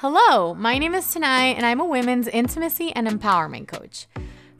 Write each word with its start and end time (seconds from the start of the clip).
Hello, 0.00 0.54
my 0.54 0.78
name 0.78 0.94
is 0.94 1.12
Tanai, 1.12 1.54
and 1.54 1.66
I'm 1.66 1.80
a 1.80 1.84
women's 1.84 2.28
intimacy 2.28 2.92
and 2.92 3.08
empowerment 3.08 3.66
coach. 3.66 4.06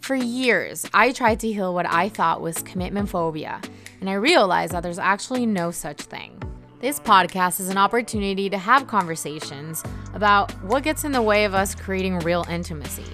For 0.01 0.17
years, 0.17 0.85
I 0.93 1.13
tried 1.13 1.39
to 1.39 1.53
heal 1.53 1.73
what 1.73 1.87
I 1.87 2.09
thought 2.09 2.41
was 2.41 2.61
commitment 2.61 3.09
phobia, 3.09 3.61
and 4.01 4.11
I 4.11 4.15
realized 4.15 4.73
that 4.73 4.83
there's 4.83 4.99
actually 4.99 5.47
no 5.47 5.71
such 5.71 6.01
thing. 6.01 6.43
This 6.81 6.99
podcast 6.99 7.61
is 7.61 7.69
an 7.69 7.79
opportunity 7.79 8.51
to 8.51 8.59
have 8.59 8.89
conversations 8.89 9.85
about 10.13 10.51
what 10.65 10.83
gets 10.83 11.05
in 11.05 11.13
the 11.13 11.23
way 11.23 11.45
of 11.45 11.55
us 11.55 11.73
creating 11.73 12.19
real 12.19 12.45
intimacy 12.51 13.07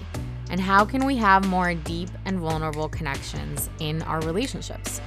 and 0.49 0.59
how 0.59 0.83
can 0.83 1.05
we 1.05 1.17
have 1.17 1.47
more 1.47 1.75
deep 1.75 2.09
and 2.25 2.39
vulnerable 2.39 2.89
connections 2.89 3.69
in 3.77 4.01
our 4.01 4.19
relationships. 4.21 4.99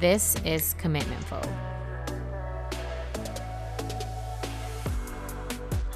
This 0.00 0.36
is 0.44 0.74
Commitment 0.74 1.24
Phobe. 1.24 1.67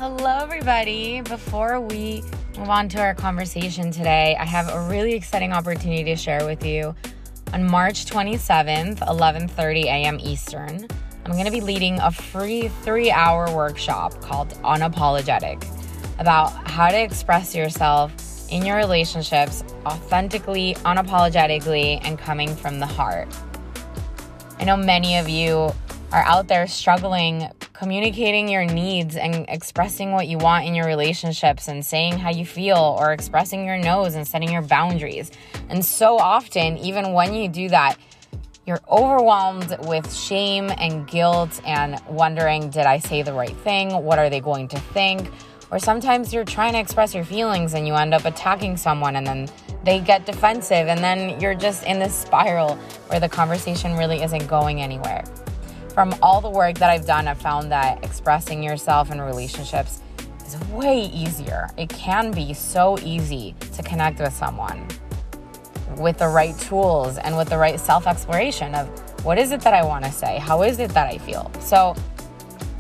Hello, 0.03 0.39
everybody. 0.41 1.21
Before 1.21 1.79
we 1.79 2.25
move 2.59 2.69
on 2.69 2.89
to 2.89 2.99
our 2.99 3.15
conversation 3.15 3.93
today, 3.93 4.37
I 4.37 4.45
have 4.45 4.69
a 4.69 4.89
really 4.89 5.13
exciting 5.13 5.53
opportunity 5.53 6.03
to 6.03 6.17
share 6.17 6.45
with 6.45 6.67
you. 6.67 6.97
On 7.53 7.65
March 7.71 8.07
27th, 8.07 8.99
11:30 8.99 9.85
a.m. 9.85 10.19
Eastern, 10.19 10.89
I'm 11.25 11.31
going 11.31 11.45
to 11.45 11.53
be 11.53 11.61
leading 11.61 12.01
a 12.01 12.11
free 12.11 12.63
3-hour 12.83 13.55
workshop 13.55 14.21
called 14.21 14.49
Unapologetic 14.65 15.65
about 16.19 16.49
how 16.69 16.89
to 16.89 17.01
express 17.01 17.55
yourself 17.55 18.13
in 18.51 18.67
your 18.67 18.79
relationships 18.79 19.63
authentically, 19.87 20.75
unapologetically, 20.85 22.01
and 22.03 22.19
coming 22.19 22.57
from 22.57 22.81
the 22.81 22.87
heart. 22.87 23.29
I 24.59 24.65
know 24.65 24.77
many 24.77 25.17
of 25.19 25.29
you 25.29 25.73
are 26.13 26.23
out 26.23 26.49
there 26.49 26.67
struggling 26.67 27.49
communicating 27.83 28.49
your 28.49 28.65
needs 28.65 29.17
and 29.17 29.45
expressing 29.49 30.13
what 30.13 30.29
you 30.29 30.39
want 30.39 30.65
in 30.65 30.73
your 30.73 30.87
relationships 30.87 31.67
and 31.67 31.85
saying 31.85 32.17
how 32.17 32.31
you 32.31 32.47
feel 32.47 32.97
or 33.01 33.13
expressing 33.13 33.65
your 33.65 33.77
no's 33.77 34.15
and 34.15 34.25
setting 34.25 34.53
your 34.53 34.63
boundaries. 34.63 35.33
And 35.69 35.85
so 35.85 36.17
often, 36.17 36.79
even 36.79 37.13
when 37.13 37.35
you 37.35 37.49
do 37.49 37.69
that, 37.71 37.97
you're 38.67 38.81
overwhelmed 38.89 39.77
with 39.81 40.15
shame 40.15 40.71
and 40.79 41.09
guilt 41.09 41.61
and 41.67 42.01
wondering, 42.09 42.71
did 42.71 42.87
I 42.87 42.99
say 42.99 43.23
the 43.23 43.33
right 43.33 43.57
thing? 43.57 43.91
What 44.05 44.21
are 44.21 44.31
they 44.31 44.39
going 44.39 44.69
to 44.69 44.79
think? 44.79 45.33
Or 45.73 45.81
sometimes 45.81 46.33
you're 46.33 46.45
trying 46.45 46.75
to 46.75 46.79
express 46.79 47.17
your 47.17 47.25
feelings 47.25 47.75
and 47.75 47.85
you 47.85 47.95
end 47.95 48.15
up 48.15 48.27
attacking 48.27 48.77
someone 48.77 49.17
and 49.17 49.27
then 49.27 49.49
they 49.83 49.99
get 49.99 50.25
defensive 50.25 50.87
and 50.87 51.01
then 51.01 51.41
you're 51.41 51.57
just 51.57 51.83
in 51.83 51.99
this 51.99 52.15
spiral 52.15 52.77
where 53.09 53.19
the 53.19 53.29
conversation 53.29 53.97
really 53.97 54.23
isn't 54.23 54.47
going 54.47 54.81
anywhere 54.81 55.25
from 55.93 56.15
all 56.23 56.41
the 56.41 56.51
work 56.51 56.79
that 56.79 56.91
I've 56.91 57.07
done, 57.07 57.29
I've 57.29 57.41
found 57.41 57.71
that 57.71 58.03
expressing 58.03 58.63
yourself 58.63 59.11
in 59.11 59.21
relationships 59.21 60.01
is 60.47 60.59
way 60.69 61.03
easier. 61.07 61.69
It 61.77 61.91
can 61.91 62.31
be 62.31 62.55
so 62.55 62.99
easy 63.01 63.55
to 63.73 63.83
connect 63.83 64.19
with 64.19 64.33
someone 64.33 64.89
with 65.99 66.19
the 66.19 66.29
right 66.29 66.59
tools 66.59 67.19
and 67.19 67.37
with 67.37 67.51
the 67.51 67.59
right 67.59 67.79
self 67.79 68.07
exploration 68.07 68.75
of 68.75 68.89
what 69.25 69.39
is 69.39 69.53
it 69.53 69.61
that 69.61 69.75
I 69.75 69.85
want 69.85 70.05
to 70.05 70.11
say? 70.11 70.39
How 70.39 70.63
is 70.63 70.79
it 70.79 70.91
that 70.93 71.07
I 71.07 71.19
feel? 71.19 71.51
So, 71.61 71.95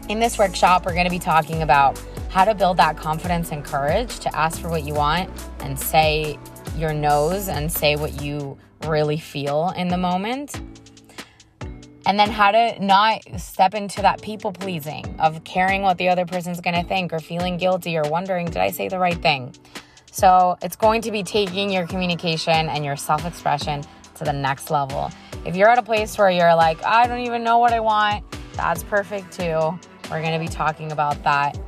in 0.09 0.19
this 0.19 0.39
workshop, 0.39 0.85
we're 0.87 0.95
going 0.95 1.05
to 1.05 1.11
be 1.11 1.19
talking 1.19 1.63
about 1.63 2.03
how 2.31 2.45
to 2.45 2.55
build 2.55 2.79
that 2.79 2.97
confidence 2.97 3.53
and 3.53 3.65
courage 3.65 4.19
to 4.21 4.35
ask 4.35 4.61
for 4.61 4.69
what 4.69 4.85
you 4.85 4.95
want 4.95 5.31
and 5.61 5.79
say 5.79 6.39
your 6.77 6.95
no's 6.95 7.49
and 7.49 7.71
say 7.71 7.95
what 7.95 8.23
you 8.23 8.59
really 8.87 9.19
feel 9.19 9.73
in 9.77 9.89
the 9.89 9.99
moment 9.99 10.61
and 12.07 12.19
then 12.19 12.31
how 12.31 12.51
to 12.51 12.85
not 12.85 13.23
step 13.39 13.75
into 13.75 14.03
that 14.03 14.21
people 14.23 14.53
pleasing 14.53 15.15
of 15.21 15.45
caring 15.45 15.83
what 15.83 15.99
the 15.99 16.09
other 16.09 16.27
person's 16.27 16.61
going 16.61 16.75
to 16.75 16.87
think 16.87 17.13
or 17.13 17.21
feeling 17.21 17.57
guilty 17.57 17.97
or 17.97 18.03
wondering, 18.03 18.47
did 18.47 18.59
I 18.59 18.71
say 18.71 18.89
the 18.89 18.99
right 18.99 19.21
thing? 19.21 19.55
So 20.11 20.59
it's 20.63 20.77
going 20.77 21.03
to 21.03 21.11
be 21.11 21.23
taking 21.23 21.71
your 21.71 21.87
communication 21.87 22.69
and 22.69 22.85
your 22.85 22.97
self 22.97 23.25
expression 23.25 23.83
to 24.17 24.25
the 24.25 24.33
next 24.33 24.71
level. 24.71 25.11
If 25.45 25.57
you're 25.57 25.69
at 25.69 25.79
a 25.79 25.83
place 25.83 26.17
where 26.19 26.31
you're 26.31 26.55
like, 26.55 26.85
I 26.85 27.07
don't 27.07 27.21
even 27.21 27.43
know 27.43 27.59
what 27.59 27.73
I 27.73 27.81
want, 27.81 28.25
that's 28.55 28.83
perfect 28.83 29.33
too. 29.33 29.79
We're 30.11 30.21
going 30.21 30.39
to 30.39 30.39
be 30.39 30.49
talking 30.49 30.93
about 30.93 31.23
that. 31.25 31.59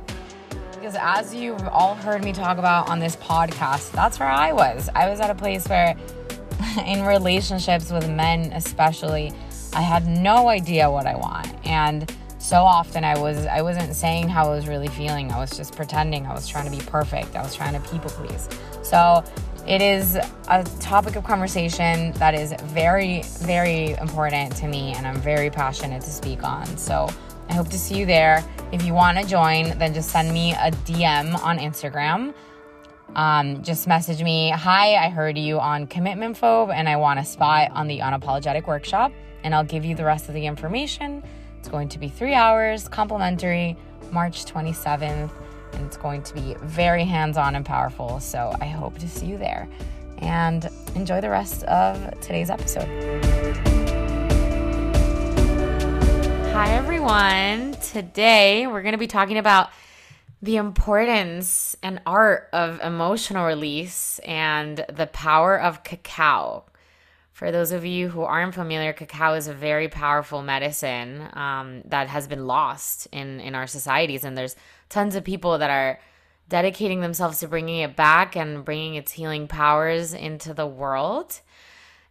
Because 0.73 0.95
as 0.99 1.33
you've 1.33 1.67
all 1.69 1.95
heard 1.95 2.23
me 2.23 2.31
talk 2.31 2.59
about 2.59 2.89
on 2.89 2.99
this 2.99 3.15
podcast, 3.15 3.91
that's 3.93 4.19
where 4.19 4.29
I 4.29 4.51
was. 4.53 4.89
I 4.93 5.09
was 5.09 5.19
at 5.19 5.31
a 5.31 5.35
place 5.35 5.67
where, 5.67 5.95
in 6.85 7.03
relationships 7.03 7.91
with 7.91 8.07
men 8.07 8.51
especially, 8.53 9.33
I 9.75 9.81
had 9.81 10.07
no 10.07 10.47
idea 10.47 10.89
what 10.89 11.05
I 11.05 11.15
want. 11.15 11.53
And 11.65 12.09
so 12.39 12.63
often 12.63 13.03
I 13.03 13.19
was 13.19 13.45
I 13.45 13.61
wasn't 13.61 13.93
saying 13.93 14.29
how 14.29 14.45
I 14.45 14.55
was 14.55 14.67
really 14.67 14.87
feeling. 14.87 15.31
I 15.31 15.37
was 15.37 15.51
just 15.51 15.75
pretending 15.75 16.25
I 16.25 16.33
was 16.33 16.47
trying 16.47 16.65
to 16.65 16.71
be 16.71 16.83
perfect. 16.85 17.35
I 17.35 17.41
was 17.41 17.53
trying 17.53 17.73
to 17.73 17.89
people 17.89 18.09
please. 18.11 18.47
So 18.83 19.21
it 19.67 19.81
is 19.81 20.15
a 20.47 20.63
topic 20.79 21.17
of 21.17 21.25
conversation 21.25 22.13
that 22.13 22.33
is 22.33 22.53
very 22.63 23.23
very 23.39 23.91
important 23.93 24.55
to 24.57 24.67
me 24.67 24.93
and 24.95 25.05
I'm 25.05 25.19
very 25.19 25.49
passionate 25.49 26.01
to 26.03 26.09
speak 26.09 26.41
on. 26.43 26.65
So 26.77 27.09
I 27.49 27.53
hope 27.53 27.67
to 27.69 27.77
see 27.77 27.97
you 27.97 28.05
there. 28.05 28.43
If 28.71 28.85
you 28.85 28.93
want 28.93 29.17
to 29.17 29.25
join, 29.25 29.77
then 29.77 29.93
just 29.93 30.09
send 30.09 30.31
me 30.31 30.53
a 30.53 30.71
DM 30.85 31.37
on 31.43 31.57
Instagram. 31.57 32.33
Um, 33.15 33.61
just 33.61 33.87
message 33.87 34.23
me, 34.23 34.51
Hi, 34.51 34.95
I 34.95 35.09
heard 35.09 35.37
you 35.37 35.59
on 35.59 35.85
Commitment 35.87 36.39
Phobe 36.39 36.73
and 36.73 36.87
I 36.87 36.95
want 36.95 37.19
a 37.19 37.25
spot 37.25 37.71
on 37.71 37.87
the 37.87 37.99
Unapologetic 37.99 38.67
Workshop 38.67 39.11
and 39.45 39.53
I'll 39.53 39.63
give 39.63 39.85
you 39.85 39.93
the 39.93 40.03
rest 40.03 40.27
of 40.27 40.33
the 40.33 40.47
information. 40.47 41.23
It's 41.59 41.69
going 41.69 41.87
to 41.89 41.99
be 41.99 42.09
three 42.09 42.33
hours, 42.33 42.87
complimentary, 42.87 43.77
March 44.11 44.43
27th, 44.43 45.29
and 45.73 45.85
it's 45.85 45.97
going 45.97 46.23
to 46.23 46.33
be 46.33 46.55
very 46.63 47.05
hands 47.05 47.37
on 47.37 47.55
and 47.55 47.63
powerful. 47.63 48.19
So 48.19 48.55
I 48.59 48.65
hope 48.65 48.97
to 48.97 49.07
see 49.07 49.27
you 49.27 49.37
there 49.37 49.69
and 50.17 50.67
enjoy 50.95 51.21
the 51.21 51.29
rest 51.29 51.63
of 51.65 52.19
today's 52.21 52.49
episode. 52.49 52.87
Hi, 56.51 56.73
everyone. 56.73 57.73
Today 57.83 58.65
we're 58.65 58.81
going 58.81 58.93
to 58.93 58.97
be 58.97 59.05
talking 59.05 59.37
about 59.37 59.69
the 60.41 60.55
importance 60.55 61.75
and 61.83 62.01
art 62.07 62.49
of 62.51 62.81
emotional 62.81 63.45
release 63.45 64.17
and 64.25 64.83
the 64.91 65.05
power 65.05 65.59
of 65.59 65.83
cacao. 65.83 66.65
For 67.35 67.51
those 67.51 67.73
of 67.73 67.83
you 67.83 68.07
who 68.07 68.21
aren't 68.21 68.55
familiar, 68.55 68.93
cacao 68.93 69.33
is 69.33 69.49
a 69.49 69.53
very 69.53 69.89
powerful 69.89 70.41
medicine 70.41 71.27
um, 71.33 71.81
that 71.83 72.07
has 72.07 72.29
been 72.29 72.47
lost 72.47 73.09
in, 73.11 73.41
in 73.41 73.55
our 73.55 73.67
societies. 73.67 74.23
And 74.23 74.37
there's 74.37 74.55
tons 74.87 75.15
of 75.15 75.25
people 75.25 75.57
that 75.57 75.69
are 75.69 75.99
dedicating 76.47 77.01
themselves 77.01 77.41
to 77.41 77.49
bringing 77.49 77.81
it 77.81 77.97
back 77.97 78.37
and 78.37 78.63
bringing 78.63 78.95
its 78.95 79.11
healing 79.11 79.49
powers 79.49 80.13
into 80.13 80.53
the 80.53 80.65
world. 80.65 81.41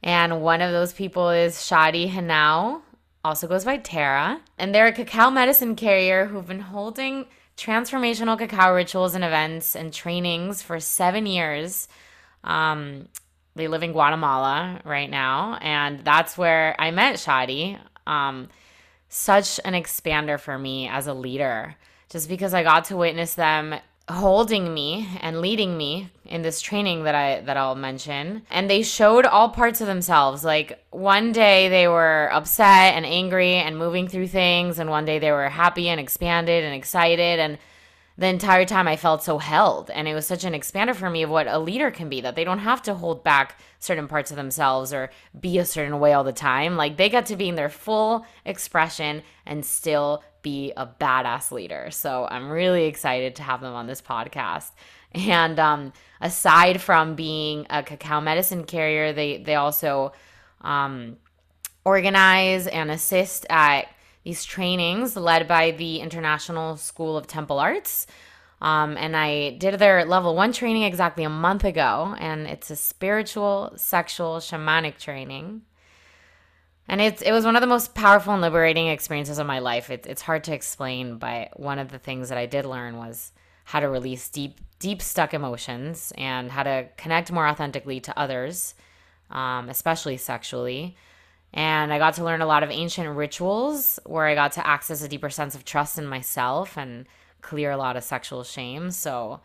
And 0.02 0.42
one 0.42 0.60
of 0.60 0.72
those 0.72 0.92
people 0.92 1.30
is 1.30 1.56
Shadi 1.56 2.10
Henao, 2.10 2.82
also 3.24 3.48
goes 3.48 3.64
by 3.64 3.78
Tara. 3.78 4.42
And 4.58 4.74
they're 4.74 4.88
a 4.88 4.92
cacao 4.92 5.30
medicine 5.30 5.74
carrier 5.74 6.26
who've 6.26 6.46
been 6.46 6.60
holding 6.60 7.24
transformational 7.56 8.38
cacao 8.38 8.74
rituals 8.74 9.14
and 9.14 9.24
events 9.24 9.74
and 9.74 9.90
trainings 9.90 10.60
for 10.60 10.78
seven 10.80 11.24
years. 11.24 11.88
Um, 12.42 13.08
they 13.54 13.68
live 13.68 13.82
in 13.82 13.92
Guatemala 13.92 14.80
right 14.84 15.08
now, 15.08 15.58
and 15.60 16.00
that's 16.00 16.36
where 16.36 16.74
I 16.78 16.90
met 16.90 17.16
Shadi. 17.16 17.78
Um, 18.06 18.48
such 19.08 19.60
an 19.64 19.74
expander 19.74 20.40
for 20.40 20.58
me 20.58 20.88
as 20.88 21.06
a 21.06 21.14
leader, 21.14 21.76
just 22.10 22.28
because 22.28 22.52
I 22.52 22.62
got 22.62 22.86
to 22.86 22.96
witness 22.96 23.34
them 23.34 23.76
holding 24.08 24.74
me 24.74 25.08
and 25.22 25.40
leading 25.40 25.78
me 25.78 26.10
in 26.26 26.42
this 26.42 26.60
training 26.60 27.04
that 27.04 27.14
I 27.14 27.40
that 27.42 27.56
I'll 27.56 27.74
mention. 27.74 28.42
And 28.50 28.68
they 28.68 28.82
showed 28.82 29.24
all 29.24 29.48
parts 29.48 29.80
of 29.80 29.86
themselves. 29.86 30.44
Like 30.44 30.84
one 30.90 31.32
day 31.32 31.68
they 31.68 31.88
were 31.88 32.28
upset 32.32 32.94
and 32.94 33.06
angry 33.06 33.54
and 33.54 33.78
moving 33.78 34.08
through 34.08 34.28
things 34.28 34.78
and 34.78 34.90
one 34.90 35.04
day 35.04 35.18
they 35.18 35.32
were 35.32 35.48
happy 35.48 35.88
and 35.88 35.98
expanded 35.98 36.64
and 36.64 36.74
excited. 36.74 37.38
And 37.38 37.58
the 38.16 38.26
entire 38.28 38.64
time 38.64 38.86
I 38.86 38.96
felt 38.96 39.24
so 39.24 39.38
held. 39.38 39.90
And 39.90 40.06
it 40.06 40.14
was 40.14 40.26
such 40.26 40.44
an 40.44 40.52
expander 40.52 40.94
for 40.94 41.10
me 41.10 41.22
of 41.22 41.30
what 41.30 41.48
a 41.48 41.58
leader 41.58 41.90
can 41.90 42.08
be 42.08 42.20
that 42.20 42.36
they 42.36 42.44
don't 42.44 42.60
have 42.60 42.80
to 42.82 42.94
hold 42.94 43.24
back 43.24 43.58
certain 43.80 44.06
parts 44.06 44.30
of 44.30 44.36
themselves 44.36 44.92
or 44.92 45.10
be 45.38 45.58
a 45.58 45.64
certain 45.64 45.98
way 45.98 46.12
all 46.12 46.22
the 46.22 46.32
time. 46.32 46.76
Like 46.76 46.96
they 46.96 47.08
got 47.08 47.26
to 47.26 47.36
be 47.36 47.48
in 47.48 47.56
their 47.56 47.68
full 47.68 48.24
expression 48.44 49.22
and 49.44 49.64
still 49.64 50.22
be 50.42 50.72
a 50.76 50.86
badass 50.86 51.50
leader. 51.50 51.88
So 51.90 52.28
I'm 52.30 52.50
really 52.50 52.84
excited 52.84 53.34
to 53.36 53.42
have 53.42 53.60
them 53.60 53.74
on 53.74 53.86
this 53.86 54.00
podcast. 54.02 54.70
And 55.14 55.58
um, 55.58 55.92
aside 56.20 56.80
from 56.80 57.14
being 57.14 57.66
a 57.70 57.82
cacao 57.82 58.20
medicine 58.20 58.64
carrier, 58.64 59.12
they, 59.12 59.38
they 59.38 59.54
also 59.54 60.12
um, 60.60 61.16
organize 61.84 62.66
and 62.66 62.90
assist 62.90 63.46
at 63.50 63.86
these 64.24 64.44
trainings 64.44 65.16
led 65.16 65.46
by 65.46 65.70
the 65.70 66.00
International 66.00 66.76
School 66.76 67.16
of 67.16 67.26
Temple 67.26 67.60
Arts. 67.60 68.06
Um, 68.60 68.96
and 68.96 69.14
I 69.14 69.50
did 69.50 69.78
their 69.78 70.04
level 70.06 70.34
one 70.34 70.52
training 70.52 70.84
exactly 70.84 71.24
a 71.24 71.28
month 71.28 71.64
ago, 71.64 72.16
and 72.18 72.46
it's 72.46 72.70
a 72.70 72.76
spiritual, 72.76 73.74
sexual, 73.76 74.36
shamanic 74.36 74.98
training. 74.98 75.62
And 76.88 77.00
it's 77.00 77.22
it 77.22 77.32
was 77.32 77.44
one 77.44 77.56
of 77.56 77.60
the 77.60 77.66
most 77.66 77.94
powerful 77.94 78.32
and 78.32 78.42
liberating 78.42 78.88
experiences 78.88 79.38
of 79.38 79.46
my 79.46 79.58
life. 79.58 79.90
It, 79.90 80.06
it's 80.06 80.22
hard 80.22 80.44
to 80.44 80.54
explain, 80.54 81.18
but 81.18 81.58
one 81.60 81.78
of 81.78 81.90
the 81.90 81.98
things 81.98 82.30
that 82.30 82.38
I 82.38 82.46
did 82.46 82.64
learn 82.64 82.96
was 82.96 83.32
how 83.64 83.80
to 83.80 83.88
release 83.88 84.28
deep, 84.28 84.60
deep 84.78 85.00
stuck 85.00 85.32
emotions 85.32 86.12
and 86.16 86.50
how 86.50 86.62
to 86.62 86.88
connect 86.96 87.32
more 87.32 87.46
authentically 87.46 88.00
to 88.00 88.18
others, 88.18 88.74
um, 89.30 89.68
especially 89.68 90.18
sexually. 90.18 90.96
And 91.56 91.92
I 91.92 91.98
got 91.98 92.14
to 92.14 92.24
learn 92.24 92.42
a 92.42 92.46
lot 92.46 92.64
of 92.64 92.70
ancient 92.70 93.08
rituals 93.16 94.00
where 94.04 94.26
I 94.26 94.34
got 94.34 94.52
to 94.52 94.66
access 94.66 95.02
a 95.02 95.08
deeper 95.08 95.30
sense 95.30 95.54
of 95.54 95.64
trust 95.64 95.98
in 95.98 96.06
myself 96.06 96.76
and 96.76 97.06
clear 97.42 97.70
a 97.70 97.76
lot 97.76 97.96
of 97.96 98.02
sexual 98.02 98.42
shame. 98.42 98.90
So 98.90 99.40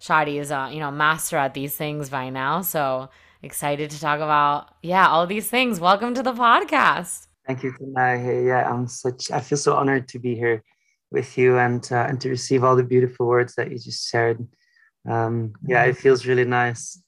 Shadi 0.00 0.40
is 0.40 0.50
a 0.50 0.70
you 0.72 0.80
know 0.80 0.90
master 0.90 1.36
at 1.36 1.52
these 1.52 1.76
things 1.76 2.08
by 2.08 2.30
now. 2.30 2.62
So 2.62 3.10
excited 3.42 3.90
to 3.90 4.00
talk 4.00 4.20
about 4.20 4.74
yeah 4.82 5.06
all 5.08 5.26
these 5.26 5.48
things. 5.50 5.78
Welcome 5.78 6.14
to 6.14 6.22
the 6.22 6.32
podcast. 6.32 7.26
Thank 7.46 7.62
you, 7.62 7.74
Tanai. 7.76 8.46
Yeah, 8.46 8.66
I'm 8.66 8.86
such. 8.86 9.30
I 9.30 9.40
feel 9.40 9.58
so 9.58 9.74
honored 9.74 10.08
to 10.08 10.18
be 10.18 10.34
here 10.34 10.64
with 11.10 11.36
you 11.36 11.58
and 11.58 11.86
uh, 11.92 12.06
and 12.08 12.18
to 12.22 12.30
receive 12.30 12.64
all 12.64 12.74
the 12.74 12.84
beautiful 12.84 13.26
words 13.26 13.54
that 13.56 13.70
you 13.70 13.78
just 13.78 14.08
shared. 14.10 14.46
Um, 15.06 15.52
yeah, 15.66 15.84
it 15.84 15.98
feels 15.98 16.24
really 16.24 16.46
nice. 16.46 17.02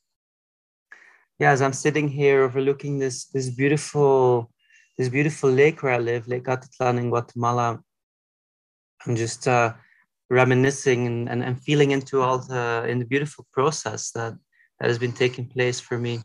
Yeah, 1.42 1.50
as 1.50 1.60
I'm 1.60 1.72
sitting 1.72 2.06
here 2.06 2.44
overlooking 2.44 3.00
this 3.00 3.24
this 3.24 3.50
beautiful 3.50 4.48
this 4.96 5.08
beautiful 5.08 5.50
lake 5.50 5.82
where 5.82 5.94
I 5.94 5.98
live, 5.98 6.28
Lake 6.28 6.44
Atitlan 6.44 6.98
in 6.98 7.10
Guatemala, 7.10 7.82
I'm 9.04 9.16
just 9.16 9.48
uh, 9.48 9.72
reminiscing 10.30 11.08
and, 11.08 11.28
and, 11.28 11.42
and 11.42 11.60
feeling 11.60 11.90
into 11.90 12.22
all 12.22 12.38
the 12.38 12.86
in 12.88 13.00
the 13.00 13.04
beautiful 13.04 13.44
process 13.52 14.12
that 14.12 14.34
that 14.78 14.86
has 14.86 15.00
been 15.00 15.10
taking 15.10 15.48
place 15.48 15.80
for 15.80 15.98
me 15.98 16.20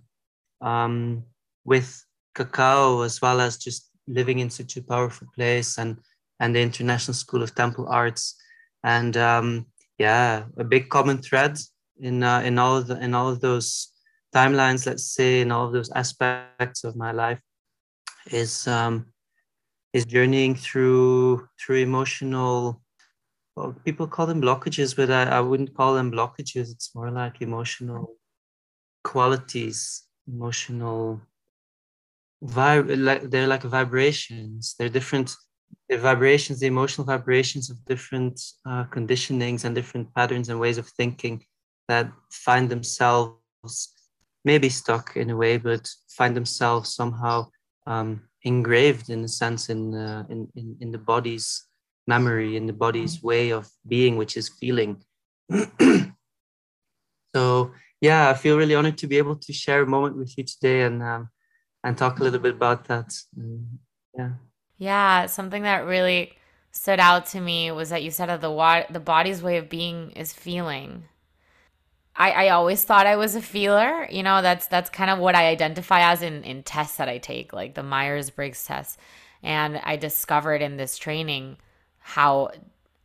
um, 0.62 1.24
with 1.66 1.90
cacao 2.36 3.02
as 3.02 3.20
well 3.20 3.42
as 3.42 3.58
just 3.58 3.90
living 4.08 4.38
in 4.38 4.52
such 4.52 4.78
a 4.78 4.84
powerful 4.84 5.28
place 5.34 5.80
and 5.80 5.98
and 6.40 6.54
the 6.54 6.62
International 6.62 7.16
School 7.16 7.42
of 7.42 7.56
Temple 7.56 7.88
Arts. 7.90 8.36
And 8.84 9.18
um, 9.18 9.66
yeah 9.98 10.44
a 10.58 10.64
big 10.64 10.90
common 10.90 11.18
thread 11.18 11.58
in 12.00 12.22
uh, 12.22 12.42
in 12.42 12.60
all 12.60 12.78
of 12.78 12.86
the 12.86 13.00
in 13.02 13.16
all 13.16 13.30
of 13.30 13.42
those 13.42 13.97
timelines 14.34 14.86
let's 14.86 15.04
say 15.04 15.42
in 15.42 15.52
all 15.52 15.66
of 15.68 15.74
those 15.74 15.92
aspects 15.92 16.84
of 16.84 16.96
my 16.96 17.12
life 17.12 17.42
is 18.32 18.68
um, 18.68 19.06
is 19.94 20.06
journeying 20.06 20.56
through 20.56 21.48
through 21.60 21.78
emotional 21.78 22.82
well, 23.58 23.76
people 23.84 24.06
call 24.06 24.28
them 24.28 24.40
blockages, 24.40 24.96
but 24.96 25.10
I, 25.10 25.24
I 25.24 25.40
wouldn't 25.40 25.74
call 25.74 25.96
them 25.96 26.12
blockages. 26.12 26.72
It's 26.72 26.94
more 26.94 27.10
like 27.10 27.42
emotional 27.42 28.16
qualities, 29.04 30.04
emotional 30.28 31.20
vibe. 32.44 33.04
Like 33.04 33.24
they're 33.32 33.48
like 33.48 33.64
vibrations. 33.64 34.76
They're 34.78 34.90
different. 34.90 35.36
The 35.90 35.98
vibrations, 35.98 36.60
the 36.60 36.68
emotional 36.68 37.06
vibrations 37.06 37.72
of 37.72 37.84
different 37.86 38.40
uh, 38.66 38.84
conditionings 38.86 39.66
and 39.66 39.74
different 39.74 40.14
patterns 40.14 40.50
and 40.50 40.60
ways 40.60 40.78
of 40.78 40.88
thinking 40.90 41.44
that 41.88 42.12
find 42.30 42.70
themselves 42.70 43.94
maybe 44.52 44.70
stuck 44.70 45.06
in 45.22 45.30
a 45.30 45.38
way, 45.44 45.54
but 45.58 45.84
find 46.18 46.34
themselves 46.36 46.96
somehow 47.00 47.36
um, 47.86 48.10
engraved 48.44 49.10
in 49.10 49.24
a 49.24 49.32
sense 49.42 49.70
in, 49.74 49.82
uh, 49.94 50.24
in, 50.34 50.40
in 50.60 50.68
in 50.82 50.90
the 50.96 51.04
body's 51.12 51.68
memory 52.08 52.56
in 52.56 52.66
the 52.66 52.80
body's 52.86 53.18
mm-hmm. 53.18 53.28
way 53.28 53.52
of 53.52 53.70
being, 53.86 54.18
which 54.18 54.38
is 54.38 54.50
feeling. 54.50 55.04
so 57.36 57.72
yeah, 58.02 58.30
I 58.30 58.34
feel 58.34 58.58
really 58.58 58.76
honored 58.76 58.98
to 59.00 59.08
be 59.08 59.18
able 59.18 59.36
to 59.36 59.54
share 59.54 59.82
a 59.84 59.88
moment 59.96 60.18
with 60.18 60.38
you 60.38 60.44
today 60.46 60.82
and 60.84 61.04
um, 61.04 61.30
and 61.84 61.98
talk 61.98 62.20
a 62.20 62.24
little 62.24 62.40
bit 62.40 62.56
about 62.56 62.86
that. 62.86 63.14
yeah. 64.18 64.32
Yeah, 64.80 65.26
something 65.26 65.64
that 65.64 65.86
really 65.86 66.34
stood 66.72 67.00
out 67.00 67.26
to 67.28 67.42
me 67.42 67.72
was 67.72 67.90
that 67.90 68.04
you 68.04 68.12
said 68.12 68.30
that 68.30 68.42
the 68.42 68.86
the 68.90 69.00
body's 69.00 69.42
way 69.42 69.58
of 69.58 69.70
being 69.70 70.12
is 70.12 70.34
feeling. 70.34 71.06
I, 72.18 72.32
I 72.32 72.50
always 72.50 72.84
thought 72.84 73.06
I 73.06 73.16
was 73.16 73.36
a 73.36 73.42
feeler. 73.42 74.08
You 74.10 74.24
know, 74.24 74.42
that's 74.42 74.68
that's 74.68 74.90
kind 74.90 75.12
of 75.12 75.20
what 75.20 75.36
I 75.36 75.48
identify 75.48 76.12
as 76.12 76.22
in, 76.22 76.44
in 76.44 76.64
tests 76.64 76.98
that 76.98 77.08
I 77.08 77.20
take, 77.20 77.54
like 77.54 77.76
the 77.76 77.84
Myers 77.84 78.30
Briggs 78.30 78.66
test. 78.66 79.00
And 79.44 79.80
I 79.84 79.96
discovered 79.98 80.62
in 80.62 80.78
this 80.78 80.98
training 80.98 81.58
how 82.00 82.52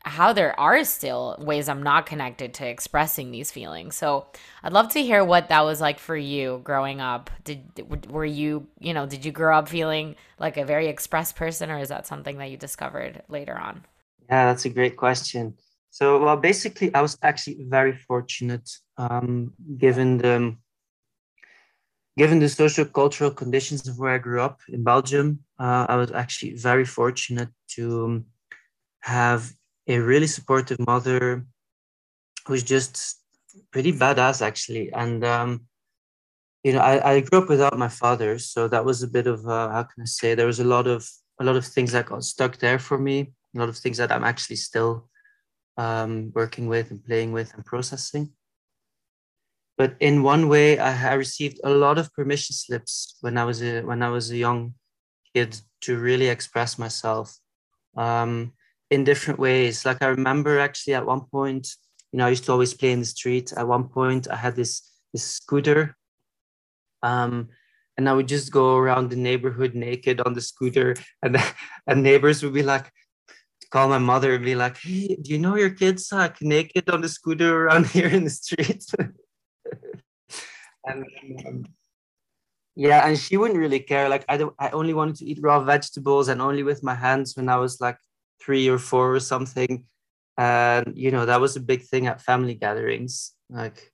how 0.05 0.33
there 0.33 0.59
are 0.59 0.83
still 0.85 1.37
ways 1.39 1.69
I'm 1.69 1.83
not 1.83 2.07
connected 2.07 2.55
to 2.55 2.67
expressing 2.67 3.31
these 3.31 3.53
feelings. 3.53 3.95
So 3.95 4.27
I'd 4.63 4.73
love 4.73 4.89
to 4.95 5.03
hear 5.03 5.25
what 5.25 5.49
that 5.51 5.65
was 5.65 5.81
like 5.81 6.01
for 6.01 6.17
you 6.17 6.61
growing 6.65 7.01
up. 7.01 7.31
Did 7.45 7.85
were 8.11 8.25
you, 8.25 8.67
you 8.81 8.95
know, 8.95 9.07
did 9.07 9.25
you 9.25 9.31
grow 9.31 9.59
up 9.59 9.69
feeling 9.69 10.17
like 10.41 10.57
a 10.57 10.65
very 10.65 10.89
expressed 10.89 11.37
person 11.37 11.71
or 11.71 11.79
is 11.79 11.91
that 11.91 12.07
something 12.07 12.39
that 12.39 12.51
you 12.51 12.57
discovered 12.57 13.23
later 13.29 13.57
on? 13.57 13.85
Yeah, 14.29 14.47
that's 14.47 14.65
a 14.65 14.71
great 14.71 14.97
question. 14.97 15.55
So, 15.93 16.25
well, 16.25 16.39
basically, 16.39 16.89
I 16.95 17.03
was 17.03 17.19
actually 17.23 17.67
very 17.69 17.93
fortunate 17.93 18.67
um, 18.97 19.53
given 19.77 20.17
the 20.17 20.57
given 22.17 22.39
the 22.39 22.49
social 22.49 22.87
cultural 22.87 23.31
conditions 23.31 23.87
of 23.87 23.99
where 23.99 24.15
I 24.15 24.19
grew 24.19 24.41
up 24.41 24.61
in 24.69 24.85
Belgium. 24.85 25.41
Uh, 25.61 25.85
I 25.89 25.97
was 25.97 26.11
actually 26.11 26.55
very 26.57 26.87
fortunate 26.87 27.51
to 27.77 28.05
um, 28.05 28.27
have 29.01 29.53
a 29.87 29.99
really 29.99 30.27
supportive 30.27 30.79
mother 30.79 31.45
who's 32.47 32.63
just 32.63 33.21
pretty 33.71 33.93
badass 33.93 34.41
actually 34.41 34.91
and 34.95 35.23
um, 35.25 35.67
you 36.65 36.73
know 36.73 36.79
I, 36.81 37.13
I 37.13 37.21
grew 37.21 37.41
up 37.43 37.51
without 37.51 37.77
my 37.77 37.89
father 37.89 38.39
so 38.39 38.67
that 38.69 38.85
was 38.85 39.03
a 39.03 39.09
bit 39.09 39.27
of 39.27 39.47
uh, 39.47 39.69
how 39.69 39.83
can 39.83 40.03
i 40.03 40.07
say 40.07 40.35
there 40.35 40.47
was 40.47 40.61
a 40.61 40.65
lot 40.65 40.87
of 40.87 41.07
a 41.39 41.45
lot 41.45 41.57
of 41.57 41.67
things 41.67 41.93
that 41.93 42.07
got 42.07 42.25
stuck 42.25 42.57
there 42.59 42.79
for 42.79 42.99
me 42.99 43.33
a 43.55 43.59
lot 43.59 43.69
of 43.69 43.77
things 43.77 43.99
that 43.99 44.13
i'm 44.13 44.25
actually 44.25 44.57
still 44.57 45.09
um, 45.77 46.31
working 46.35 46.67
with 46.69 46.91
and 46.91 47.05
playing 47.05 47.33
with 47.33 47.55
and 47.55 47.65
processing 47.65 48.31
but 49.79 49.97
in 50.01 50.23
one 50.23 50.49
way 50.49 50.79
I, 50.79 51.13
I 51.13 51.15
received 51.15 51.61
a 51.65 51.71
lot 51.71 51.99
of 51.99 52.13
permission 52.13 52.55
slips 52.55 53.17
when 53.21 53.39
i 53.39 53.45
was 53.45 53.63
a 53.63 53.81
when 53.83 54.03
i 54.03 54.09
was 54.09 54.31
a 54.31 54.37
young 54.37 54.75
kid 55.35 55.61
to 55.83 55.99
really 55.99 56.29
express 56.29 56.79
myself 56.79 57.39
um, 57.97 58.53
in 58.91 59.05
different 59.05 59.39
ways. 59.39 59.85
Like 59.85 60.03
I 60.03 60.07
remember 60.07 60.59
actually 60.59 60.95
at 60.95 61.07
one 61.07 61.23
point, 61.23 61.69
you 62.13 62.19
know, 62.19 62.27
I 62.27 62.31
used 62.31 62.45
to 62.45 62.53
always 62.53 62.75
play 62.75 62.93
in 62.93 63.01
the 63.01 63.07
street. 63.07 63.53
At 63.57 63.69
one 63.69 63.89
point, 63.89 64.29
I 64.31 64.37
had 64.37 64.57
this 64.57 64.89
this 65.13 65.25
scooter, 65.25 65.97
um, 67.03 67.49
and 67.97 68.09
I 68.09 68.13
would 68.13 68.29
just 68.29 68.53
go 68.53 68.77
around 68.77 69.11
the 69.11 69.17
neighborhood 69.17 69.75
naked 69.75 70.21
on 70.21 70.35
the 70.35 70.41
scooter, 70.41 70.95
and 71.23 71.37
and 71.87 72.03
neighbors 72.03 72.43
would 72.43 72.55
be 72.55 72.63
like, 72.63 72.91
call 73.73 73.89
my 73.89 73.99
mother 73.99 74.35
and 74.35 74.45
be 74.45 74.55
like, 74.55 74.77
"Hey, 74.79 75.17
do 75.21 75.33
you 75.33 75.39
know 75.39 75.57
your 75.57 75.71
kids 75.71 76.13
like 76.13 76.41
naked 76.43 76.91
on 76.91 77.01
the 77.01 77.09
scooter 77.09 77.51
around 77.65 77.87
here 77.97 78.09
in 78.09 78.25
the 78.25 78.31
street?" 78.31 78.85
and 80.87 81.05
um, 81.47 81.65
yeah, 82.77 83.07
and 83.07 83.19
she 83.19 83.37
wouldn't 83.37 83.59
really 83.59 83.81
care. 83.81 84.09
Like 84.09 84.25
I 84.29 84.37
don't, 84.37 84.55
I 84.59 84.71
only 84.71 84.95
wanted 84.95 85.17
to 85.17 85.25
eat 85.25 85.41
raw 85.43 85.61
vegetables 85.61 86.29
and 86.29 86.41
only 86.41 86.63
with 86.63 86.83
my 86.83 86.95
hands 86.95 87.37
when 87.37 87.49
I 87.49 87.57
was 87.57 87.81
like 87.81 87.99
three 88.41 88.69
or 88.69 88.79
four 88.79 89.15
or 89.15 89.21
something 89.21 89.85
and 90.39 90.97
you 90.97 91.11
know 91.11 91.27
that 91.27 91.41
was 91.41 91.57
a 91.57 91.61
big 91.61 91.83
thing 91.83 92.07
at 92.07 92.21
family 92.21 92.55
gatherings 92.55 93.35
like 93.51 93.93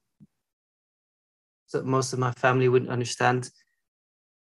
so 1.67 1.83
most 1.83 2.13
of 2.13 2.19
my 2.19 2.33
family 2.33 2.69
wouldn't 2.69 2.91
understand 2.91 3.51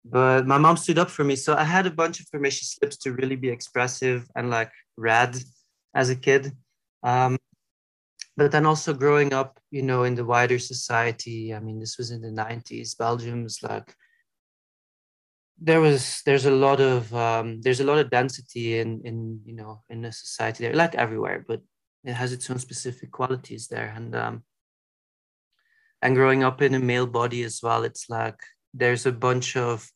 but 0.05 0.45
my 0.45 0.57
mom 0.57 0.77
stood 0.77 0.99
up 0.99 1.09
for 1.09 1.23
me. 1.23 1.35
So 1.35 1.55
i 1.55 1.63
had 1.63 1.85
a 1.85 1.91
bunch 2.01 2.19
of 2.19 2.31
permission 2.31 2.65
slips 2.65 2.97
to 2.97 3.13
really 3.13 3.35
be 3.35 3.49
expressive 3.49 4.27
and 4.35 4.49
like 4.49 4.71
rad 4.97 5.35
as 5.93 6.09
a 6.09 6.15
kid. 6.15 6.51
Um, 7.03 7.37
but 8.37 8.51
then 8.51 8.65
also 8.65 8.93
growing 8.93 9.33
up 9.33 9.59
you 9.71 9.81
know 9.81 10.03
in 10.03 10.15
the 10.15 10.25
wider 10.25 10.59
society 10.59 11.53
i 11.53 11.59
mean 11.59 11.79
this 11.79 11.97
was 11.97 12.11
in 12.11 12.19
the 12.19 12.27
90s 12.27 12.97
belgium's 12.97 13.63
like 13.63 13.95
there 15.57 15.79
was 15.79 16.21
there's 16.25 16.45
a 16.45 16.51
lot 16.51 16.81
of 16.81 17.13
um, 17.15 17.61
there's 17.61 17.79
a 17.79 17.85
lot 17.85 17.97
of 17.97 18.09
density 18.09 18.79
in 18.79 19.01
in 19.05 19.39
you 19.45 19.55
know 19.55 19.83
in 19.89 20.01
the 20.01 20.11
society 20.11 20.63
there 20.63 20.73
like 20.73 20.95
everywhere 20.95 21.45
but 21.47 21.61
it 22.05 22.13
has 22.13 22.31
its 22.31 22.49
own 22.49 22.59
specific 22.59 23.11
qualities 23.11 23.67
there. 23.67 23.91
And 23.95 24.15
um, 24.15 24.43
and 26.01 26.15
growing 26.15 26.43
up 26.43 26.61
in 26.61 26.75
a 26.75 26.79
male 26.79 27.07
body 27.07 27.43
as 27.43 27.61
well 27.63 27.83
it's 27.83 28.09
like 28.09 28.39
there's 28.73 29.05
a 29.05 29.11
bunch 29.11 29.57
of 29.57 29.89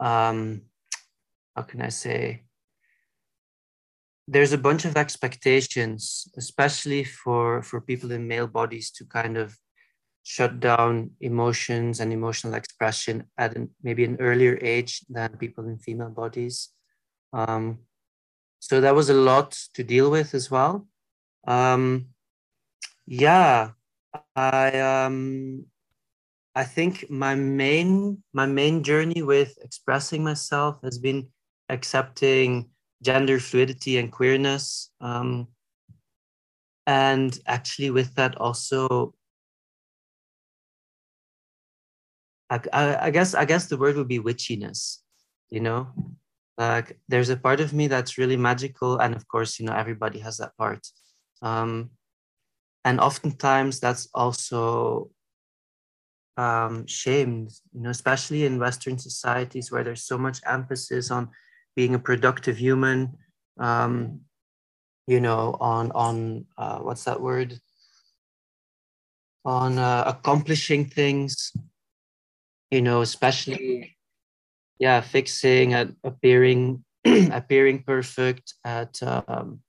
um, 0.00 0.62
how 1.54 1.62
can 1.62 1.80
i 1.80 1.88
say 1.88 2.42
there's 4.28 4.52
a 4.52 4.58
bunch 4.58 4.84
of 4.84 4.96
expectations 4.96 6.28
especially 6.36 7.04
for 7.04 7.62
for 7.62 7.80
people 7.80 8.10
in 8.10 8.26
male 8.26 8.48
bodies 8.48 8.90
to 8.90 9.04
kind 9.04 9.36
of 9.36 9.56
shut 10.28 10.58
down 10.58 11.08
emotions 11.20 12.00
and 12.00 12.12
emotional 12.12 12.54
expression 12.54 13.22
at 13.38 13.54
an, 13.54 13.70
maybe 13.80 14.02
an 14.02 14.16
earlier 14.18 14.58
age 14.60 15.06
than 15.08 15.36
people 15.36 15.68
in 15.68 15.78
female 15.78 16.10
bodies. 16.10 16.70
Um, 17.32 17.78
so 18.58 18.80
that 18.80 18.96
was 18.96 19.08
a 19.08 19.14
lot 19.14 19.52
to 19.74 19.84
deal 19.84 20.10
with 20.10 20.34
as 20.34 20.50
well. 20.50 20.88
Um, 21.46 22.06
yeah, 23.06 23.70
I 24.34 24.80
um, 24.80 25.66
I 26.56 26.64
think 26.64 27.10
my 27.10 27.34
main 27.34 28.22
my 28.32 28.46
main 28.46 28.82
journey 28.82 29.22
with 29.22 29.58
expressing 29.62 30.24
myself 30.24 30.78
has 30.82 30.98
been 30.98 31.28
accepting 31.68 32.70
gender 33.02 33.38
fluidity 33.38 33.98
and 33.98 34.10
queerness. 34.10 34.90
Um, 35.00 35.48
and 36.86 37.38
actually 37.46 37.90
with 37.90 38.14
that 38.14 38.36
also 38.36 39.12
I, 42.48 42.60
I, 42.72 43.06
I 43.06 43.10
guess 43.10 43.34
i 43.34 43.44
guess 43.44 43.66
the 43.66 43.76
word 43.76 43.96
would 43.96 44.08
be 44.08 44.20
witchiness 44.20 44.98
you 45.50 45.60
know 45.60 45.88
like 46.58 46.98
there's 47.08 47.28
a 47.28 47.36
part 47.36 47.60
of 47.60 47.72
me 47.72 47.88
that's 47.88 48.18
really 48.18 48.36
magical 48.36 48.98
and 48.98 49.14
of 49.14 49.26
course 49.26 49.58
you 49.58 49.66
know 49.66 49.74
everybody 49.74 50.20
has 50.20 50.36
that 50.38 50.56
part 50.56 50.86
um 51.42 51.90
and 52.84 53.00
oftentimes 53.00 53.80
that's 53.80 54.08
also 54.14 55.10
um 56.36 56.86
shamed 56.86 57.50
you 57.72 57.80
know 57.80 57.90
especially 57.90 58.44
in 58.44 58.58
western 58.58 58.98
societies 58.98 59.72
where 59.72 59.82
there's 59.82 60.02
so 60.02 60.18
much 60.18 60.40
emphasis 60.46 61.10
on 61.10 61.30
being 61.74 61.94
a 61.94 61.98
productive 61.98 62.58
human 62.58 63.16
um 63.58 64.20
you 65.06 65.20
know 65.20 65.56
on 65.60 65.92
on 65.92 66.46
uh, 66.58 66.78
what's 66.78 67.04
that 67.04 67.20
word? 67.20 67.58
On 69.44 69.78
uh, 69.78 70.04
accomplishing 70.06 70.86
things 70.86 71.52
you 72.70 72.82
know 72.82 73.00
especially 73.00 73.96
yeah 74.80 75.00
fixing 75.00 75.72
at 75.72 75.88
appearing 76.02 76.84
appearing 77.30 77.84
perfect 77.84 78.54
at 78.64 79.00
um, 79.04 79.60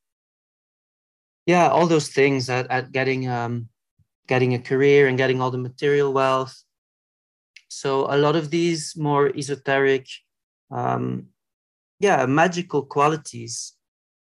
yeah 1.46 1.70
all 1.70 1.86
those 1.86 2.10
things 2.10 2.50
at, 2.50 2.66
at 2.72 2.92
getting 2.92 3.30
um 3.30 3.70
getting 4.28 4.54
a 4.54 4.60
career 4.60 5.08
and 5.08 5.18
getting 5.18 5.42
all 5.42 5.52
the 5.52 5.58
material 5.58 6.14
wealth 6.14 6.64
so 7.70 8.06
a 8.14 8.18
lot 8.18 8.36
of 8.36 8.50
these 8.50 8.96
more 8.98 9.30
esoteric 9.36 10.08
um 10.72 11.28
yeah 12.00 12.26
magical 12.26 12.84
qualities 12.84 13.74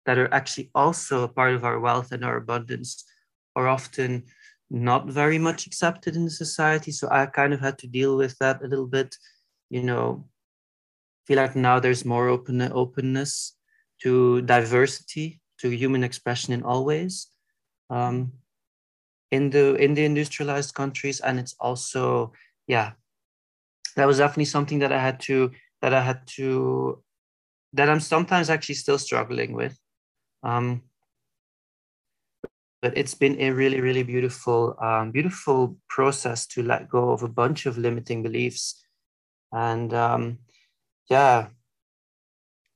that 0.05 0.17
are 0.17 0.33
actually 0.33 0.69
also 0.75 1.23
a 1.23 1.27
part 1.27 1.53
of 1.53 1.63
our 1.63 1.79
wealth 1.79 2.11
and 2.11 2.23
our 2.23 2.37
abundance 2.37 3.05
are 3.55 3.67
often 3.67 4.23
not 4.69 5.07
very 5.07 5.37
much 5.37 5.67
accepted 5.67 6.15
in 6.15 6.25
the 6.25 6.31
society. 6.31 6.91
So 6.91 7.07
I 7.11 7.27
kind 7.27 7.53
of 7.53 7.59
had 7.59 7.77
to 7.79 7.87
deal 7.87 8.17
with 8.17 8.37
that 8.39 8.63
a 8.63 8.67
little 8.67 8.87
bit. 8.87 9.15
You 9.69 9.83
know, 9.83 10.27
feel 11.27 11.37
like 11.37 11.55
now 11.55 11.79
there's 11.79 12.05
more 12.05 12.27
open 12.27 12.61
openness 12.61 13.55
to 14.01 14.41
diversity, 14.41 15.39
to 15.59 15.69
human 15.69 16.03
expression 16.03 16.53
in 16.53 16.63
all 16.63 16.85
ways. 16.85 17.27
Um, 17.89 18.33
in 19.33 19.49
the 19.49 19.75
in 19.75 19.95
the 19.95 20.05
industrialized 20.05 20.75
countries, 20.75 21.19
and 21.19 21.39
it's 21.39 21.55
also 21.59 22.33
yeah, 22.67 22.91
that 23.95 24.07
was 24.07 24.19
definitely 24.19 24.45
something 24.45 24.79
that 24.79 24.91
I 24.91 24.99
had 24.99 25.19
to 25.21 25.51
that 25.81 25.93
I 25.93 26.01
had 26.01 26.27
to 26.37 27.03
that 27.73 27.89
I'm 27.89 27.99
sometimes 27.99 28.49
actually 28.49 28.75
still 28.75 28.99
struggling 28.99 29.53
with. 29.53 29.75
Um, 30.43 30.83
but 32.83 32.95
it's 32.95 33.15
been 33.15 33.39
a 33.39 33.49
really, 33.49 33.79
really 33.81 34.03
beautiful, 34.03 34.75
um, 34.79 35.11
beautiful 35.11 35.77
process 35.87 36.45
to 36.47 36.61
let 36.61 36.89
go 36.89 37.11
of 37.11 37.23
a 37.23 37.29
bunch 37.41 37.65
of 37.65 37.77
limiting 37.77 38.21
beliefs, 38.21 38.85
and 39.51 39.93
um, 39.93 40.37
yeah, 41.09 41.47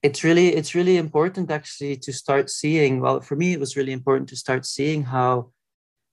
it's 0.01 0.23
really, 0.23 0.55
it's 0.55 0.73
really 0.73 0.97
important 0.97 1.51
actually 1.51 1.97
to 1.97 2.11
start 2.11 2.49
seeing. 2.49 2.99
Well, 2.99 3.19
for 3.19 3.35
me, 3.35 3.53
it 3.53 3.59
was 3.59 3.77
really 3.77 3.91
important 3.91 4.29
to 4.29 4.37
start 4.37 4.65
seeing 4.65 5.03
how 5.03 5.51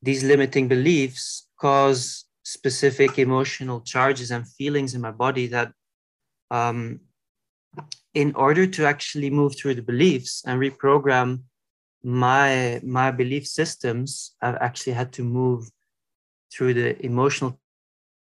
these 0.05 0.23
limiting 0.23 0.69
beliefs 0.69 1.49
cause 1.59 2.27
specific 2.43 3.19
emotional 3.19 3.81
charges 3.81 4.31
and 4.31 4.47
feelings 4.47 4.95
in 4.95 5.01
my 5.01 5.11
body 5.11 5.47
that 5.47 5.73
um, 6.51 7.01
in 8.13 8.35
order 8.35 8.67
to 8.67 8.85
actually 8.85 9.31
move 9.31 9.57
through 9.57 9.75
the 9.75 9.83
beliefs 9.83 10.43
and 10.47 10.61
reprogram 10.61 11.43
my 12.03 12.79
my 12.85 13.11
belief 13.11 13.47
systems 13.47 14.37
i've 14.43 14.61
actually 14.61 14.93
had 14.93 15.11
to 15.11 15.25
move 15.25 15.71
through 16.53 16.75
the 16.75 16.91
emotional 17.05 17.59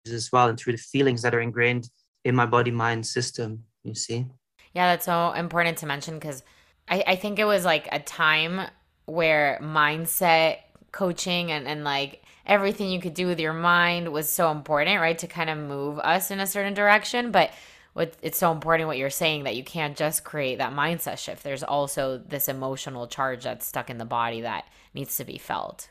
as 0.06 0.30
well 0.32 0.50
and 0.50 0.60
through 0.60 0.74
the 0.74 0.86
feelings 0.94 1.22
that 1.22 1.34
are 1.34 1.40
ingrained 1.40 1.90
in 2.26 2.36
my 2.36 2.46
body 2.46 2.72
mind 2.72 3.06
system 3.06 3.64
you 3.84 3.96
see? 3.96 4.28
Yeah 4.74 4.88
that's 4.92 5.06
so 5.06 5.32
important 5.32 5.78
to 5.80 5.86
mention 5.86 6.16
because 6.16 6.44
I, 6.90 7.04
I 7.08 7.16
think 7.16 7.40
it 7.40 7.46
was 7.46 7.64
like 7.64 7.88
a 7.92 8.00
time 8.00 8.68
where 9.06 9.60
mindset 9.62 10.58
coaching 10.92 11.52
and, 11.52 11.68
and 11.68 11.84
like 11.84 12.24
everything 12.46 12.90
you 12.90 13.00
could 13.00 13.14
do 13.14 13.28
with 13.28 13.40
your 13.40 13.54
mind 13.54 14.12
was 14.12 14.28
so 14.28 14.52
important 14.52 15.00
right 15.00 15.18
to 15.20 15.28
kind 15.28 15.50
of 15.50 15.58
move 15.58 16.00
us 16.00 16.32
in 16.32 16.40
a 16.40 16.48
certain 16.48 16.74
direction 16.74 17.32
but 17.32 17.52
what 17.94 18.14
it's 18.22 18.38
so 18.38 18.52
important 18.52 18.88
what 18.88 18.98
you're 18.98 19.10
saying 19.10 19.44
that 19.44 19.56
you 19.56 19.64
can't 19.64 19.98
just 19.98 20.24
create 20.24 20.58
that 20.60 20.74
mindset 20.74 21.18
shift. 21.18 21.44
There's 21.44 21.64
also 21.64 22.18
this 22.18 22.48
emotional 22.48 23.08
charge 23.08 23.44
that's 23.44 23.66
stuck 23.66 23.90
in 23.90 23.98
the 23.98 24.06
body 24.06 24.42
that 24.42 24.66
needs 24.94 25.18
to 25.18 25.26
be 25.26 25.38
felt. 25.38 25.90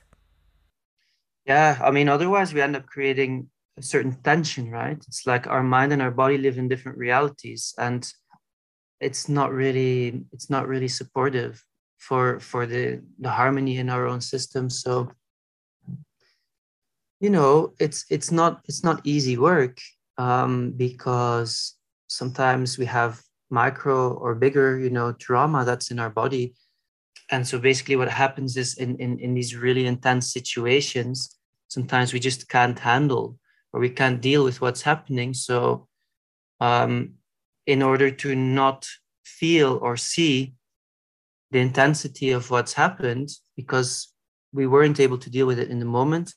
Yeah, 1.47 1.79
I 1.83 1.91
mean, 1.91 2.09
otherwise 2.09 2.55
we 2.55 2.61
end 2.61 2.77
up 2.77 2.87
creating 2.87 3.49
a 3.77 3.83
certain 3.83 4.15
tension, 4.23 4.71
right? 4.71 4.97
It's 5.07 5.27
like 5.27 5.47
our 5.47 5.63
mind 5.63 5.93
and 5.93 6.03
our 6.03 6.11
body 6.11 6.39
live 6.39 6.59
in 6.59 6.69
different 6.69 6.99
realities, 6.99 7.75
and 7.79 8.11
it's 9.01 9.29
not 9.29 9.53
really 9.53 10.25
it's 10.33 10.49
not 10.51 10.69
really 10.69 10.89
supportive 10.89 11.63
for 12.01 12.41
for 12.41 12.67
the 12.67 13.01
the 13.21 13.31
harmony 13.31 13.77
in 13.77 13.89
our 13.89 14.07
own 14.07 14.21
system. 14.21 14.69
So 14.69 15.13
you 17.21 17.31
know, 17.31 17.75
it's 17.79 18.05
it's 18.11 18.33
not 18.33 18.63
it's 18.67 18.83
not 18.83 19.01
easy 19.05 19.37
work 19.37 19.79
um, 20.19 20.73
because 20.73 21.77
sometimes 22.09 22.79
we 22.79 22.87
have 22.87 23.23
micro 23.51 24.15
or 24.15 24.35
bigger 24.35 24.79
you 24.79 24.91
know 24.91 25.13
trauma 25.13 25.65
that's 25.65 25.91
in 25.91 25.99
our 25.99 26.11
body 26.11 26.55
and 27.31 27.47
so 27.47 27.59
basically 27.59 27.97
what 27.97 28.09
happens 28.09 28.57
is 28.57 28.75
in, 28.79 28.97
in 28.97 29.19
in 29.19 29.35
these 29.35 29.57
really 29.57 29.87
intense 29.87 30.33
situations 30.33 31.37
sometimes 31.69 32.13
we 32.13 32.21
just 32.21 32.49
can't 32.49 32.79
handle 32.79 33.37
or 33.73 33.81
we 33.81 33.91
can't 33.91 34.21
deal 34.21 34.45
with 34.45 34.61
what's 34.61 34.83
happening 34.83 35.35
so 35.35 35.89
um, 36.61 37.15
in 37.67 37.83
order 37.83 38.11
to 38.11 38.37
not 38.37 38.87
feel 39.25 39.79
or 39.83 39.97
see 39.97 40.55
the 41.51 41.59
intensity 41.59 42.31
of 42.31 42.51
what's 42.51 42.73
happened 42.75 43.29
because 43.57 44.13
we 44.53 44.67
weren't 44.67 45.01
able 45.01 45.19
to 45.19 45.31
deal 45.31 45.47
with 45.47 45.59
it 45.59 45.71
in 45.71 45.79
the 45.79 45.85
moment 45.85 46.33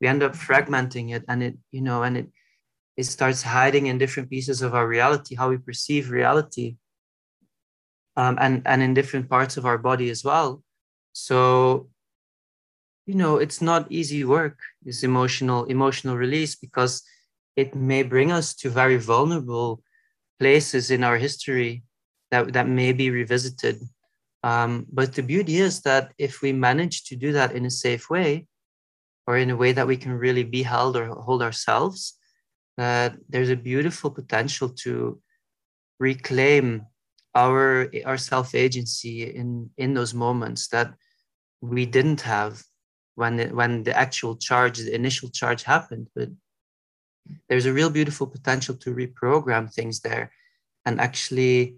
we 0.00 0.06
end 0.06 0.22
up 0.22 0.32
fragmenting 0.32 1.14
it 1.14 1.24
and 1.28 1.42
it 1.42 1.56
you 1.70 1.80
know 1.80 2.02
and 2.02 2.16
it 2.16 2.28
it 2.96 3.04
starts 3.04 3.42
hiding 3.42 3.86
in 3.86 3.98
different 3.98 4.30
pieces 4.30 4.62
of 4.62 4.74
our 4.74 4.86
reality, 4.86 5.34
how 5.34 5.48
we 5.50 5.58
perceive 5.58 6.10
reality, 6.10 6.76
um, 8.16 8.38
and 8.40 8.62
and 8.66 8.82
in 8.82 8.94
different 8.94 9.28
parts 9.28 9.56
of 9.56 9.66
our 9.66 9.78
body 9.78 10.10
as 10.10 10.22
well. 10.22 10.62
So, 11.12 11.88
you 13.06 13.14
know, 13.14 13.38
it's 13.38 13.60
not 13.60 13.90
easy 13.90 14.24
work. 14.24 14.58
This 14.82 15.02
emotional 15.02 15.64
emotional 15.64 16.16
release 16.16 16.54
because 16.54 17.02
it 17.56 17.74
may 17.74 18.02
bring 18.02 18.30
us 18.30 18.54
to 18.54 18.70
very 18.70 18.96
vulnerable 18.96 19.82
places 20.38 20.90
in 20.90 21.02
our 21.02 21.16
history 21.16 21.82
that 22.30 22.52
that 22.52 22.68
may 22.68 22.92
be 22.92 23.10
revisited. 23.10 23.80
Um, 24.44 24.84
but 24.92 25.14
the 25.14 25.22
beauty 25.22 25.56
is 25.56 25.80
that 25.88 26.12
if 26.18 26.42
we 26.42 26.52
manage 26.52 27.04
to 27.04 27.16
do 27.16 27.32
that 27.32 27.52
in 27.52 27.64
a 27.64 27.70
safe 27.70 28.10
way, 28.10 28.46
or 29.26 29.38
in 29.38 29.48
a 29.48 29.56
way 29.56 29.72
that 29.72 29.86
we 29.86 29.96
can 29.96 30.12
really 30.12 30.44
be 30.44 30.62
held 30.62 30.98
or 30.98 31.06
hold 31.06 31.40
ourselves, 31.42 32.18
that 32.76 33.16
there's 33.30 33.48
a 33.48 33.56
beautiful 33.56 34.10
potential 34.10 34.68
to 34.68 35.18
reclaim 35.98 36.84
our 37.34 37.88
our 38.04 38.18
self 38.18 38.54
agency 38.54 39.22
in 39.22 39.70
in 39.78 39.94
those 39.94 40.12
moments 40.12 40.68
that 40.68 40.92
we 41.62 41.86
didn't 41.86 42.20
have 42.20 42.62
when 43.14 43.40
it, 43.40 43.54
when 43.54 43.82
the 43.82 43.96
actual 43.96 44.36
charge 44.36 44.76
the 44.76 44.94
initial 44.94 45.30
charge 45.30 45.62
happened. 45.62 46.08
But 46.14 46.28
there's 47.48 47.64
a 47.64 47.72
real 47.72 47.88
beautiful 47.88 48.26
potential 48.26 48.74
to 48.76 48.94
reprogram 48.94 49.72
things 49.72 50.00
there 50.00 50.32
and 50.84 51.00
actually 51.00 51.76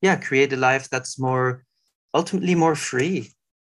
yeah 0.00 0.14
create 0.14 0.52
a 0.52 0.56
life 0.70 0.88
that's 0.88 1.18
more 1.18 1.65
ultimately 2.18 2.54
more 2.54 2.76
free 2.90 3.18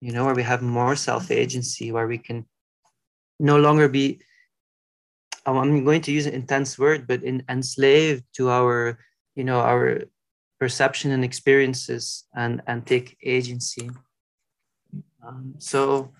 you 0.00 0.12
know 0.12 0.25
where 0.25 0.38
we 0.41 0.47
have 0.53 0.62
more 0.62 0.95
self 1.09 1.25
agency 1.31 1.87
where 1.95 2.09
we 2.12 2.19
can 2.19 2.38
no 3.38 3.57
longer 3.67 3.88
be 3.88 4.21
I'm 5.47 5.85
going 5.85 6.00
to 6.03 6.12
use 6.12 6.26
an 6.26 6.35
intense 6.35 6.79
word, 6.79 7.07
but 7.07 7.23
in, 7.23 7.45
enslaved 7.49 8.25
to 8.35 8.50
our, 8.50 8.99
you 9.37 9.45
know, 9.45 9.61
our 9.61 10.03
perception 10.59 11.12
and 11.12 11.25
experiences 11.25 12.25
and, 12.35 12.62
and 12.67 12.85
take 12.85 13.17
agency. 13.23 13.91
Um, 15.25 15.55
so 15.59 16.12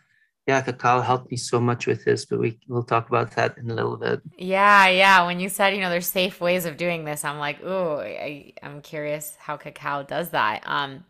yeah, 0.47 0.61
Cacao 0.61 1.01
helped 1.01 1.31
me 1.31 1.37
so 1.37 1.59
much 1.59 1.89
with 1.89 2.05
this, 2.05 2.25
but 2.25 2.39
we 2.39 2.59
will 2.69 2.85
talk 2.85 3.09
about 3.09 3.33
that 3.33 3.59
in 3.59 3.69
a 3.69 3.75
little 3.75 3.97
bit. 3.97 4.21
Yeah, 4.39 4.87
yeah. 4.89 5.27
When 5.27 5.41
you 5.41 5.49
said, 5.49 5.75
you 5.75 5.81
know, 5.81 5.91
there's 5.91 6.07
safe 6.07 6.41
ways 6.41 6.65
of 6.65 6.77
doing 6.77 7.05
this, 7.05 7.25
I'm 7.25 7.39
like, 7.39 7.59
oh, 7.65 7.99
I, 7.99 8.53
I'm 8.63 8.81
curious 8.81 9.37
how 9.41 9.57
Cacao 9.57 10.05
does 10.05 10.31
that. 10.31 10.63
Um, 10.67 11.05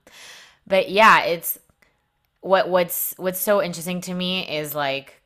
but 0.67 0.91
yeah, 0.91 1.25
it's 1.25 1.59
what 2.41 2.69
what's 2.69 3.15
what's 3.17 3.41
so 3.41 3.63
interesting 3.63 4.01
to 4.03 4.15
me 4.15 4.49
is 4.49 4.75
like 4.75 5.21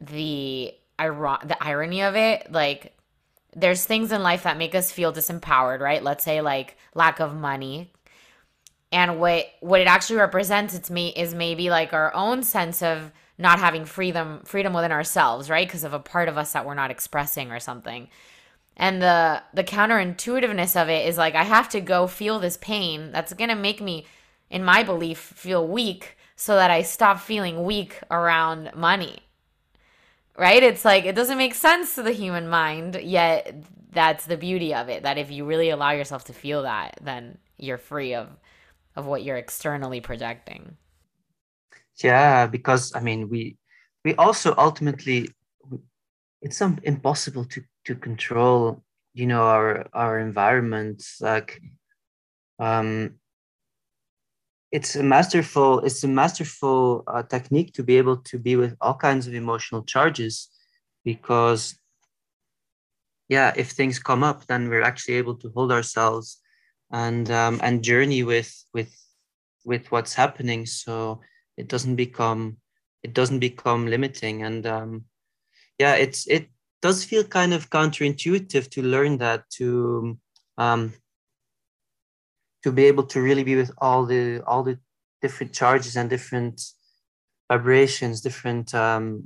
the 0.00 0.72
iron- 0.98 1.38
the 1.44 1.62
irony 1.62 2.02
of 2.02 2.14
it 2.14 2.52
like 2.52 2.94
there's 3.54 3.84
things 3.84 4.12
in 4.12 4.22
life 4.22 4.42
that 4.44 4.58
make 4.58 4.74
us 4.74 4.92
feel 4.92 5.12
disempowered 5.12 5.80
right 5.80 6.04
let's 6.04 6.22
say 6.22 6.40
like 6.40 6.76
lack 6.94 7.18
of 7.18 7.34
money 7.34 7.90
and 8.92 9.18
what 9.18 9.46
what 9.60 9.80
it 9.80 9.86
actually 9.86 10.16
represents 10.16 10.78
to 10.78 10.92
me 10.92 11.08
is 11.08 11.34
maybe 11.34 11.70
like 11.70 11.92
our 11.92 12.14
own 12.14 12.42
sense 12.42 12.82
of 12.82 13.10
not 13.38 13.58
having 13.58 13.84
freedom 13.84 14.40
freedom 14.44 14.72
within 14.72 14.92
ourselves, 14.92 15.50
right? 15.50 15.66
Because 15.66 15.84
of 15.84 15.92
a 15.92 15.98
part 15.98 16.28
of 16.28 16.38
us 16.38 16.52
that 16.52 16.64
we're 16.64 16.74
not 16.74 16.90
expressing 16.90 17.50
or 17.50 17.60
something. 17.60 18.08
And 18.76 19.02
the 19.02 19.42
the 19.52 19.64
counterintuitiveness 19.64 20.80
of 20.80 20.88
it 20.88 21.06
is 21.06 21.18
like 21.18 21.34
I 21.34 21.44
have 21.44 21.68
to 21.70 21.80
go 21.80 22.06
feel 22.06 22.38
this 22.38 22.56
pain 22.56 23.10
that's 23.12 23.32
going 23.32 23.50
to 23.50 23.56
make 23.56 23.80
me 23.80 24.06
in 24.50 24.64
my 24.64 24.82
belief 24.82 25.18
feel 25.18 25.66
weak 25.66 26.16
so 26.36 26.54
that 26.56 26.70
I 26.70 26.82
stop 26.82 27.20
feeling 27.20 27.64
weak 27.64 28.00
around 28.10 28.70
money. 28.74 29.20
Right? 30.38 30.62
It's 30.62 30.84
like 30.84 31.06
it 31.06 31.14
doesn't 31.14 31.38
make 31.38 31.54
sense 31.54 31.94
to 31.94 32.02
the 32.02 32.12
human 32.12 32.48
mind, 32.48 33.00
yet 33.02 33.54
that's 33.90 34.26
the 34.26 34.36
beauty 34.36 34.74
of 34.74 34.88
it 34.90 35.02
that 35.04 35.16
if 35.16 35.30
you 35.30 35.46
really 35.46 35.70
allow 35.70 35.92
yourself 35.92 36.24
to 36.24 36.34
feel 36.34 36.62
that, 36.62 36.98
then 37.02 37.38
you're 37.56 37.78
free 37.78 38.14
of 38.14 38.28
of 38.96 39.06
what 39.06 39.22
you're 39.24 39.36
externally 39.36 40.00
projecting. 40.00 40.76
Yeah, 42.02 42.46
because 42.46 42.94
I 42.94 43.00
mean, 43.00 43.28
we 43.28 43.56
we 44.04 44.14
also 44.16 44.54
ultimately 44.58 45.28
it's 46.42 46.60
impossible 46.60 47.44
to 47.46 47.62
to 47.84 47.94
control, 47.94 48.82
you 49.14 49.26
know, 49.26 49.42
our 49.42 49.86
our 49.92 50.18
environment. 50.18 51.02
Like, 51.20 51.60
um, 52.58 53.18
it's 54.76 54.94
a 54.94 55.02
masterful 55.02 55.80
it's 55.86 56.04
a 56.04 56.08
masterful 56.22 57.02
uh, 57.06 57.22
technique 57.34 57.72
to 57.72 57.82
be 57.82 57.96
able 57.96 58.18
to 58.30 58.36
be 58.38 58.54
with 58.56 58.76
all 58.84 58.96
kinds 59.08 59.26
of 59.26 59.34
emotional 59.34 59.82
charges, 59.82 60.34
because 61.02 61.62
yeah, 63.28 63.52
if 63.56 63.70
things 63.70 63.98
come 63.98 64.22
up, 64.22 64.46
then 64.46 64.68
we're 64.68 64.88
actually 64.90 65.16
able 65.22 65.36
to 65.36 65.48
hold 65.54 65.72
ourselves 65.72 66.26
and 66.92 67.30
um, 67.30 67.58
and 67.62 67.82
journey 67.82 68.22
with 68.22 68.52
with 68.76 68.92
with 69.64 69.90
what's 69.90 70.14
happening. 70.14 70.66
So 70.66 71.20
it 71.56 71.68
doesn't 71.68 71.96
become 71.96 72.58
it 73.02 73.14
doesn't 73.14 73.40
become 73.40 73.86
limiting. 73.86 74.42
And 74.42 74.66
um, 74.66 75.04
yeah 75.78 75.94
it's 75.94 76.26
it 76.26 76.50
does 76.82 77.02
feel 77.02 77.24
kind 77.24 77.54
of 77.54 77.70
counterintuitive 77.70 78.68
to 78.74 78.82
learn 78.82 79.18
that 79.18 79.48
to 79.56 80.18
um, 80.58 80.92
to 82.66 82.72
be 82.72 82.86
able 82.86 83.04
to 83.04 83.20
really 83.22 83.44
be 83.44 83.54
with 83.54 83.70
all 83.78 84.04
the 84.04 84.42
all 84.44 84.64
the 84.64 84.76
different 85.22 85.52
charges 85.52 85.94
and 85.94 86.10
different 86.10 86.60
vibrations 87.48 88.20
different 88.20 88.74
um, 88.74 89.22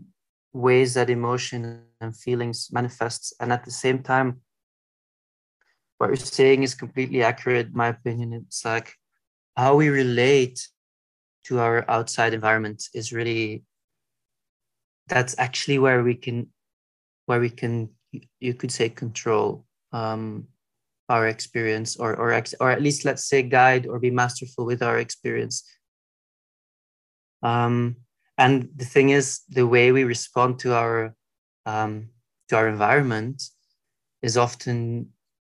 ways 0.52 0.92
that 0.92 1.08
emotion 1.08 1.80
and 2.02 2.14
feelings 2.14 2.68
manifests. 2.70 3.32
And 3.40 3.50
at 3.50 3.64
the 3.64 3.70
same 3.70 4.02
time 4.02 4.42
what 5.96 6.08
you're 6.08 6.16
saying 6.16 6.64
is 6.64 6.74
completely 6.74 7.22
accurate 7.22 7.74
my 7.74 7.88
opinion. 7.88 8.34
It's 8.34 8.62
like 8.62 8.92
how 9.56 9.74
we 9.76 9.88
relate 9.88 10.68
to 11.44 11.60
our 11.60 11.90
outside 11.90 12.34
environment 12.34 12.82
is 12.92 13.10
really 13.10 13.64
that's 15.08 15.34
actually 15.38 15.78
where 15.78 16.02
we 16.02 16.14
can 16.14 16.48
where 17.24 17.40
we 17.40 17.48
can 17.48 17.88
you 18.38 18.52
could 18.52 18.70
say 18.70 18.90
control 18.90 19.64
um, 19.92 20.46
our 21.10 21.26
experience 21.26 21.96
or 21.96 22.14
or 22.14 22.32
ex, 22.32 22.54
or 22.60 22.70
at 22.70 22.80
least 22.80 23.04
let's 23.04 23.26
say 23.28 23.42
guide 23.42 23.86
or 23.86 23.98
be 23.98 24.10
masterful 24.10 24.64
with 24.64 24.80
our 24.82 24.98
experience. 24.98 25.66
Um, 27.42 27.96
and 28.38 28.70
the 28.76 28.84
thing 28.84 29.10
is 29.10 29.40
the 29.48 29.66
way 29.66 29.92
we 29.92 30.04
respond 30.04 30.60
to 30.60 30.72
our 30.74 31.14
um, 31.66 32.10
to 32.48 32.56
our 32.56 32.68
environment 32.68 33.42
is 34.22 34.36
often 34.36 35.10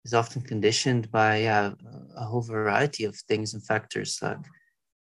is 0.05 0.15
often 0.15 0.43
conditioned 0.43 1.13
by 1.13 1.43
yeah, 1.43 1.73
a 2.17 2.25
whole 2.25 2.43
variety 2.43 3.05
of 3.05 3.15
things 3.29 3.55
and 3.55 3.65
factors 3.65 4.19
like 4.23 4.43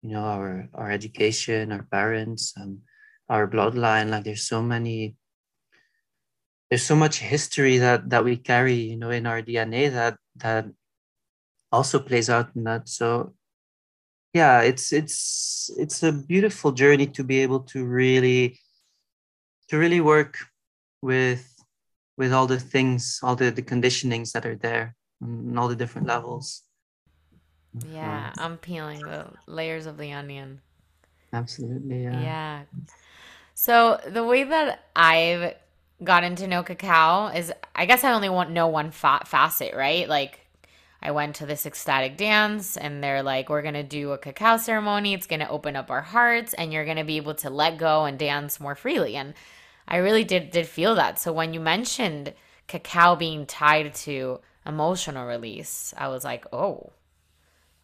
you 0.03 0.11
know 0.11 0.25
our 0.25 0.69
our 0.75 0.91
education 0.91 1.71
our 1.71 1.87
parents 1.91 2.55
and 2.57 2.83
our 3.29 3.47
bloodline. 3.47 4.11
Like 4.11 4.25
there's 4.25 4.49
so 4.49 4.61
many 4.63 5.15
there's 6.71 6.83
so 6.83 6.97
much 6.97 7.19
history 7.19 7.79
that 7.79 8.11
that 8.11 8.25
we 8.25 8.37
carry 8.37 8.75
you 8.75 8.97
know 8.97 9.11
in 9.11 9.27
our 9.27 9.41
dna 9.41 9.93
that 9.93 10.19
that 10.37 10.67
also 11.73 11.99
plays 11.99 12.31
out 12.31 12.51
in 12.55 12.65
that 12.65 12.89
so 12.89 13.35
yeah 14.33 14.61
it's 14.61 14.93
it's 14.93 15.71
it's 15.77 16.03
a 16.03 16.13
beautiful 16.13 16.73
journey 16.73 17.07
to 17.07 17.25
be 17.25 17.41
able 17.41 17.61
to 17.61 17.85
really 17.85 18.59
to 19.69 19.79
really 19.79 20.01
work 20.01 20.39
with 21.03 21.55
with 22.17 22.33
all 22.33 22.47
the 22.47 22.61
things, 22.61 23.21
all 23.23 23.37
the, 23.37 23.51
the 23.51 23.63
conditionings 23.63 24.33
that 24.33 24.47
are 24.47 24.57
there 24.57 24.95
and 25.21 25.59
all 25.59 25.69
the 25.69 25.77
different 25.77 26.07
levels. 26.07 26.63
Yeah, 27.93 28.33
I'm 28.39 28.57
peeling 28.57 29.01
the 29.01 29.27
layers 29.47 29.87
of 29.87 29.99
the 29.99 30.13
onion. 30.13 30.61
Absolutely. 31.33 32.05
Yeah. 32.05 32.21
Yeah. 32.21 32.63
So 33.55 34.01
the 34.07 34.25
way 34.25 34.45
that 34.45 34.85
I've 34.95 35.55
gotten 36.05 36.37
to 36.37 36.47
know 36.47 36.63
cacao 36.63 37.29
is, 37.29 37.53
I 37.75 37.87
guess 37.87 38.05
I 38.05 38.13
only 38.13 38.29
want 38.29 38.51
know 38.51 38.69
one 38.69 38.91
fa- 38.91 39.23
facet, 39.27 39.75
right? 39.75 40.09
Like, 40.09 40.41
I 41.03 41.11
went 41.11 41.37
to 41.37 41.47
this 41.47 41.67
ecstatic 41.67 42.17
dance, 42.17 42.77
and 42.79 43.05
they're 43.05 43.23
like, 43.23 43.51
"We're 43.51 43.63
gonna 43.63 43.83
do 43.83 44.13
a 44.13 44.19
cacao 44.19 44.57
ceremony. 44.57 45.13
It's 45.13 45.27
gonna 45.27 45.49
open 45.51 45.77
up 45.77 45.91
our 45.91 46.01
hearts, 46.01 46.55
and 46.55 46.73
you're 46.73 46.87
gonna 46.87 47.05
be 47.05 47.19
able 47.19 47.35
to 47.37 47.51
let 47.51 47.77
go 47.77 48.05
and 48.07 48.19
dance 48.19 48.59
more 48.59 48.75
freely." 48.75 49.17
And 49.17 49.35
I 49.87 49.97
really 49.99 50.25
did 50.25 50.51
did 50.51 50.67
feel 50.67 50.95
that. 50.95 51.19
So 51.19 51.33
when 51.33 51.53
you 51.53 51.61
mentioned 51.61 52.33
cacao 52.69 53.17
being 53.17 53.45
tied 53.47 53.95
to 53.95 54.41
emotional 54.67 55.27
release, 55.27 55.93
I 55.99 56.09
was 56.09 56.25
like, 56.25 56.47
"Oh. 56.53 56.93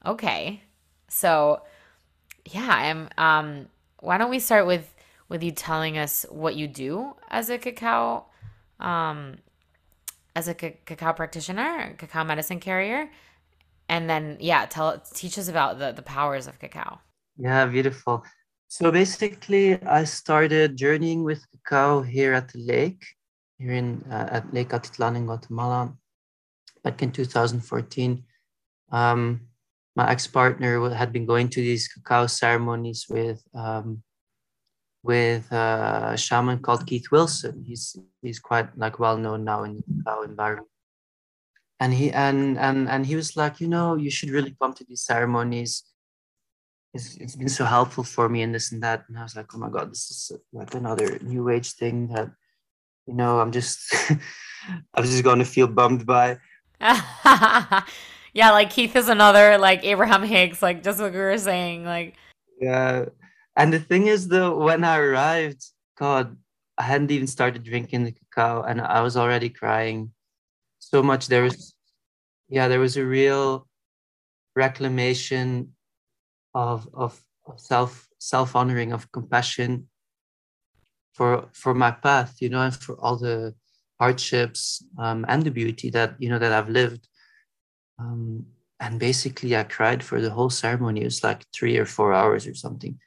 Okay." 0.07 0.63
So 1.09 1.63
yeah, 2.47 2.67
I'm 2.69 3.09
um 3.19 3.69
why 4.01 4.19
don't 4.19 4.31
we 4.31 4.39
start 4.39 4.67
with 4.67 4.95
with 5.31 5.43
you 5.43 5.53
telling 5.53 5.97
us 5.97 6.27
what 6.29 6.57
you 6.57 6.69
do 6.69 7.15
as 7.31 7.49
a 7.49 7.57
cacao 7.57 8.27
um 8.81 9.39
as 10.37 10.49
a 10.49 10.55
c- 10.59 10.77
cacao 10.85 11.13
practitioner, 11.13 11.95
cacao 11.99 12.25
medicine 12.25 12.61
carrier, 12.61 13.11
and 13.89 14.09
then 14.09 14.37
yeah, 14.41 14.67
tell 14.67 15.03
teach 15.15 15.39
us 15.39 15.49
about 15.49 15.79
the 15.79 15.93
the 15.93 16.03
powers 16.03 16.47
of 16.47 16.59
cacao. 16.59 17.01
Yeah, 17.37 17.65
beautiful. 17.67 18.25
So 18.69 18.93
basically, 18.93 19.83
I 19.83 20.05
started 20.05 20.77
journeying 20.77 21.25
with 21.25 21.45
cacao 21.51 22.03
here 22.03 22.33
at 22.35 22.53
the 22.53 22.61
lake, 22.61 23.03
here 23.59 23.73
in 23.73 24.05
uh, 24.11 24.29
at 24.31 24.55
Lake 24.55 24.71
Atitlan 24.71 25.17
in 25.17 25.27
Guatemala, 25.27 25.95
back 26.85 27.03
in 27.03 27.11
2014. 27.11 28.23
Um, 28.93 29.41
my 29.97 30.09
ex-partner 30.11 30.91
had 30.91 31.13
been 31.13 31.27
going 31.27 31.49
to 31.49 31.61
these 31.61 31.89
cacao 31.89 32.27
ceremonies 32.27 33.07
with 33.11 33.43
um, 33.55 34.03
with 35.03 35.51
uh, 35.53 36.11
a 36.13 36.17
shaman 36.17 36.59
called 36.59 36.87
Keith 36.87 37.11
Wilson. 37.11 37.65
He's 37.67 37.97
he's 38.23 38.39
quite 38.39 38.77
like 38.77 38.99
well 38.99 39.17
known 39.17 39.45
now 39.45 39.65
in 39.65 39.83
our 40.07 40.25
environment. 40.25 40.69
And 41.79 41.95
he 41.95 42.11
and 42.13 42.59
and 42.59 42.89
and 42.89 43.07
he 43.07 43.17
was 43.17 43.37
like, 43.37 43.61
you 43.61 43.69
know, 43.69 43.97
you 43.97 44.11
should 44.11 44.31
really 44.31 44.55
come 44.61 44.75
to 44.75 44.85
these 44.85 45.03
ceremonies 45.03 45.85
it's, 46.93 47.17
it's 47.17 47.37
been 47.37 47.49
so 47.49 47.65
helpful 47.65 48.05
for 48.05 48.29
me 48.29 48.43
and 48.43 48.55
this 48.55 48.73
and 48.73 48.83
that 48.83 49.05
and 49.09 49.19
i 49.19 49.23
was 49.23 49.37
like 49.37 49.55
oh 49.55 49.59
my 49.59 49.69
god 49.69 49.91
this 49.91 50.11
is 50.11 50.33
like 50.53 50.75
another 50.75 51.19
new 51.23 51.49
age 51.49 51.73
thing 51.73 52.09
that 52.09 52.31
you 53.07 53.15
know 53.15 53.41
i'm 53.41 53.53
just 53.53 53.95
i'm 54.95 55.05
just 55.05 55.25
going 55.25 55.39
to 55.39 55.45
feel 55.45 55.67
bummed 55.67 56.05
by 56.05 56.37
yeah 56.81 57.83
like 58.51 58.71
keith 58.71 58.97
is 58.97 59.09
another 59.09 59.59
like 59.59 59.85
abraham 59.85 60.23
hicks 60.23 60.63
like 60.63 60.83
just 60.83 61.01
what 61.01 61.13
we 61.13 61.19
were 61.19 61.39
saying 61.39 61.85
like 61.85 62.17
yeah 62.61 63.05
and 63.61 63.73
the 63.73 63.85
thing 63.91 64.07
is 64.15 64.29
though 64.29 64.57
when 64.57 64.83
i 64.85 64.97
arrived 64.99 65.63
god 65.99 66.37
i 66.79 66.83
hadn't 66.83 67.11
even 67.11 67.27
started 67.27 67.63
drinking 67.63 68.05
the 68.05 68.13
cacao 68.19 68.63
and 68.63 68.81
i 68.81 69.01
was 69.01 69.17
already 69.17 69.51
crying 69.51 70.13
so 70.81 71.03
much. 71.03 71.29
There 71.29 71.43
was 71.43 71.75
yeah 72.49 72.67
there 72.67 72.81
was 72.81 72.97
a 72.97 73.05
real 73.05 73.69
reclamation 74.57 75.73
of 76.55 76.89
of, 76.93 77.21
of 77.47 77.61
self 77.61 78.09
self 78.19 78.57
honoring 78.57 78.93
of 78.93 79.13
compassion 79.13 79.89
for 81.15 81.49
for 81.53 81.75
my 81.75 81.91
path 81.91 82.43
you 82.43 82.49
know 82.49 82.63
and 82.63 82.75
for 82.75 82.95
all 83.01 83.17
the 83.17 83.55
hardships 84.01 84.83
um, 84.99 85.25
and 85.29 85.43
the 85.45 85.51
beauty 85.51 85.91
that 85.91 86.17
you 86.19 86.29
know 86.29 86.39
that 86.39 86.53
i've 86.53 86.69
lived. 86.69 87.07
Um, 87.99 88.47
and 88.81 88.99
basically 88.99 89.55
i 89.55 89.63
cried 89.63 90.03
for 90.03 90.21
the 90.21 90.31
whole 90.31 90.51
ceremony. 90.51 91.03
It 91.03 91.13
was 91.13 91.23
like 91.23 91.45
three 91.55 91.77
or 91.77 91.87
four 91.87 92.13
hours 92.13 92.47
or 92.47 92.55
something 92.55 92.99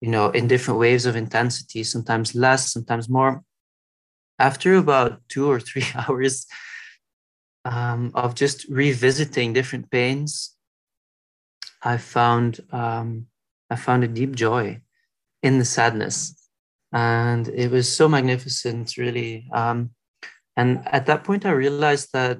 you 0.00 0.10
know 0.10 0.30
in 0.30 0.46
different 0.46 0.80
waves 0.80 1.06
of 1.06 1.16
intensity 1.16 1.82
sometimes 1.82 2.34
less 2.34 2.72
sometimes 2.72 3.08
more 3.08 3.42
after 4.38 4.74
about 4.74 5.20
two 5.28 5.50
or 5.50 5.60
three 5.60 5.86
hours 5.94 6.46
um, 7.64 8.12
of 8.14 8.34
just 8.34 8.66
revisiting 8.68 9.52
different 9.52 9.90
pains 9.90 10.56
I 11.82 11.98
found 11.98 12.60
um, 12.72 13.26
I 13.70 13.76
found 13.76 14.04
a 14.04 14.08
deep 14.08 14.34
joy 14.34 14.80
in 15.42 15.58
the 15.58 15.64
sadness, 15.64 16.34
and 16.92 17.48
it 17.48 17.70
was 17.70 17.94
so 17.94 18.08
magnificent, 18.08 18.96
really. 18.96 19.48
Um, 19.52 19.90
and 20.56 20.82
at 20.86 21.06
that 21.06 21.24
point, 21.24 21.44
I 21.46 21.50
realized 21.50 22.12
that 22.12 22.38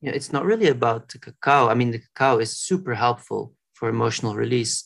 you 0.00 0.10
know, 0.10 0.14
it's 0.14 0.32
not 0.32 0.44
really 0.44 0.68
about 0.68 1.08
the 1.08 1.18
cacao. 1.18 1.68
I 1.68 1.74
mean, 1.74 1.90
the 1.90 2.00
cacao 2.00 2.38
is 2.38 2.58
super 2.58 2.94
helpful 2.94 3.54
for 3.72 3.88
emotional 3.88 4.34
release, 4.34 4.84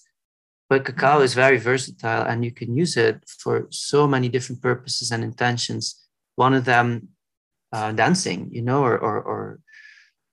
but 0.70 0.84
cacao 0.84 1.20
is 1.20 1.34
very 1.34 1.58
versatile 1.58 2.22
and 2.22 2.44
you 2.44 2.52
can 2.52 2.76
use 2.76 2.96
it 2.96 3.24
for 3.26 3.66
so 3.70 4.06
many 4.06 4.28
different 4.28 4.62
purposes 4.62 5.10
and 5.10 5.24
intentions. 5.24 6.06
One 6.36 6.54
of 6.54 6.64
them 6.64 7.08
uh, 7.72 7.92
dancing 7.92 8.48
you 8.52 8.62
know 8.62 8.82
or 8.82 8.96
or 8.96 9.20
or, 9.20 9.60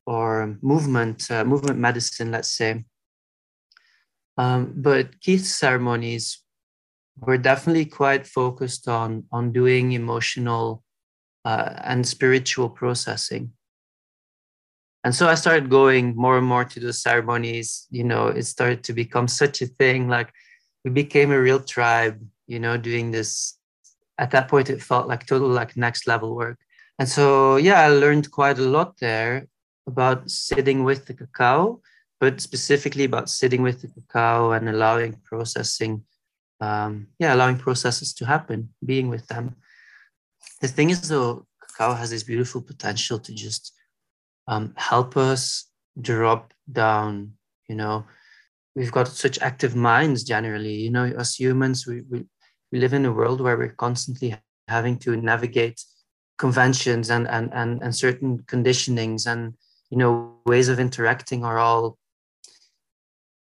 or 0.05 0.57
movement 0.61 1.29
uh, 1.31 1.43
movement 1.43 1.79
medicine 1.79 2.31
let's 2.31 2.51
say. 2.51 2.85
Um, 4.37 4.73
but 4.75 5.19
keith's 5.19 5.51
ceremonies 5.51 6.43
were 7.19 7.39
definitely 7.39 7.85
quite 7.85 8.27
focused 8.27 8.87
on 8.87 9.25
on 9.31 9.51
doing 9.51 9.93
emotional 9.93 10.83
uh, 11.45 11.73
and 11.83 12.07
spiritual 12.07 12.69
processing 12.69 13.53
and 15.03 15.13
so 15.13 15.27
i 15.27 15.35
started 15.35 15.69
going 15.69 16.15
more 16.15 16.37
and 16.37 16.47
more 16.47 16.65
to 16.65 16.79
those 16.79 17.01
ceremonies 17.01 17.87
you 17.89 18.03
know 18.03 18.27
it 18.27 18.43
started 18.43 18.83
to 18.83 18.93
become 18.93 19.27
such 19.27 19.61
a 19.61 19.67
thing 19.67 20.07
like 20.07 20.31
we 20.83 20.91
became 20.91 21.31
a 21.31 21.41
real 21.41 21.59
tribe 21.59 22.17
you 22.47 22.59
know 22.59 22.77
doing 22.77 23.11
this. 23.11 23.57
At 24.17 24.31
that 24.31 24.47
point 24.47 24.69
it 24.69 24.81
felt 24.81 25.07
like 25.07 25.27
total 25.27 25.49
like 25.49 25.77
next 25.77 26.07
level 26.07 26.35
work. 26.35 26.57
And 26.97 27.07
so 27.07 27.57
yeah 27.57 27.81
i 27.81 27.89
learned 27.89 28.31
quite 28.31 28.57
a 28.57 28.69
lot 28.77 28.97
there 28.97 29.47
about 29.85 30.29
sitting 30.31 30.83
with 30.83 31.05
the 31.05 31.13
cacao 31.13 31.81
but 32.19 32.41
specifically 32.41 33.03
about 33.03 33.29
sitting 33.29 33.61
with 33.61 33.81
the 33.81 33.89
cacao 33.89 34.51
and 34.51 34.67
allowing 34.67 35.13
processing 35.23 36.03
um, 36.59 37.07
yeah 37.19 37.35
allowing 37.35 37.57
processes 37.57 38.13
to 38.15 38.25
happen 38.25 38.69
being 38.83 39.09
with 39.09 39.27
them. 39.27 39.55
The 40.61 40.67
thing 40.67 40.89
is 40.89 41.07
though 41.09 41.45
cacao 41.61 41.93
has 41.93 42.09
this 42.09 42.23
beautiful 42.23 42.61
potential 42.61 43.19
to 43.19 43.31
just 43.33 43.73
um, 44.47 44.73
help 44.75 45.17
us 45.17 45.65
drop 45.99 46.53
down 46.71 47.33
you 47.67 47.75
know? 47.75 48.05
We've 48.75 48.91
got 48.91 49.07
such 49.07 49.39
active 49.39 49.75
minds 49.75 50.23
generally 50.23 50.75
you 50.75 50.91
know? 50.91 51.05
As 51.05 51.35
humans 51.35 51.85
we, 51.87 52.01
we, 52.09 52.25
we 52.71 52.79
live 52.79 52.93
in 52.93 53.05
a 53.05 53.13
world 53.13 53.41
where 53.41 53.57
we're 53.57 53.73
constantly 53.73 54.35
having 54.67 54.97
to 54.99 55.15
navigate 55.15 55.81
conventions 56.37 57.09
and, 57.09 57.27
and 57.27 57.51
and 57.53 57.81
and 57.81 57.95
certain 57.95 58.39
conditionings 58.43 59.25
and 59.25 59.53
you 59.89 59.97
know 59.97 60.35
ways 60.45 60.69
of 60.69 60.79
interacting 60.79 61.43
are 61.43 61.57
all 61.57 61.97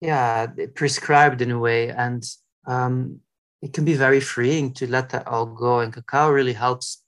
yeah 0.01 0.47
prescribed 0.75 1.43
in 1.43 1.51
a 1.51 1.59
way. 1.59 1.91
And 1.91 2.25
um, 2.67 3.21
it 3.63 3.73
can 3.73 3.85
be 3.85 3.95
very 3.95 4.21
freeing 4.21 4.73
to 4.75 4.87
let 4.87 5.11
that 5.11 5.27
all 5.27 5.47
go. 5.47 5.81
And 5.81 5.93
cacao 5.93 6.31
really 6.31 6.55
helps 6.55 7.03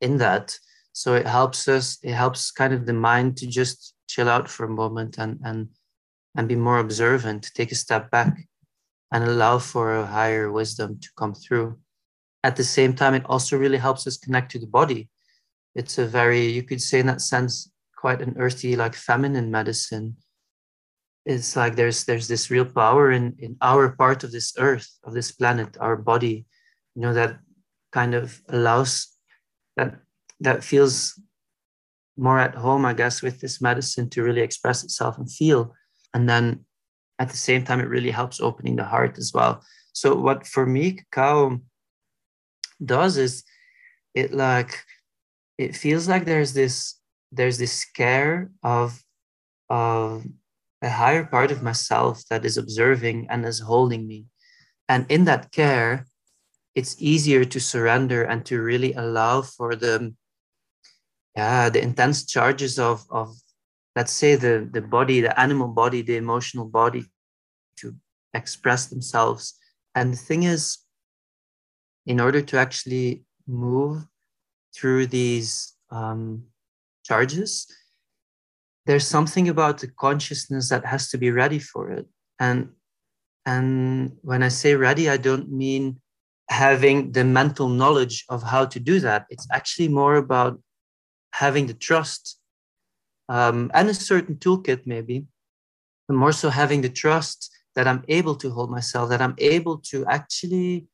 in 0.00 0.18
that 0.18 0.58
so 0.96 1.12
it 1.12 1.26
helps 1.26 1.68
us 1.68 1.98
it 2.02 2.14
helps 2.14 2.50
kind 2.50 2.72
of 2.72 2.86
the 2.86 2.98
mind 3.10 3.36
to 3.36 3.46
just 3.46 3.94
chill 4.08 4.30
out 4.30 4.48
for 4.48 4.64
a 4.64 4.78
moment 4.82 5.18
and 5.18 5.38
and 5.44 5.68
and 6.34 6.48
be 6.48 6.56
more 6.56 6.78
observant 6.78 7.50
take 7.54 7.70
a 7.70 7.82
step 7.84 8.10
back 8.10 8.32
and 9.12 9.22
allow 9.22 9.58
for 9.58 9.94
a 9.94 10.06
higher 10.06 10.50
wisdom 10.50 10.98
to 10.98 11.08
come 11.18 11.34
through. 11.34 11.78
At 12.42 12.56
the 12.56 12.64
same 12.64 12.94
time 12.94 13.12
it 13.12 13.26
also 13.26 13.58
really 13.58 13.76
helps 13.76 14.06
us 14.06 14.16
connect 14.16 14.52
to 14.52 14.58
the 14.58 14.72
body. 14.78 15.10
It's 15.74 15.98
a 15.98 16.06
very 16.06 16.46
you 16.46 16.62
could 16.62 16.80
say 16.80 17.00
in 17.00 17.06
that 17.08 17.20
sense 17.20 17.70
quite 17.98 18.22
an 18.22 18.34
earthy 18.38 18.74
like 18.74 18.94
feminine 18.94 19.50
medicine. 19.50 20.16
It's 21.26 21.56
like 21.56 21.76
there's 21.76 22.06
there's 22.06 22.26
this 22.26 22.50
real 22.50 22.64
power 22.64 23.12
in 23.12 23.36
in 23.38 23.58
our 23.60 23.90
part 23.90 24.24
of 24.24 24.32
this 24.32 24.54
earth 24.56 24.88
of 25.04 25.12
this 25.12 25.30
planet 25.30 25.76
our 25.78 25.96
body 25.96 26.46
you 26.94 27.02
know 27.02 27.12
that 27.12 27.36
kind 27.92 28.14
of 28.14 28.40
allows 28.48 29.12
that 29.76 30.00
that 30.40 30.64
feels 30.64 31.18
more 32.16 32.38
at 32.38 32.54
home, 32.54 32.84
I 32.84 32.94
guess, 32.94 33.22
with 33.22 33.40
this 33.40 33.60
medicine 33.60 34.08
to 34.10 34.22
really 34.22 34.40
express 34.40 34.84
itself 34.84 35.18
and 35.18 35.30
feel. 35.30 35.74
And 36.14 36.28
then 36.28 36.64
at 37.18 37.28
the 37.28 37.36
same 37.36 37.64
time, 37.64 37.80
it 37.80 37.88
really 37.88 38.10
helps 38.10 38.40
opening 38.40 38.76
the 38.76 38.84
heart 38.84 39.18
as 39.18 39.32
well. 39.32 39.62
So 39.92 40.14
what 40.14 40.46
for 40.46 40.66
me 40.66 40.92
cacao 40.92 41.60
does 42.84 43.16
is 43.16 43.44
it 44.14 44.32
like 44.32 44.84
it 45.56 45.74
feels 45.74 46.06
like 46.06 46.24
there's 46.26 46.52
this 46.52 47.00
there's 47.32 47.56
this 47.56 47.84
care 47.84 48.50
of 48.62 49.02
of 49.70 50.24
a 50.82 50.90
higher 50.90 51.24
part 51.24 51.50
of 51.50 51.62
myself 51.62 52.22
that 52.28 52.44
is 52.44 52.56
observing 52.56 53.26
and 53.30 53.44
is 53.44 53.60
holding 53.60 54.06
me. 54.06 54.26
And 54.88 55.06
in 55.08 55.24
that 55.24 55.50
care, 55.50 56.06
it's 56.74 56.96
easier 57.00 57.44
to 57.44 57.58
surrender 57.58 58.22
and 58.22 58.44
to 58.46 58.60
really 58.60 58.92
allow 58.92 59.42
for 59.42 59.74
the 59.74 60.14
yeah 61.36 61.68
the 61.68 61.82
intense 61.82 62.24
charges 62.24 62.78
of 62.78 63.04
of 63.10 63.36
let's 63.94 64.12
say 64.12 64.34
the 64.36 64.68
the 64.72 64.80
body 64.80 65.20
the 65.20 65.38
animal 65.38 65.68
body 65.68 66.02
the 66.02 66.16
emotional 66.16 66.66
body 66.66 67.04
to 67.76 67.94
express 68.34 68.86
themselves. 68.86 69.54
And 69.94 70.12
the 70.12 70.18
thing 70.18 70.42
is 70.42 70.78
in 72.04 72.20
order 72.20 72.42
to 72.42 72.58
actually 72.58 73.24
move 73.46 74.06
through 74.74 75.06
these 75.06 75.74
um, 75.90 76.44
charges 77.04 77.66
there's 78.86 79.06
something 79.06 79.48
about 79.48 79.78
the 79.78 79.88
consciousness 79.88 80.68
that 80.68 80.86
has 80.86 81.10
to 81.10 81.18
be 81.18 81.32
ready 81.32 81.58
for 81.58 81.90
it. 81.90 82.06
And 82.38 82.70
and 83.44 84.16
when 84.22 84.42
i 84.42 84.48
say 84.48 84.74
ready 84.74 85.08
i 85.08 85.16
don't 85.16 85.50
mean 85.52 86.00
having 86.48 87.12
the 87.12 87.24
mental 87.24 87.68
knowledge 87.68 88.24
of 88.28 88.42
how 88.42 88.64
to 88.64 88.80
do 88.80 89.00
that. 89.00 89.26
It's 89.30 89.46
actually 89.52 89.88
more 89.88 90.16
about 90.16 90.60
having 91.36 91.66
the 91.66 91.74
trust 91.74 92.38
um, 93.28 93.70
and 93.74 93.88
a 93.88 93.94
certain 93.94 94.36
toolkit, 94.36 94.86
maybe, 94.86 95.26
but 96.08 96.16
more 96.16 96.32
so 96.32 96.48
having 96.48 96.80
the 96.80 96.88
trust 96.88 97.50
that 97.74 97.86
I'm 97.86 98.02
able 98.08 98.36
to 98.36 98.50
hold 98.50 98.70
myself, 98.70 99.10
that 99.10 99.20
I'm 99.20 99.34
able 99.38 99.78
to 99.90 100.06
actually 100.06 100.86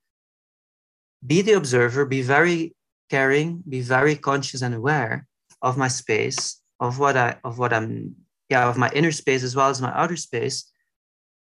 be 1.24 1.42
the 1.42 1.52
observer, 1.52 2.04
be 2.04 2.22
very 2.22 2.74
caring, 3.08 3.62
be 3.68 3.80
very 3.82 4.16
conscious 4.16 4.62
and 4.62 4.74
aware 4.74 5.28
of 5.60 5.78
my 5.78 5.88
space, 5.88 6.60
of 6.80 6.98
what 6.98 7.16
I 7.16 7.36
of 7.44 7.58
what 7.60 7.72
I'm 7.72 8.16
yeah, 8.48 8.68
of 8.68 8.76
my 8.76 8.90
inner 8.98 9.12
space 9.12 9.44
as 9.44 9.54
well 9.54 9.70
as 9.70 9.80
my 9.80 9.92
outer 9.94 10.16
space, 10.16 10.56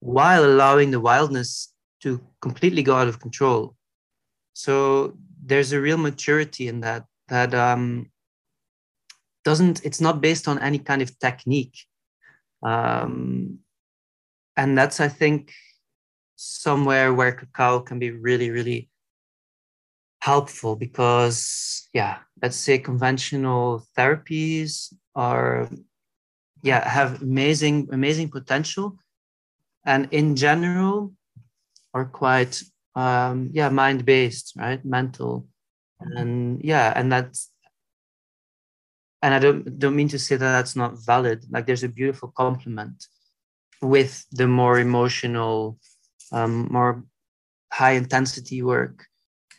while 0.00 0.44
allowing 0.44 0.90
the 0.90 1.00
wildness 1.00 1.72
to 2.02 2.20
completely 2.42 2.82
go 2.82 2.96
out 2.96 3.08
of 3.08 3.20
control. 3.20 3.74
So 4.52 5.16
there's 5.42 5.72
a 5.72 5.80
real 5.80 5.96
maturity 5.96 6.68
in 6.68 6.80
that 6.80 7.06
that 7.28 7.54
um, 7.54 8.10
doesn't 9.50 9.76
it's 9.88 10.00
not 10.00 10.20
based 10.20 10.46
on 10.50 10.56
any 10.68 10.78
kind 10.78 11.02
of 11.02 11.10
technique. 11.18 11.76
Um, 12.62 13.58
and 14.56 14.76
that's 14.76 14.98
i 15.00 15.08
think 15.08 15.52
somewhere 16.36 17.14
where 17.14 17.32
cacao 17.32 17.80
can 17.88 17.98
be 17.98 18.10
really 18.10 18.50
really 18.50 18.80
helpful 20.20 20.76
because 20.76 21.38
yeah 21.94 22.18
let's 22.42 22.56
say 22.56 22.76
conventional 22.78 23.86
therapies 23.96 24.92
are 25.14 25.68
yeah 26.62 26.86
have 26.88 27.22
amazing 27.22 27.88
amazing 27.92 28.28
potential. 28.28 28.98
And 29.86 30.08
in 30.10 30.36
general 30.36 31.12
are 31.94 32.04
quite 32.04 32.62
um 32.94 33.50
yeah 33.52 33.68
mind 33.68 34.04
based 34.04 34.52
right? 34.56 34.84
Mental. 34.84 35.46
And 36.00 36.60
yeah 36.62 36.92
and 36.96 37.10
that's 37.12 37.49
and 39.22 39.34
I 39.34 39.38
don't 39.38 39.78
don't 39.78 39.96
mean 39.96 40.08
to 40.08 40.18
say 40.18 40.36
that 40.36 40.52
that's 40.52 40.76
not 40.76 41.04
valid. 41.04 41.44
Like 41.50 41.66
there's 41.66 41.84
a 41.84 41.88
beautiful 41.88 42.32
complement 42.36 43.06
with 43.82 44.24
the 44.32 44.46
more 44.46 44.78
emotional, 44.78 45.78
um, 46.32 46.68
more 46.70 47.04
high 47.72 47.92
intensity 47.92 48.62
work. 48.62 49.06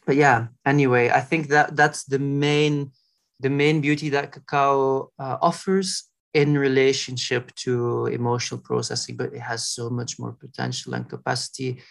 But 0.05 0.15
yeah, 0.15 0.47
anyway, 0.65 1.09
I 1.09 1.21
think 1.21 1.47
that 1.49 1.75
that's 1.75 2.05
the 2.05 2.19
main 2.19 2.91
the 3.39 3.49
main 3.49 3.81
beauty 3.81 4.09
that 4.09 4.31
cacao 4.31 5.11
uh, 5.19 5.37
offers 5.41 6.09
in 6.33 6.57
relationship 6.57 7.53
to 7.55 8.05
emotional 8.07 8.61
processing. 8.61 9.15
But 9.15 9.33
it 9.33 9.41
has 9.41 9.67
so 9.67 9.89
much 9.89 10.17
more 10.17 10.33
potential 10.33 10.95
and 10.95 11.07
capacity 11.07 11.81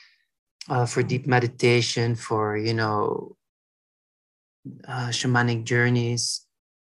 uh, 0.69 0.87
for 0.87 1.03
deep 1.03 1.27
meditation, 1.27 2.17
for 2.17 2.57
you 2.57 2.75
know, 2.75 3.37
uh, 4.89 5.09
shamanic 5.09 5.65
journeys 5.65 6.47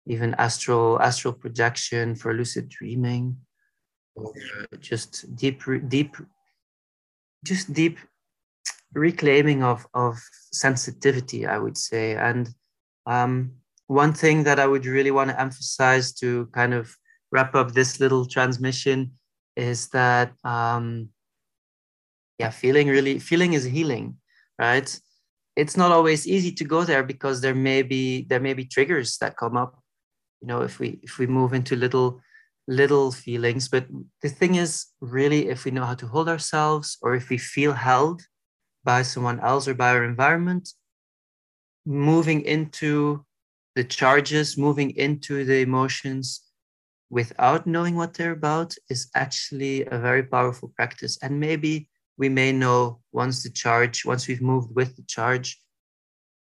even 0.06 0.34
astral 0.34 1.00
astral 1.00 1.32
projection 1.32 2.14
for 2.14 2.34
lucid 2.34 2.68
dreaming 2.68 3.36
or 4.14 4.32
just 4.80 5.34
deep 5.36 5.62
deep 5.88 6.16
just 7.44 7.72
deep 7.72 7.98
reclaiming 8.94 9.62
of 9.62 9.86
of 9.94 10.18
sensitivity 10.52 11.46
i 11.46 11.58
would 11.58 11.76
say. 11.76 12.14
And 12.14 12.48
um, 13.06 13.52
one 13.86 14.12
thing 14.12 14.44
that 14.44 14.58
i 14.58 14.66
would 14.66 14.86
really 14.86 15.10
want 15.10 15.30
to 15.30 15.40
emphasize 15.40 16.12
to 16.14 16.46
kind 16.46 16.74
of 16.74 16.94
wrap 17.32 17.54
up 17.54 17.72
this 17.72 18.00
little 18.00 18.26
transmission 18.26 19.12
is 19.56 19.88
that 19.88 20.32
um, 20.44 21.08
yeah 22.38 22.50
feeling 22.50 22.88
really 22.88 23.18
feeling 23.18 23.52
is 23.52 23.64
healing 23.64 24.16
right? 24.58 24.98
It's 25.54 25.76
not 25.76 25.92
always 25.92 26.26
easy 26.26 26.52
to 26.52 26.64
go 26.64 26.84
there 26.84 27.02
because 27.02 27.40
there 27.40 27.54
may 27.54 27.82
be 27.82 28.24
there 28.24 28.40
may 28.40 28.54
be 28.54 28.64
triggers 28.64 29.16
that 29.18 29.36
come 29.36 29.56
up 29.56 29.78
you 30.46 30.52
know 30.52 30.62
if 30.62 30.78
we 30.78 31.00
if 31.02 31.18
we 31.18 31.26
move 31.26 31.52
into 31.52 31.74
little 31.74 32.20
little 32.68 33.10
feelings. 33.10 33.68
But 33.68 33.86
the 34.22 34.28
thing 34.28 34.54
is, 34.54 34.86
really, 35.00 35.48
if 35.48 35.64
we 35.64 35.72
know 35.72 35.84
how 35.84 35.94
to 35.94 36.06
hold 36.06 36.28
ourselves 36.28 36.98
or 37.02 37.14
if 37.14 37.30
we 37.30 37.38
feel 37.38 37.72
held 37.72 38.22
by 38.84 39.02
someone 39.02 39.40
else 39.40 39.66
or 39.66 39.74
by 39.74 39.90
our 39.90 40.04
environment, 40.04 40.68
moving 41.84 42.42
into 42.42 43.24
the 43.74 43.84
charges, 43.84 44.56
moving 44.56 44.90
into 44.96 45.44
the 45.44 45.58
emotions 45.60 46.42
without 47.10 47.66
knowing 47.66 47.96
what 47.96 48.14
they're 48.14 48.38
about 48.42 48.74
is 48.88 49.10
actually 49.14 49.84
a 49.86 49.98
very 49.98 50.22
powerful 50.22 50.72
practice. 50.76 51.18
And 51.22 51.40
maybe 51.40 51.88
we 52.16 52.28
may 52.28 52.52
know 52.52 53.00
once 53.12 53.42
the 53.42 53.50
charge, 53.50 54.04
once 54.04 54.28
we've 54.28 54.42
moved 54.42 54.74
with 54.74 54.96
the 54.96 55.04
charge, 55.06 55.58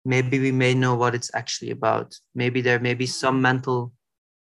maybe 0.05 0.39
we 0.39 0.51
may 0.51 0.73
know 0.73 0.95
what 0.95 1.15
it's 1.15 1.31
actually 1.33 1.71
about. 1.71 2.17
Maybe 2.33 2.61
there 2.61 2.79
may 2.79 2.93
be 2.93 3.07
some 3.07 3.41
mental, 3.41 3.91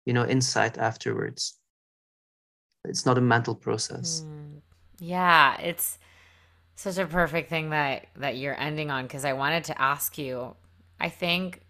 you 0.05 0.13
know, 0.13 0.25
insight 0.25 0.77
afterwards. 0.77 1.59
It's 2.85 3.05
not 3.05 3.17
a 3.17 3.21
mental 3.21 3.55
process. 3.55 4.25
Mm, 4.25 4.61
yeah, 4.99 5.59
it's 5.61 5.99
such 6.75 6.97
a 6.97 7.05
perfect 7.05 7.49
thing 7.49 7.69
that 7.69 8.07
that 8.17 8.35
you're 8.35 8.59
ending 8.59 8.91
on 8.91 9.05
because 9.05 9.23
I 9.23 9.33
wanted 9.33 9.63
to 9.65 9.81
ask 9.81 10.17
you. 10.17 10.55
I 10.99 11.09
think 11.09 11.61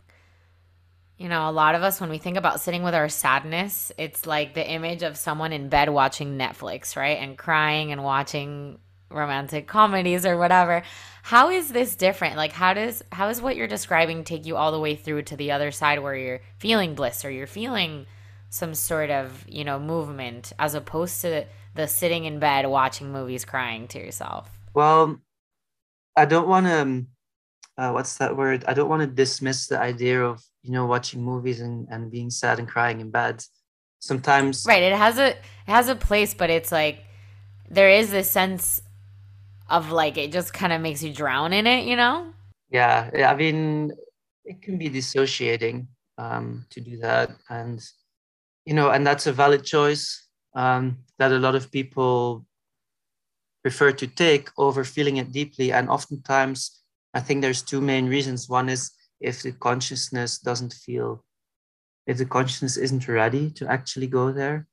you 1.17 1.30
know, 1.30 1.48
a 1.48 1.52
lot 1.52 1.76
of 1.76 1.84
us, 1.84 2.02
when 2.02 2.10
we 2.10 2.17
think 2.17 2.38
about 2.38 2.60
sitting 2.60 2.84
with 2.84 2.96
our 2.96 3.08
sadness, 3.08 3.91
it's 3.98 4.26
like 4.26 4.56
the 4.56 4.67
image 4.67 5.04
of 5.04 5.15
someone 5.15 5.54
in 5.54 5.69
bed 5.69 5.89
watching 5.89 6.38
Netflix, 6.38 6.96
right? 6.96 7.17
And 7.19 7.38
crying 7.38 7.91
and 7.91 8.04
watching 8.04 8.80
romantic 9.13 9.67
comedies 9.67 10.26
or 10.26 10.38
whatever. 10.38 10.84
How 11.23 11.49
is 11.49 11.69
this 11.69 11.95
different? 11.95 12.36
Like 12.36 12.52
how 12.52 12.73
does 12.73 13.04
how 13.12 13.30
is 13.30 13.41
what 13.41 13.56
you're 13.56 13.67
describing 13.67 14.23
take 14.23 14.45
you 14.45 14.58
all 14.58 14.71
the 14.71 14.80
way 14.80 14.95
through 14.95 15.23
to 15.23 15.38
the 15.38 15.52
other 15.52 15.71
side 15.71 15.99
where 15.99 16.15
you're 16.15 16.41
feeling 16.58 16.95
bliss 16.95 17.23
or 17.23 17.32
you're 17.32 17.47
feeling 17.47 18.06
some 18.49 18.73
sort 18.73 19.10
of, 19.10 19.45
you 19.47 19.63
know, 19.63 19.80
movement 19.80 20.54
as 20.60 20.76
opposed 20.76 21.21
to 21.21 21.45
the 21.76 21.88
sitting 21.88 22.26
in 22.26 22.39
bed 22.39 22.67
watching 22.67 23.12
movies 23.12 23.45
crying 23.45 23.88
to 23.88 23.99
yourself? 23.99 24.49
Well, 24.73 25.19
I 26.15 26.26
don't 26.26 26.47
want 26.47 26.65
to 26.67 26.82
um, 26.82 27.08
uh, 27.78 27.91
what's 27.91 28.17
that 28.17 28.38
word? 28.38 28.63
I 28.67 28.73
don't 28.73 28.89
want 28.89 29.02
to 29.02 29.08
dismiss 29.08 29.67
the 29.67 29.80
idea 29.80 30.23
of 30.23 30.43
you 30.63 30.71
know 30.71 30.86
watching 30.86 31.21
movies 31.21 31.60
and, 31.60 31.88
and 31.91 32.10
being 32.10 32.30
sad 32.30 32.58
and 32.58 32.67
crying 32.67 33.02
in 33.02 33.12
bed 33.12 33.43
sometimes 33.99 34.65
right 34.67 34.82
it 34.82 34.93
has 34.93 35.17
a 35.17 35.30
it 35.30 35.38
has 35.67 35.88
a 35.89 35.95
place 35.95 36.34
but 36.34 36.49
it's 36.49 36.71
like 36.71 37.04
there 37.69 37.89
is 37.89 38.12
this 38.12 38.30
sense 38.30 38.82
of 39.69 39.91
like 39.91 40.17
it 40.17 40.32
just 40.32 40.54
kind 40.54 40.73
of 40.73 40.82
makes 40.82 41.02
you 41.04 41.13
drown 41.13 41.54
in 41.54 41.67
it 41.67 41.86
you 41.86 41.95
know? 41.95 42.34
Yeah 42.69 43.10
i 43.28 43.36
mean 43.36 43.91
it 44.45 44.62
can 44.62 44.78
be 44.78 44.89
dissociating 44.89 45.88
um, 46.17 46.65
to 46.69 46.82
do 46.82 46.97
that 46.97 47.32
and 47.49 47.84
you 48.65 48.73
know 48.73 48.91
and 48.91 49.06
that's 49.06 49.28
a 49.28 49.34
valid 49.34 49.63
choice 49.63 50.28
um, 50.56 50.97
that 51.17 51.32
a 51.32 51.39
lot 51.39 51.56
of 51.56 51.71
people 51.71 52.45
prefer 53.63 53.91
to 53.91 54.08
take 54.08 54.49
over 54.58 54.84
feeling 54.84 55.17
it 55.17 55.32
deeply 55.32 55.71
and 55.71 55.89
oftentimes 55.89 56.84
i 57.13 57.19
think 57.19 57.41
there's 57.41 57.62
two 57.62 57.82
main 57.82 58.08
reasons. 58.08 58.49
One 58.49 58.69
is 58.69 58.91
if 59.23 59.41
the 59.41 59.54
consciousness 59.54 60.38
doesn't 60.38 60.73
feel, 60.73 61.23
if 62.06 62.17
the 62.17 62.26
consciousness 62.26 62.78
isn't 62.78 63.08
ready 63.08 63.49
to 63.52 63.67
actually 63.71 64.08
go 64.08 64.32
there, 64.32 64.67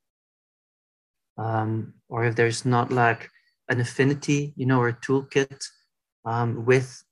um, 1.39 1.95
or 2.09 2.25
if 2.25 2.35
there's 2.35 2.65
not 2.65 2.91
like 2.91 3.31
an 3.71 3.81
affinity, 3.81 4.53
you 4.57 4.67
know, 4.67 4.81
or 4.81 4.89
a 4.89 5.01
toolkit 5.01 5.65
um, 6.27 6.67
with 6.67 7.03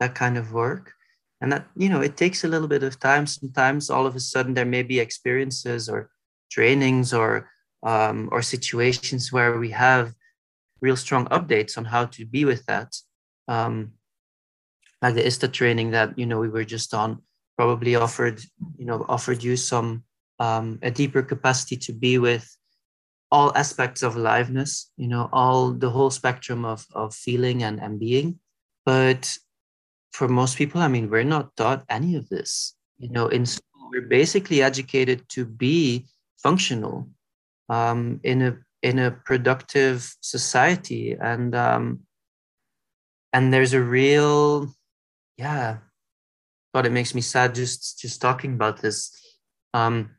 that 0.00 0.14
kind 0.14 0.36
of 0.36 0.52
work. 0.52 0.94
And 1.40 1.52
that, 1.52 1.68
you 1.76 1.88
know, 1.88 2.00
it 2.00 2.16
takes 2.16 2.42
a 2.42 2.48
little 2.48 2.66
bit 2.66 2.82
of 2.82 2.98
time. 2.98 3.26
Sometimes 3.26 3.90
all 3.90 4.06
of 4.06 4.16
a 4.16 4.20
sudden 4.20 4.54
there 4.54 4.64
may 4.64 4.82
be 4.82 4.98
experiences 4.98 5.88
or 5.88 6.10
trainings 6.50 7.14
or 7.14 7.50
um, 7.84 8.28
or 8.32 8.42
situations 8.42 9.32
where 9.32 9.56
we 9.56 9.70
have 9.70 10.14
real 10.80 10.96
strong 10.96 11.26
updates 11.26 11.78
on 11.78 11.84
how 11.84 12.06
to 12.06 12.24
be 12.24 12.44
with 12.44 12.66
that. 12.66 12.96
Um, 13.46 13.92
like 15.00 15.14
the 15.14 15.26
ISTA 15.26 15.48
training 15.48 15.92
that 15.92 16.18
you 16.18 16.26
know 16.26 16.40
we 16.40 16.48
were 16.48 16.64
just 16.64 16.92
on 16.92 17.22
probably 17.56 17.94
offered 17.94 18.40
you 18.76 18.84
know 18.84 19.04
offered 19.08 19.42
you 19.42 19.56
some 19.56 20.02
um, 20.40 20.78
a 20.82 20.90
deeper 20.90 21.22
capacity 21.22 21.76
to 21.76 21.92
be 21.92 22.18
with 22.18 22.56
all 23.30 23.52
aspects 23.54 24.02
of 24.02 24.16
aliveness 24.16 24.90
you 24.96 25.06
know 25.06 25.28
all 25.32 25.70
the 25.72 25.90
whole 25.90 26.10
spectrum 26.10 26.64
of 26.64 26.86
of 26.94 27.14
feeling 27.14 27.62
and 27.62 27.80
and 27.80 27.98
being. 28.00 28.38
But 28.84 29.36
for 30.12 30.26
most 30.26 30.56
people 30.56 30.80
i 30.80 30.88
mean 30.88 31.10
we're 31.10 31.22
not 31.22 31.54
taught 31.54 31.84
any 31.90 32.16
of 32.16 32.28
this 32.28 32.74
you 32.98 33.10
know 33.10 33.28
in 33.28 33.46
school. 33.46 33.90
We're 33.90 34.02
basically 34.02 34.62
educated 34.62 35.28
to 35.30 35.46
be 35.46 36.06
functional 36.42 37.08
um, 37.68 38.20
in 38.22 38.42
a 38.42 38.58
in 38.82 38.98
a 38.98 39.10
productive 39.10 40.14
society. 40.20 41.16
And 41.20 41.54
um, 41.54 42.00
and 43.32 43.52
there's 43.52 43.74
a 43.74 43.82
real 43.82 44.72
yeah 45.36 45.78
god 46.74 46.86
it 46.86 46.92
makes 46.92 47.14
me 47.14 47.20
sad 47.20 47.54
just 47.54 47.98
just 48.00 48.20
talking 48.20 48.54
about 48.54 48.80
this. 48.80 49.12
Um 49.74 50.10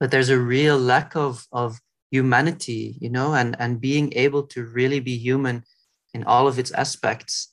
but 0.00 0.10
there's 0.10 0.30
a 0.30 0.38
real 0.38 0.78
lack 0.78 1.14
of 1.14 1.46
of 1.52 1.80
humanity 2.12 2.98
you 3.00 3.08
know 3.08 3.32
and 3.34 3.56
and 3.58 3.80
being 3.80 4.12
able 4.14 4.42
to 4.42 4.64
really 4.66 5.00
be 5.00 5.16
human 5.16 5.64
in 6.12 6.22
all 6.24 6.46
of 6.46 6.58
its 6.58 6.70
aspects 6.72 7.48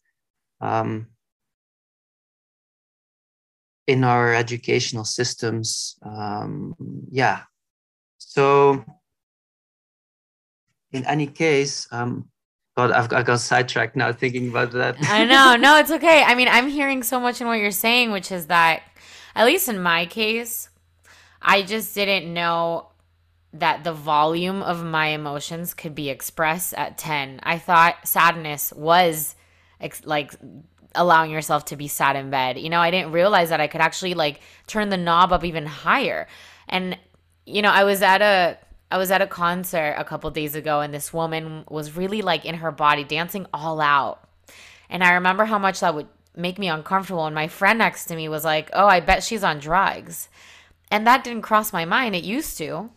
um 0.60 1.08
in 3.88 4.04
our 4.04 4.36
educational 4.36 5.06
systems 5.06 5.98
um 6.04 6.76
yeah 7.10 7.44
so 8.18 8.84
in 10.92 11.06
any 11.06 11.26
case 11.26 11.88
um 11.92 12.28
God, 12.78 12.92
I've, 12.92 13.12
I 13.12 13.24
got 13.24 13.42
sidetracked 13.42 13.98
now 13.98 14.14
thinking 14.14 14.48
about 14.48 14.72
that. 14.72 14.96
I 15.02 15.26
know. 15.26 15.58
No, 15.58 15.78
it's 15.80 15.92
okay. 15.92 16.24
I 16.24 16.34
mean, 16.34 16.48
I'm 16.48 16.70
hearing 16.70 17.04
so 17.04 17.20
much 17.20 17.42
in 17.42 17.48
what 17.48 17.60
you're 17.60 17.72
saying, 17.72 18.12
which 18.12 18.32
is 18.32 18.46
that, 18.46 18.84
at 19.36 19.46
least 19.46 19.68
in 19.68 19.82
my 19.82 20.06
case, 20.06 20.70
I 21.42 21.62
just 21.62 21.94
didn't 21.94 22.34
know 22.34 22.89
that 23.54 23.84
the 23.84 23.94
volume 23.94 24.62
of 24.62 24.84
my 24.84 25.08
emotions 25.08 25.74
could 25.74 25.96
be 25.96 26.10
expressed 26.10 26.74
at 26.76 26.98
10. 26.98 27.40
I 27.44 27.58
thought 27.58 28.08
sadness 28.08 28.72
was 28.74 29.36
ex- 29.82 30.06
like 30.06 30.34
allowing 30.96 31.32
yourself 31.32 31.66
to 31.66 31.76
be 31.76 31.88
sad 31.88 32.16
in 32.16 32.30
bed. 32.30 32.60
You 32.60 32.70
know, 32.70 32.80
I 32.80 32.92
didn't 32.92 33.12
realize 33.12 33.50
that 33.50 33.62
I 33.62 33.68
could 33.68 33.82
actually 33.82 34.14
like 34.14 34.42
turn 34.68 34.90
the 34.90 34.98
knob 34.98 35.34
up 35.34 35.44
even 35.44 35.66
higher. 35.66 36.28
And, 36.68 36.98
you 37.46 37.62
know, 37.62 37.72
I 37.72 37.84
was 37.84 38.02
at 38.02 38.22
a 38.22 38.58
I 38.92 38.98
was 38.98 39.12
at 39.12 39.22
a 39.22 39.28
concert 39.28 39.96
a 39.98 40.04
couple 40.04 40.32
days 40.32 40.56
ago 40.56 40.82
and 40.82 40.92
this 40.92 41.14
woman 41.14 41.64
was 41.70 41.96
really 41.96 42.24
like 42.24 42.44
in 42.44 42.56
her 42.56 42.72
body 42.72 43.04
dancing 43.04 43.46
all 43.54 43.82
out. 43.82 44.28
And 44.90 45.04
I 45.04 45.14
remember 45.14 45.46
how 45.46 45.60
much 45.60 45.80
that 45.82 45.94
would 45.94 46.08
make 46.36 46.58
me 46.58 46.70
uncomfortable. 46.70 47.26
And 47.26 47.36
my 47.36 47.48
friend 47.48 47.78
next 47.78 48.06
to 48.06 48.16
me 48.16 48.30
was 48.30 48.44
like, 48.44 48.70
Oh, 48.74 48.88
I 48.88 49.00
bet 49.00 49.24
she's 49.24 49.44
on 49.44 49.60
drugs. 49.60 50.30
And 50.92 51.06
that 51.06 51.24
didn't 51.24 51.44
cross 51.44 51.72
my 51.72 51.86
mind. 51.86 52.16
It 52.16 52.24
used 52.24 52.58
to. 52.60 52.90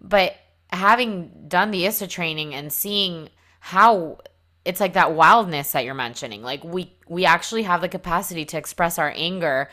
But 0.00 0.36
having 0.68 1.46
done 1.48 1.70
the 1.70 1.84
ISTA 1.86 2.06
training 2.06 2.54
and 2.54 2.72
seeing 2.72 3.28
how 3.60 4.18
it's 4.64 4.80
like 4.80 4.94
that 4.94 5.12
wildness 5.12 5.72
that 5.72 5.84
you're 5.84 5.94
mentioning, 5.94 6.42
like 6.42 6.62
we 6.64 6.92
we 7.08 7.24
actually 7.24 7.62
have 7.64 7.80
the 7.80 7.88
capacity 7.88 8.44
to 8.46 8.58
express 8.58 8.98
our 8.98 9.12
anger 9.14 9.68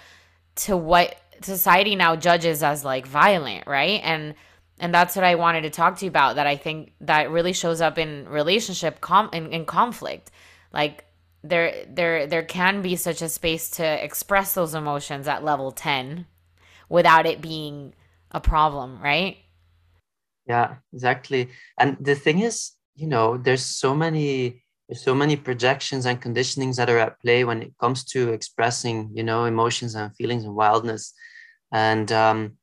to 0.55 0.75
what 0.75 1.15
society 1.41 1.95
now 1.95 2.15
judges 2.15 2.63
as 2.63 2.83
like 2.83 3.05
violent, 3.05 3.67
right? 3.67 4.01
And 4.03 4.35
and 4.79 4.93
that's 4.93 5.15
what 5.15 5.25
I 5.25 5.35
wanted 5.35 5.61
to 5.61 5.69
talk 5.69 5.97
to 5.97 6.05
you 6.05 6.09
about. 6.09 6.35
That 6.35 6.47
I 6.47 6.55
think 6.55 6.93
that 7.01 7.31
really 7.31 7.53
shows 7.53 7.81
up 7.81 7.97
in 7.97 8.27
relationship 8.27 9.01
com 9.01 9.29
in, 9.33 9.51
in 9.51 9.65
conflict. 9.65 10.31
Like 10.73 11.05
there 11.43 11.85
there 11.87 12.27
there 12.27 12.43
can 12.43 12.81
be 12.81 12.95
such 12.95 13.21
a 13.21 13.29
space 13.29 13.69
to 13.71 14.03
express 14.03 14.53
those 14.53 14.75
emotions 14.75 15.27
at 15.27 15.43
level 15.43 15.71
10 15.71 16.25
without 16.89 17.25
it 17.25 17.41
being 17.41 17.93
a 18.31 18.39
problem, 18.39 19.01
right? 19.01 19.37
Yeah, 20.47 20.75
exactly. 20.93 21.49
And 21.77 21.97
the 21.99 22.15
thing 22.15 22.39
is, 22.39 22.71
you 22.95 23.07
know, 23.07 23.38
there's 23.38 23.65
so 23.65 23.93
many 23.93 24.63
there's 24.88 25.01
so 25.03 25.13
many 25.13 25.36
projections 25.36 26.05
and 26.05 26.21
conditionings 26.21 26.77
that 26.77 26.89
are 26.89 26.97
at 26.97 27.19
play 27.19 27.43
when 27.43 27.62
it 27.62 27.73
comes 27.77 28.05
to 28.05 28.31
expressing, 28.31 29.12
you 29.13 29.21
know, 29.21 29.43
emotions 29.43 29.95
and 29.95 30.15
feelings 30.15 30.45
and 30.45 30.55
wildness. 30.55 31.13
And 31.73 32.10
um, 32.13 32.53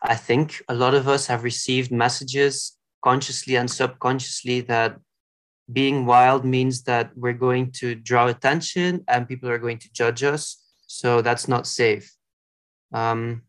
I 0.00 0.14
think 0.14 0.62
a 0.68 0.74
lot 0.74 0.94
of 0.94 1.08
us 1.08 1.26
have 1.26 1.42
received 1.42 1.90
messages 1.90 2.78
consciously 3.04 3.56
and 3.56 3.68
subconsciously 3.68 4.60
that 4.62 4.96
being 5.72 6.06
wild 6.06 6.44
means 6.44 6.84
that 6.84 7.10
we're 7.16 7.32
going 7.32 7.72
to 7.72 7.96
draw 7.96 8.28
attention 8.28 9.02
and 9.08 9.26
people 9.26 9.48
are 9.48 9.58
going 9.58 9.78
to 9.78 9.92
judge 9.92 10.22
us. 10.22 10.62
So 10.86 11.20
that's 11.20 11.48
not 11.48 11.66
safe. 11.66 12.14
Um, 12.94 13.42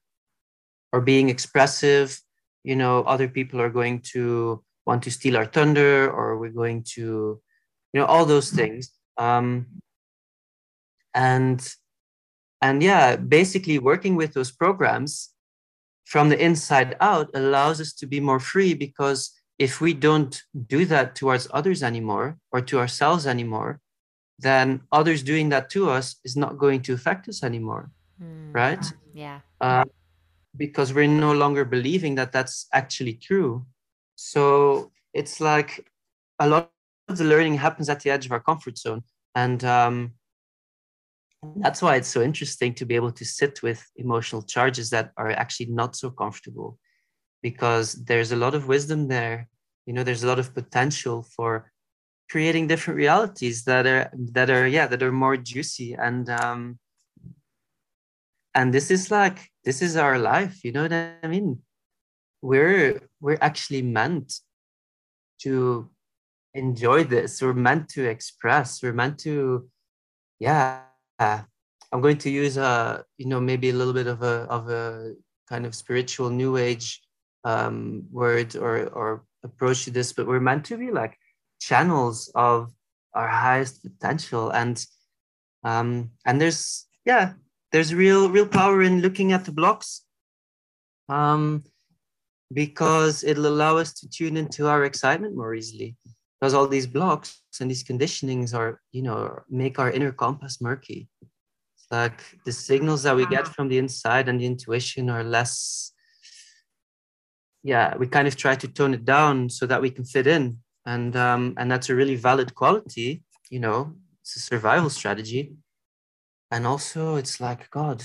or 0.92 1.02
being 1.02 1.30
expressive, 1.30 2.20
you 2.64 2.76
know, 2.76 3.04
other 3.04 3.28
people 3.28 3.62
are 3.62 3.70
going 3.70 4.00
to 4.14 4.64
want 4.86 5.04
to 5.04 5.12
steal 5.12 5.38
our 5.38 5.46
thunder 5.46 6.12
or 6.12 6.38
we're 6.38 6.50
going 6.50 6.84
to, 6.96 7.42
you 7.94 8.00
know, 8.00 8.06
all 8.06 8.26
those 8.26 8.50
things. 8.52 8.92
Um, 9.18 9.68
and 11.14 11.60
and 12.62 12.82
yeah, 12.82 13.18
basically 13.18 13.78
working 13.78 14.16
with 14.16 14.34
those 14.34 14.52
programs 14.52 15.34
from 16.06 16.30
the 16.30 16.42
inside 16.42 16.96
out 17.02 17.30
allows 17.34 17.82
us 17.82 17.94
to 17.94 18.06
be 18.08 18.20
more 18.20 18.40
free 18.40 18.74
because 18.74 19.32
if 19.60 19.82
we 19.82 19.94
don't 19.94 20.42
do 20.68 20.86
that 20.86 21.16
towards 21.16 21.48
others 21.54 21.84
anymore 21.84 22.38
or 22.52 22.62
to 22.62 22.80
ourselves 22.80 23.28
anymore, 23.28 23.80
then 24.40 24.82
others 24.92 25.24
doing 25.24 25.50
that 25.50 25.70
to 25.70 25.90
us 25.90 26.16
is 26.24 26.36
not 26.36 26.58
going 26.58 26.82
to 26.82 26.94
affect 26.94 27.28
us 27.28 27.44
anymore. 27.44 27.92
Mm. 28.22 28.54
Right? 28.54 28.86
Yeah. 29.14 29.40
Uh, 29.62 29.86
because 30.56 30.94
we're 30.94 31.08
no 31.08 31.32
longer 31.34 31.66
believing 31.66 32.16
that 32.16 32.32
that's 32.32 32.68
actually 32.74 33.14
true. 33.14 33.66
So 34.16 34.92
it's 35.14 35.40
like 35.40 35.90
a 36.40 36.48
lot 36.48 36.72
of 37.08 37.18
the 37.18 37.24
learning 37.24 37.56
happens 37.56 37.90
at 37.90 38.02
the 38.02 38.12
edge 38.12 38.26
of 38.26 38.32
our 38.32 38.40
comfort 38.40 38.78
zone. 38.78 39.04
And 39.36 39.64
um, 39.64 40.14
that's 41.58 41.82
why 41.82 41.96
it's 41.96 42.08
so 42.08 42.22
interesting 42.22 42.74
to 42.76 42.86
be 42.86 42.96
able 42.96 43.12
to 43.12 43.26
sit 43.26 43.62
with 43.64 43.86
emotional 43.96 44.42
charges 44.42 44.90
that 44.92 45.12
are 45.18 45.32
actually 45.32 45.68
not 45.68 45.96
so 45.96 46.10
comfortable 46.10 46.78
because 47.42 47.94
there's 48.06 48.32
a 48.32 48.38
lot 48.38 48.56
of 48.56 48.68
wisdom 48.68 49.08
there 49.08 49.50
you 49.86 49.94
know 49.94 50.04
there's 50.04 50.24
a 50.24 50.28
lot 50.28 50.40
of 50.40 50.54
potential 50.54 51.24
for 51.36 51.72
creating 52.30 52.68
different 52.68 52.98
realities 52.98 53.64
that 53.66 53.86
are 53.86 54.10
that 54.14 54.50
are 54.50 54.68
yeah 54.68 54.88
that 54.88 55.04
are 55.04 55.12
more 55.12 55.38
juicy 55.38 55.94
and 55.94 56.30
um 56.30 56.80
and 58.56 58.74
this 58.74 58.92
is 58.92 59.10
like 59.12 59.50
this 59.64 59.82
is 59.82 59.98
our 59.98 60.18
life 60.20 60.64
you 60.64 60.72
know 60.72 60.84
what 60.84 60.94
i 60.94 61.28
mean? 61.28 61.60
We're 62.44 63.00
we're 63.22 63.40
actually 63.40 63.82
meant 63.84 64.34
to 65.44 65.90
enjoy 66.54 67.06
this. 67.06 67.42
We're 67.42 67.54
meant 67.54 67.88
to 67.96 68.04
express. 68.04 68.84
We're 68.84 68.94
meant 68.94 69.20
to 69.20 69.70
yeah. 70.40 70.82
I'm 71.20 72.02
going 72.02 72.18
to 72.18 72.30
use 72.30 72.58
a 72.58 73.06
you 73.18 73.28
know 73.28 73.40
maybe 73.40 73.70
a 73.70 73.74
little 73.74 73.94
bit 73.94 74.08
of 74.08 74.24
a 74.24 74.46
of 74.50 74.70
a 74.70 75.14
kind 75.48 75.66
of 75.66 75.74
spiritual 75.74 76.30
new 76.30 76.58
age 76.58 77.02
um 77.46 78.04
word 78.12 78.56
or 78.56 78.88
or 78.88 79.24
approach 79.44 79.86
to 79.86 79.92
this 79.92 80.14
but 80.14 80.26
we're 80.26 80.40
meant 80.40 80.66
to 80.66 80.78
be 80.78 80.92
like 80.92 81.18
channels 81.60 82.32
of 82.36 82.74
our 83.14 83.28
highest 83.28 83.84
potential. 83.84 84.50
And 84.50 84.86
um 85.64 86.12
and 86.26 86.42
there's 86.42 86.88
yeah 87.06 87.34
there's 87.74 87.94
real 87.94 88.30
real 88.30 88.48
power 88.48 88.82
in 88.84 89.02
looking 89.02 89.34
at 89.34 89.44
the 89.44 89.52
blocks 89.52 90.06
um 91.10 91.64
because 92.54 93.24
it'll 93.24 93.48
allow 93.48 93.78
us 93.78 93.94
to 93.94 94.08
tune 94.08 94.38
into 94.38 94.68
our 94.68 94.84
excitement 94.86 95.36
more 95.36 95.56
easily. 95.56 95.96
Because 96.40 96.54
all 96.54 96.68
these 96.68 96.86
blocks 96.86 97.42
and 97.60 97.72
these 97.72 97.84
conditionings 97.84 98.54
are 98.54 98.82
you 98.92 99.02
know 99.02 99.40
make 99.50 99.80
our 99.80 99.92
inner 99.92 100.12
compass 100.12 100.62
murky. 100.62 101.10
It's 101.76 101.88
like 101.90 102.22
the 102.46 102.52
signals 102.52 103.04
that 103.04 103.16
we 103.16 103.26
get 103.26 103.48
from 103.48 103.70
the 103.70 103.78
inside 103.78 104.30
and 104.30 104.40
the 104.40 104.46
intuition 104.46 105.10
are 105.10 105.24
less 105.24 105.92
yeah 107.64 107.96
we 107.98 108.08
kind 108.08 108.28
of 108.28 108.36
try 108.36 108.56
to 108.56 108.68
tone 108.68 108.94
it 108.94 109.06
down 109.06 109.50
so 109.50 109.66
that 109.66 109.82
we 109.82 109.90
can 109.90 110.06
fit 110.06 110.28
in. 110.28 110.60
And 110.86 111.16
um 111.16 111.54
and 111.58 111.72
that's 111.72 111.90
a 111.90 111.96
really 111.96 112.16
valid 112.16 112.54
quality 112.54 113.24
you 113.50 113.60
know 113.60 113.94
it's 114.22 114.36
a 114.36 114.40
survival 114.40 114.90
strategy 114.90 115.54
and 116.54 116.66
also 116.68 117.16
it's 117.22 117.38
like 117.42 117.70
god 117.72 118.00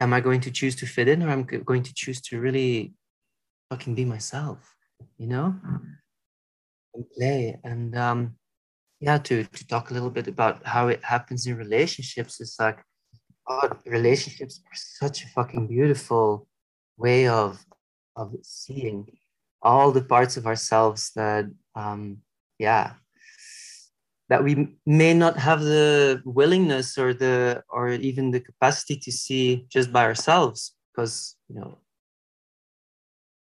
am 0.00 0.12
i 0.12 0.20
going 0.20 0.42
to 0.46 0.50
choose 0.50 0.76
to 0.76 0.86
fit 0.86 1.08
in 1.08 1.22
or 1.22 1.30
i'm 1.30 1.44
going 1.44 1.82
to 1.82 1.94
choose 1.94 2.20
to 2.20 2.40
really 2.46 2.94
fucking 3.70 3.94
be 3.94 4.04
myself 4.04 4.76
you 5.18 5.26
know? 5.26 5.54
And 6.94 7.04
play. 7.16 7.58
And 7.64 7.96
um 7.96 8.36
yeah 9.00 9.18
to 9.18 9.44
to 9.44 9.66
talk 9.66 9.90
a 9.90 9.94
little 9.94 10.10
bit 10.10 10.26
about 10.26 10.64
how 10.66 10.88
it 10.88 11.04
happens 11.04 11.46
in 11.46 11.54
relationships 11.54 12.40
it's 12.40 12.58
like 12.58 12.78
god 13.46 13.76
relationships 13.84 14.62
are 14.64 14.78
such 15.02 15.22
a 15.22 15.28
fucking 15.28 15.66
beautiful 15.66 16.48
way 16.96 17.28
of 17.28 17.62
of 18.16 18.34
seeing 18.42 19.06
all 19.60 19.92
the 19.92 20.00
parts 20.00 20.38
of 20.38 20.46
ourselves 20.46 21.12
that 21.14 21.44
um 21.74 22.16
yeah 22.58 22.94
that 24.28 24.42
we 24.42 24.68
may 24.84 25.14
not 25.14 25.36
have 25.38 25.60
the 25.62 26.20
willingness 26.24 26.98
or 26.98 27.14
the 27.14 27.62
or 27.68 27.90
even 27.90 28.30
the 28.30 28.40
capacity 28.40 28.96
to 28.96 29.12
see 29.12 29.66
just 29.68 29.92
by 29.92 30.04
ourselves 30.04 30.74
because 30.90 31.36
you 31.48 31.54
know 31.54 31.78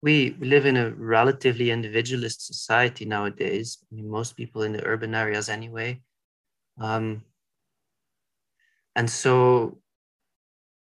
we 0.01 0.35
live 0.39 0.65
in 0.65 0.77
a 0.77 0.91
relatively 0.91 1.71
individualist 1.71 2.45
society 2.45 3.05
nowadays 3.05 3.79
I 3.91 3.95
mean, 3.95 4.09
most 4.09 4.37
people 4.37 4.61
in 4.61 4.73
the 4.73 4.85
urban 4.85 5.15
areas 5.15 5.49
anyway 5.49 6.01
um, 6.79 7.23
and 8.95 9.09
so 9.09 9.79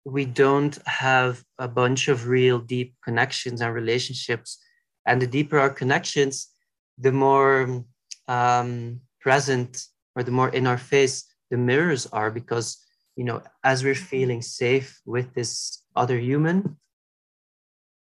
we 0.05 0.25
don't 0.25 0.77
have 0.87 1.43
a 1.57 1.67
bunch 1.67 2.07
of 2.07 2.27
real 2.27 2.59
deep 2.59 2.95
connections 3.03 3.61
and 3.61 3.73
relationships. 3.73 4.59
And 5.05 5.21
the 5.21 5.27
deeper 5.27 5.59
our 5.59 5.69
connections, 5.69 6.49
the 6.97 7.11
more 7.11 7.85
um, 8.27 9.01
present 9.19 9.85
or 10.15 10.23
the 10.23 10.31
more 10.31 10.49
in 10.49 10.67
our 10.67 10.77
face 10.77 11.25
the 11.49 11.57
mirrors 11.57 12.05
are 12.07 12.31
because 12.31 12.77
you 13.15 13.23
know 13.23 13.41
as 13.63 13.83
we're 13.83 13.95
feeling 13.95 14.41
safe 14.41 15.01
with 15.05 15.33
this 15.33 15.83
other 15.95 16.17
human 16.17 16.77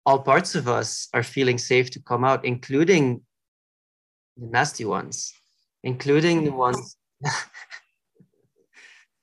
all 0.05 0.19
parts 0.19 0.55
of 0.55 0.69
us 0.69 1.09
are 1.13 1.23
feeling 1.23 1.59
safe 1.59 1.91
to 1.91 2.01
come 2.01 2.25
out 2.25 2.45
including 2.45 3.21
the 4.37 4.47
nasty 4.47 4.85
ones 4.85 5.33
including 5.83 6.45
the 6.45 6.53
ones 6.53 6.97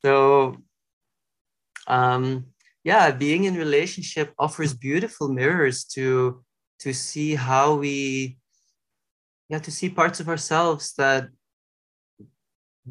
so 0.04 0.58
um 1.88 2.46
yeah 2.84 3.12
being 3.12 3.44
in 3.44 3.56
relationship 3.56 4.34
offers 4.40 4.74
beautiful 4.74 5.28
mirrors 5.28 5.84
to 5.84 6.44
to 6.80 6.94
see 6.94 7.36
how 7.36 7.76
we 7.76 8.38
yeah 9.50 9.60
to 9.60 9.72
see 9.72 9.90
parts 9.90 10.20
of 10.20 10.30
ourselves 10.30 10.94
that 10.94 11.30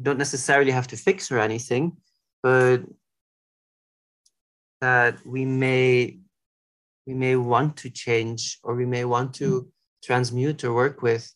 don't 0.01 0.17
necessarily 0.17 0.71
have 0.71 0.87
to 0.87 0.97
fix 0.97 1.31
or 1.31 1.39
anything 1.39 1.95
but 2.43 2.83
that 4.81 5.17
we 5.25 5.45
may 5.45 6.17
we 7.07 7.13
may 7.13 7.35
want 7.35 7.77
to 7.77 7.89
change 7.89 8.59
or 8.63 8.75
we 8.75 8.85
may 8.85 9.05
want 9.05 9.33
to 9.33 9.61
mm. 9.61 9.67
transmute 10.03 10.63
or 10.63 10.73
work 10.73 11.01
with 11.01 11.31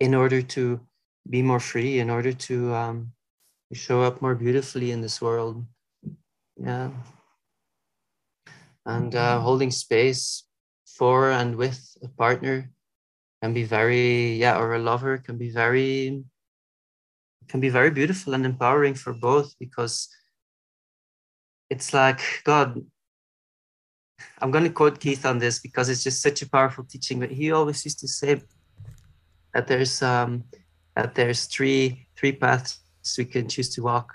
in 0.00 0.14
order 0.14 0.42
to 0.42 0.80
be 1.28 1.42
more 1.42 1.60
free 1.60 1.98
in 1.98 2.10
order 2.10 2.32
to 2.32 2.74
um, 2.74 3.12
show 3.72 4.02
up 4.02 4.20
more 4.20 4.34
beautifully 4.34 4.90
in 4.90 5.00
this 5.00 5.20
world. 5.22 5.64
Yeah. 6.56 6.90
And 8.84 9.14
uh, 9.14 9.40
holding 9.40 9.70
space 9.70 10.44
for 10.86 11.30
and 11.30 11.56
with 11.56 11.80
a 12.02 12.08
partner 12.08 12.70
can 13.40 13.54
be 13.54 13.64
very 13.64 14.34
yeah 14.36 14.58
or 14.58 14.74
a 14.74 14.78
lover 14.78 15.18
can 15.18 15.38
be 15.38 15.50
very 15.50 16.24
can 17.48 17.60
be 17.60 17.68
very 17.68 17.90
beautiful 17.90 18.34
and 18.34 18.44
empowering 18.44 18.94
for 18.94 19.12
both 19.12 19.54
because 19.58 20.08
it's 21.70 21.92
like 21.92 22.20
god 22.44 22.80
i'm 24.40 24.50
going 24.50 24.64
to 24.64 24.70
quote 24.70 25.00
keith 25.00 25.24
on 25.24 25.38
this 25.38 25.58
because 25.58 25.88
it's 25.88 26.04
just 26.04 26.22
such 26.22 26.42
a 26.42 26.50
powerful 26.50 26.84
teaching 26.84 27.20
but 27.20 27.30
he 27.30 27.52
always 27.52 27.84
used 27.84 28.00
to 28.00 28.08
say 28.08 28.40
that 29.54 29.66
there's 29.66 30.02
um 30.02 30.44
that 30.96 31.14
there's 31.14 31.46
three 31.46 32.06
three 32.16 32.32
paths 32.32 32.80
we 33.18 33.24
can 33.24 33.48
choose 33.48 33.70
to 33.74 33.82
walk 33.82 34.12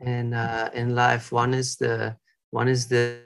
in 0.00 0.32
uh, 0.32 0.70
in 0.72 0.94
life 0.94 1.32
one 1.32 1.52
is 1.52 1.76
the 1.76 2.16
one 2.50 2.68
is 2.68 2.86
the 2.86 3.20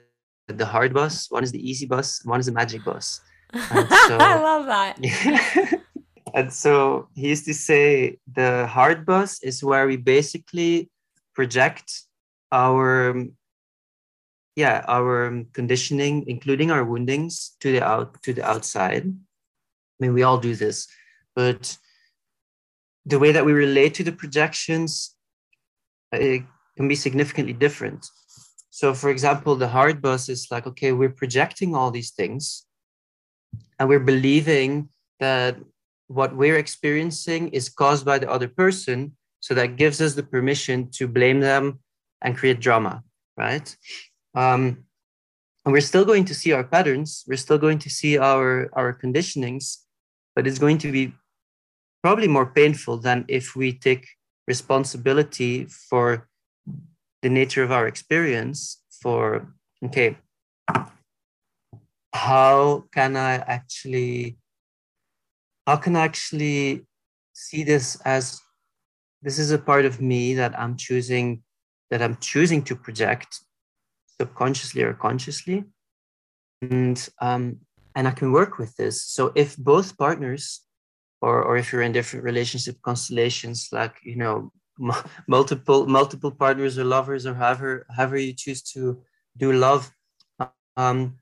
the 0.47 0.65
hard 0.65 0.93
bus, 0.93 1.29
one 1.29 1.43
is 1.43 1.51
the 1.51 1.69
easy 1.69 1.85
bus, 1.85 2.21
one 2.23 2.39
is 2.39 2.45
the 2.45 2.51
magic 2.51 2.83
bus. 2.83 3.21
So, 4.07 4.17
I 4.19 4.35
love 4.41 4.65
that. 4.65 4.99
and 6.35 6.51
so 6.53 7.07
he 7.15 7.29
used 7.29 7.45
to 7.45 7.53
say 7.53 8.19
the 8.31 8.67
hard 8.67 9.05
bus 9.05 9.41
is 9.41 9.63
where 9.63 9.87
we 9.87 9.97
basically 9.97 10.91
project 11.33 12.03
our 12.51 13.15
yeah 14.55 14.83
our 14.87 15.43
conditioning 15.53 16.25
including 16.27 16.69
our 16.69 16.83
woundings 16.83 17.55
to 17.61 17.71
the 17.71 17.83
out 17.83 18.21
to 18.21 18.33
the 18.33 18.43
outside. 18.43 19.05
I 19.07 19.97
mean 19.99 20.13
we 20.13 20.23
all 20.23 20.37
do 20.37 20.55
this 20.55 20.87
but 21.35 21.77
the 23.05 23.19
way 23.19 23.31
that 23.31 23.45
we 23.45 23.53
relate 23.53 23.93
to 23.95 24.03
the 24.03 24.11
projections 24.11 25.15
it 26.11 26.43
can 26.75 26.87
be 26.87 26.95
significantly 26.95 27.53
different. 27.53 28.07
So, 28.69 28.93
for 28.93 29.09
example, 29.09 29.55
the 29.55 29.69
hard 29.69 30.01
bus 30.01 30.27
is 30.27 30.47
like, 30.51 30.67
okay, 30.67 30.91
we're 30.91 31.09
projecting 31.09 31.75
all 31.75 31.91
these 31.91 32.11
things 32.11 32.65
and 33.79 33.87
we're 33.87 33.99
believing 33.99 34.89
that 35.19 35.57
what 36.07 36.35
we're 36.35 36.57
experiencing 36.57 37.49
is 37.49 37.69
caused 37.69 38.05
by 38.05 38.19
the 38.19 38.29
other 38.29 38.47
person. 38.47 39.13
So 39.39 39.53
that 39.53 39.75
gives 39.75 40.01
us 40.01 40.13
the 40.13 40.23
permission 40.23 40.89
to 40.91 41.07
blame 41.07 41.39
them 41.39 41.79
and 42.21 42.37
create 42.37 42.59
drama, 42.59 43.03
right? 43.37 43.75
Um, 44.33 44.85
and 45.65 45.73
we're 45.73 45.81
still 45.81 46.05
going 46.05 46.25
to 46.25 46.35
see 46.35 46.51
our 46.51 46.63
patterns, 46.63 47.23
we're 47.27 47.37
still 47.37 47.57
going 47.57 47.79
to 47.79 47.89
see 47.89 48.17
our, 48.17 48.69
our 48.73 48.93
conditionings, 48.93 49.77
but 50.35 50.45
it's 50.45 50.59
going 50.59 50.77
to 50.79 50.91
be 50.91 51.13
probably 52.03 52.27
more 52.27 52.45
painful 52.45 52.97
than 52.97 53.25
if 53.27 53.55
we 53.55 53.73
take 53.73 54.07
responsibility 54.47 55.65
for 55.65 56.27
the 57.23 57.29
nature 57.29 57.63
of 57.63 57.71
our 57.71 57.87
experience 57.87 58.83
for 59.01 59.51
okay 59.83 60.15
how 62.13 62.85
can 62.93 63.17
I 63.17 63.35
actually 63.35 64.37
how 65.65 65.75
can 65.77 65.95
I 65.95 66.01
actually 66.01 66.85
see 67.33 67.63
this 67.63 67.99
as 68.05 68.39
this 69.21 69.39
is 69.39 69.51
a 69.51 69.57
part 69.57 69.85
of 69.85 70.01
me 70.01 70.35
that 70.35 70.57
I'm 70.57 70.77
choosing 70.77 71.43
that 71.89 72.01
I'm 72.01 72.17
choosing 72.17 72.63
to 72.63 72.75
project 72.75 73.39
subconsciously 74.19 74.83
or 74.83 74.93
consciously 74.93 75.65
and 76.61 77.09
um, 77.21 77.59
and 77.95 78.07
I 78.07 78.11
can 78.11 78.31
work 78.31 78.57
with 78.57 78.75
this. 78.75 79.03
So 79.03 79.31
if 79.35 79.57
both 79.57 79.97
partners, 79.97 80.61
or 81.21 81.43
or 81.43 81.57
if 81.57 81.71
you're 81.71 81.81
in 81.81 81.91
different 81.91 82.25
relationship 82.25 82.81
constellations, 82.81 83.69
like 83.71 83.95
you 84.03 84.15
know, 84.15 84.51
m- 84.81 85.03
multiple 85.27 85.87
multiple 85.87 86.31
partners 86.31 86.77
or 86.77 86.83
lovers, 86.83 87.25
or 87.25 87.33
however 87.33 87.85
however 87.95 88.17
you 88.17 88.33
choose 88.33 88.61
to 88.73 89.01
do 89.37 89.51
love, 89.51 89.91
um, 90.77 91.19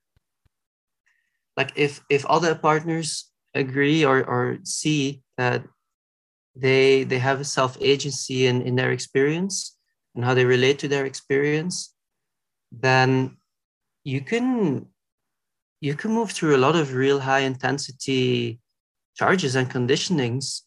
like 1.57 1.71
if 1.75 2.01
if 2.09 2.23
the 2.23 2.59
partners 2.61 3.31
agree 3.53 4.03
or 4.05 4.23
or 4.23 4.57
see 4.63 5.21
that 5.37 5.63
they 6.55 7.03
they 7.03 7.19
have 7.19 7.39
a 7.39 7.45
self 7.45 7.77
agency 7.81 8.47
in 8.47 8.61
in 8.61 8.75
their 8.75 8.91
experience 8.91 9.77
and 10.15 10.23
how 10.23 10.33
they 10.33 10.45
relate 10.45 10.79
to 10.79 10.87
their 10.87 11.05
experience, 11.05 11.93
then 12.71 13.37
you 14.03 14.21
can 14.21 14.87
you 15.81 15.95
can 15.95 16.11
move 16.11 16.31
through 16.31 16.55
a 16.55 16.63
lot 16.65 16.75
of 16.75 16.93
real 16.93 17.19
high 17.19 17.39
intensity 17.39 18.59
charges 19.15 19.55
and 19.55 19.69
conditionings 19.69 20.61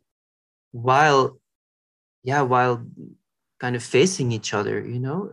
while 0.72 1.38
yeah 2.22 2.42
while 2.42 2.84
kind 3.58 3.76
of 3.76 3.82
facing 3.82 4.32
each 4.32 4.52
other 4.54 4.80
you 4.80 5.00
know? 5.00 5.32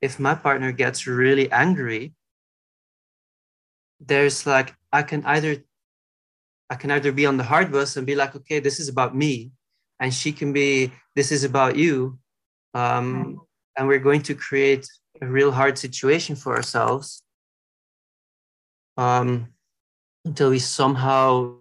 If 0.00 0.20
my 0.20 0.34
partner 0.34 0.70
gets 0.72 1.06
really 1.06 1.50
angry 1.50 2.12
there's 4.00 4.46
like 4.46 4.74
i 4.92 5.02
can 5.02 5.24
either 5.24 5.56
i 6.70 6.74
can 6.74 6.90
either 6.90 7.12
be 7.12 7.26
on 7.26 7.36
the 7.36 7.44
hard 7.44 7.70
bus 7.72 7.96
and 7.96 8.06
be 8.06 8.14
like 8.14 8.34
okay 8.34 8.60
this 8.60 8.80
is 8.80 8.88
about 8.88 9.14
me 9.14 9.50
and 10.00 10.12
she 10.12 10.32
can 10.32 10.52
be 10.52 10.92
this 11.14 11.30
is 11.30 11.44
about 11.44 11.76
you 11.76 12.18
um, 12.74 13.40
and 13.76 13.86
we're 13.86 13.98
going 13.98 14.22
to 14.22 14.34
create 14.34 14.86
a 15.20 15.26
real 15.26 15.52
hard 15.52 15.78
situation 15.78 16.34
for 16.34 16.56
ourselves 16.56 17.22
um, 18.96 19.48
until 20.24 20.50
we 20.50 20.58
somehow 20.58 21.56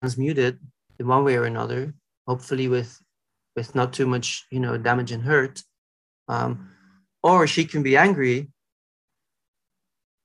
transmute 0.00 0.38
it 0.38 0.56
in 0.98 1.06
one 1.06 1.24
way 1.24 1.36
or 1.36 1.44
another, 1.44 1.94
hopefully 2.26 2.68
with 2.68 3.00
with 3.56 3.74
not 3.74 3.92
too 3.92 4.06
much, 4.06 4.46
you 4.50 4.60
know, 4.60 4.78
damage 4.78 5.12
and 5.12 5.22
hurt. 5.22 5.62
Um, 6.28 6.70
or 7.22 7.46
she 7.46 7.64
can 7.64 7.82
be 7.82 7.96
angry 7.96 8.48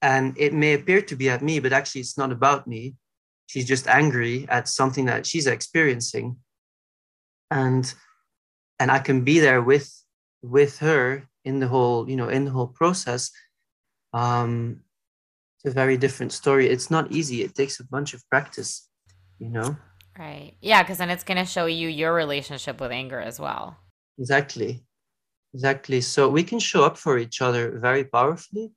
and 0.01 0.35
it 0.37 0.53
may 0.53 0.75
appear 0.75 1.01
to 1.01 1.15
be 1.15 1.29
at 1.29 1.41
me, 1.41 1.59
but 1.59 1.73
actually 1.73 2.01
it's 2.01 2.17
not 2.17 2.31
about 2.31 2.67
me. 2.67 2.95
She's 3.47 3.67
just 3.67 3.87
angry 3.87 4.45
at 4.49 4.67
something 4.67 5.05
that 5.05 5.25
she's 5.25 5.47
experiencing. 5.47 6.37
And 7.51 7.93
and 8.79 8.91
I 8.91 8.99
can 8.99 9.23
be 9.23 9.39
there 9.39 9.61
with 9.61 9.91
with 10.41 10.79
her 10.79 11.27
in 11.43 11.59
the 11.59 11.67
whole, 11.67 12.09
you 12.09 12.15
know, 12.15 12.29
in 12.29 12.45
the 12.45 12.51
whole 12.51 12.67
process. 12.67 13.31
Um, 14.13 14.81
it's 15.57 15.71
a 15.71 15.73
very 15.73 15.97
different 15.97 16.31
story. 16.31 16.67
It's 16.67 16.91
not 16.91 17.11
easy. 17.11 17.41
It 17.43 17.55
takes 17.55 17.79
a 17.79 17.85
bunch 17.85 18.13
of 18.13 18.27
practice, 18.29 18.89
you 19.39 19.49
know? 19.49 19.75
Right. 20.17 20.53
Yeah, 20.61 20.81
because 20.83 20.97
then 20.97 21.09
it's 21.09 21.23
going 21.23 21.37
to 21.37 21.45
show 21.45 21.65
you 21.65 21.89
your 21.89 22.13
relationship 22.13 22.79
with 22.79 22.91
anger 22.91 23.19
as 23.19 23.39
well. 23.39 23.77
Exactly. 24.17 24.83
Exactly. 25.53 26.01
So 26.01 26.29
we 26.29 26.43
can 26.43 26.59
show 26.59 26.83
up 26.83 26.97
for 26.97 27.17
each 27.17 27.41
other 27.41 27.77
very 27.79 28.03
powerfully. 28.03 28.71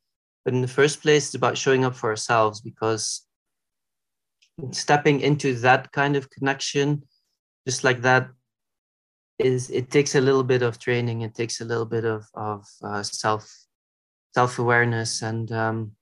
But 0.45 0.55
in 0.55 0.63
the 0.63 0.69
first 0.69 1.03
place, 1.03 1.27
it's 1.27 1.35
about 1.35 1.59
showing 1.59 1.85
up 1.85 1.95
for 1.95 2.11
ourselves 2.11 2.61
because 2.61 3.28
stepping 4.71 5.21
into 5.21 5.55
that 5.61 5.93
kind 5.93 6.17
of 6.17 6.31
connection, 6.31 7.03
just 7.67 7.85
like 7.85 8.03
that, 8.03 8.29
is 9.39 9.71
it 9.71 9.91
takes 9.91 10.15
a 10.15 10.21
little 10.21 10.45
bit 10.45 10.63
of 10.63 10.79
training. 10.79 11.23
It 11.23 11.35
takes 11.35 11.61
a 11.61 11.65
little 11.65 11.87
bit 11.87 12.05
of 12.05 12.27
of 12.35 12.65
uh, 12.83 13.03
self 13.03 13.49
self 14.35 14.59
awareness 14.59 15.23
and 15.23 15.51
um, 15.53 15.93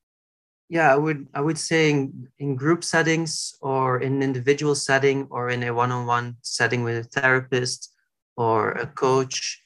yeah 0.68 0.92
i 0.92 0.96
would 0.96 1.26
i 1.34 1.40
would 1.40 1.58
say 1.58 1.90
in, 1.90 2.28
in 2.38 2.56
group 2.56 2.82
settings 2.82 3.54
or 3.60 4.00
in 4.00 4.22
individual 4.22 4.74
setting 4.74 5.26
or 5.30 5.48
in 5.48 5.62
a 5.62 5.72
one-on-one 5.72 6.36
setting 6.42 6.82
with 6.82 6.96
a 6.96 7.08
therapist 7.20 7.92
or 8.36 8.72
a 8.72 8.86
coach 8.86 9.62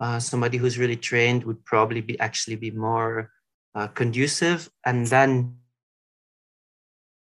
uh, 0.00 0.18
somebody 0.18 0.56
who's 0.56 0.78
really 0.78 0.96
trained 0.96 1.44
would 1.44 1.62
probably 1.64 2.00
be 2.00 2.18
actually 2.20 2.56
be 2.56 2.70
more 2.70 3.30
uh, 3.74 3.88
conducive 3.88 4.70
and 4.86 5.06
then 5.08 5.54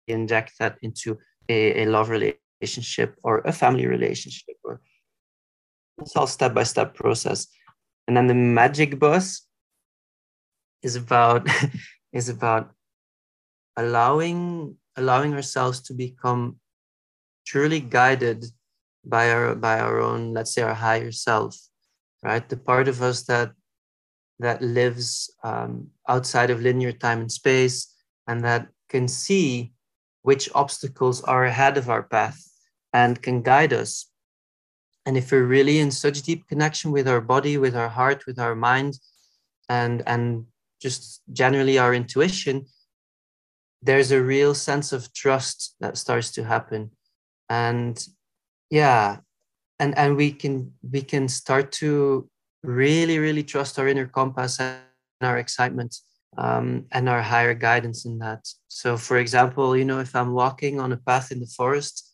inject 0.07 0.53
that 0.59 0.77
into 0.81 1.17
a, 1.49 1.83
a 1.83 1.85
love 1.85 2.09
relationship 2.09 3.15
or 3.23 3.39
a 3.39 3.51
family 3.51 3.85
relationship 3.85 4.55
or 4.63 4.81
it's 5.99 6.15
all 6.15 6.27
step-by-step 6.27 6.93
process. 6.93 7.47
And 8.07 8.15
then 8.15 8.27
the 8.27 8.35
magic 8.35 8.99
bus 8.99 9.47
is 10.83 10.95
about 10.95 11.47
is 12.13 12.29
about 12.29 12.71
allowing 13.75 14.77
allowing 14.95 15.33
ourselves 15.33 15.81
to 15.81 15.93
become 15.93 16.59
truly 17.45 17.79
guided 17.79 18.45
by 19.03 19.31
our 19.31 19.55
by 19.55 19.79
our 19.79 19.99
own 19.99 20.33
let's 20.33 20.53
say 20.53 20.61
our 20.61 20.73
higher 20.73 21.11
self 21.11 21.57
right? 22.23 22.47
The 22.47 22.57
part 22.57 22.87
of 22.87 23.01
us 23.01 23.23
that 23.23 23.51
that 24.39 24.61
lives 24.61 25.33
um, 25.43 25.87
outside 26.07 26.49
of 26.49 26.61
linear 26.61 26.91
time 26.91 27.21
and 27.21 27.31
space 27.31 27.93
and 28.27 28.43
that 28.43 28.67
can 28.89 29.07
see 29.07 29.73
which 30.27 30.49
obstacles 30.53 31.23
are 31.23 31.45
ahead 31.45 31.77
of 31.77 31.89
our 31.89 32.03
path 32.03 32.39
and 32.91 33.21
can 33.21 33.41
guide 33.41 33.71
us. 33.71 34.11
And 35.05 35.15
if 35.15 35.31
we're 35.31 35.45
really 35.45 35.79
in 35.79 35.89
such 35.89 36.21
deep 36.23 36.49
connection 36.49 36.91
with 36.91 37.07
our 37.07 37.21
body 37.21 37.57
with 37.57 37.77
our 37.77 37.87
heart 37.87 38.25
with 38.27 38.37
our 38.37 38.53
mind 38.53 38.99
and 39.69 40.03
and 40.05 40.45
just 40.81 41.21
generally 41.31 41.77
our 41.79 41.93
intuition 41.93 42.65
there's 43.81 44.11
a 44.11 44.21
real 44.21 44.53
sense 44.53 44.91
of 44.91 45.13
trust 45.13 45.75
that 45.79 45.97
starts 45.97 46.29
to 46.31 46.43
happen. 46.43 46.91
And 47.47 47.95
yeah 48.69 49.19
and 49.79 49.97
and 49.97 50.17
we 50.17 50.29
can 50.41 50.73
we 50.93 51.01
can 51.11 51.29
start 51.29 51.71
to 51.83 52.27
really 52.63 53.17
really 53.17 53.43
trust 53.43 53.79
our 53.79 53.87
inner 53.87 54.09
compass 54.19 54.59
and 54.59 54.81
our 55.21 55.37
excitement 55.37 55.95
um, 56.37 56.85
and 56.91 57.07
our 57.07 57.21
higher 57.21 57.53
guidance 57.53 58.05
in 58.05 58.19
that. 58.19 58.47
So 58.67 58.97
for 58.97 59.17
example 59.17 59.75
you 59.77 59.85
know 59.85 59.99
if 59.99 60.15
i'm 60.15 60.33
walking 60.33 60.79
on 60.79 60.91
a 60.91 60.97
path 60.97 61.31
in 61.31 61.39
the 61.39 61.53
forest 61.59 62.13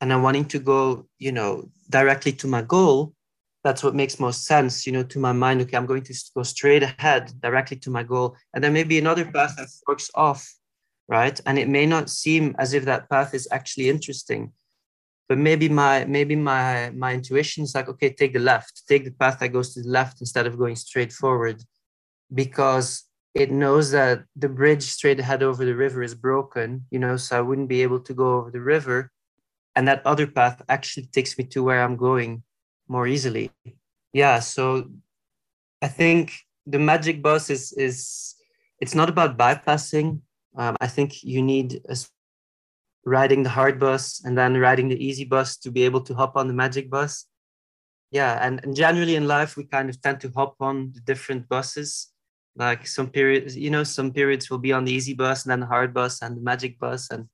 and 0.00 0.12
i'm 0.12 0.22
wanting 0.22 0.44
to 0.46 0.58
go 0.58 1.06
you 1.18 1.32
know 1.32 1.68
directly 1.90 2.32
to 2.32 2.46
my 2.46 2.62
goal 2.62 3.14
that's 3.64 3.82
what 3.82 3.94
makes 3.94 4.20
most 4.20 4.44
sense 4.44 4.86
you 4.86 4.92
know 4.92 5.02
to 5.04 5.18
my 5.18 5.32
mind 5.32 5.60
okay 5.60 5.76
i'm 5.76 5.86
going 5.86 6.02
to 6.02 6.14
go 6.36 6.42
straight 6.42 6.82
ahead 6.82 7.32
directly 7.40 7.76
to 7.76 7.90
my 7.90 8.02
goal. 8.02 8.36
And 8.52 8.62
then 8.62 8.72
maybe 8.72 8.98
another 8.98 9.24
path 9.24 9.54
that 9.56 9.68
forks 9.86 10.10
off 10.14 10.42
right? 11.08 11.38
And 11.46 11.58
it 11.58 11.68
may 11.68 11.84
not 11.84 12.08
seem 12.08 12.54
as 12.58 12.72
if 12.72 12.84
that 12.84 13.10
path 13.10 13.34
is 13.34 13.48
actually 13.50 13.88
interesting 13.90 14.52
but 15.28 15.38
maybe 15.38 15.68
my 15.68 16.04
maybe 16.04 16.36
my 16.36 16.90
my 16.90 17.14
intuition 17.14 17.64
is 17.64 17.74
like 17.74 17.88
okay 17.88 18.12
take 18.12 18.34
the 18.34 18.38
left 18.38 18.82
take 18.86 19.04
the 19.04 19.10
path 19.12 19.38
that 19.38 19.48
goes 19.48 19.72
to 19.72 19.82
the 19.82 19.88
left 19.88 20.20
instead 20.20 20.46
of 20.46 20.58
going 20.58 20.76
straight 20.76 21.12
forward 21.12 21.62
because 22.34 23.04
it 23.34 23.50
knows 23.50 23.90
that 23.92 24.24
the 24.36 24.48
bridge 24.48 24.82
straight 24.82 25.18
ahead 25.18 25.42
over 25.42 25.64
the 25.64 25.74
river 25.74 26.02
is 26.02 26.14
broken 26.14 26.84
you 26.90 26.98
know 26.98 27.16
so 27.16 27.38
i 27.38 27.40
wouldn't 27.40 27.68
be 27.68 27.82
able 27.82 28.00
to 28.00 28.14
go 28.14 28.38
over 28.38 28.50
the 28.50 28.60
river 28.60 29.10
and 29.74 29.88
that 29.88 30.04
other 30.06 30.26
path 30.26 30.62
actually 30.68 31.06
takes 31.06 31.36
me 31.38 31.44
to 31.44 31.62
where 31.62 31.82
i'm 31.82 31.96
going 31.96 32.42
more 32.88 33.06
easily 33.06 33.50
yeah 34.12 34.38
so 34.38 34.90
i 35.80 35.88
think 35.88 36.32
the 36.66 36.78
magic 36.78 37.22
bus 37.22 37.50
is 37.50 37.72
is 37.72 38.34
it's 38.80 38.94
not 38.94 39.08
about 39.08 39.38
bypassing 39.38 40.20
um, 40.56 40.76
I 40.80 40.86
think 40.86 41.22
you 41.22 41.42
need 41.42 41.80
a, 41.88 41.96
riding 43.04 43.42
the 43.42 43.50
hard 43.50 43.80
bus 43.80 44.22
and 44.24 44.36
then 44.36 44.56
riding 44.56 44.88
the 44.88 45.04
easy 45.04 45.24
bus 45.24 45.56
to 45.58 45.70
be 45.70 45.84
able 45.84 46.02
to 46.02 46.14
hop 46.14 46.36
on 46.36 46.48
the 46.48 46.54
magic 46.54 46.90
bus. 46.90 47.26
Yeah, 48.10 48.38
and, 48.46 48.62
and 48.62 48.76
generally 48.76 49.16
in 49.16 49.26
life, 49.26 49.56
we 49.56 49.64
kind 49.64 49.88
of 49.88 50.00
tend 50.02 50.20
to 50.20 50.30
hop 50.34 50.56
on 50.60 50.92
the 50.94 51.00
different 51.00 51.48
buses. 51.48 52.11
Like 52.54 52.86
some 52.86 53.08
periods, 53.08 53.56
you 53.56 53.70
know, 53.70 53.84
some 53.84 54.12
periods 54.12 54.50
will 54.50 54.58
be 54.58 54.72
on 54.72 54.84
the 54.84 54.92
easy 54.92 55.14
bus 55.14 55.44
and 55.44 55.50
then 55.50 55.60
the 55.60 55.66
hard 55.66 55.94
bus 55.94 56.20
and 56.22 56.36
the 56.36 56.42
magic 56.42 56.78
bus. 56.78 57.10
And 57.10 57.28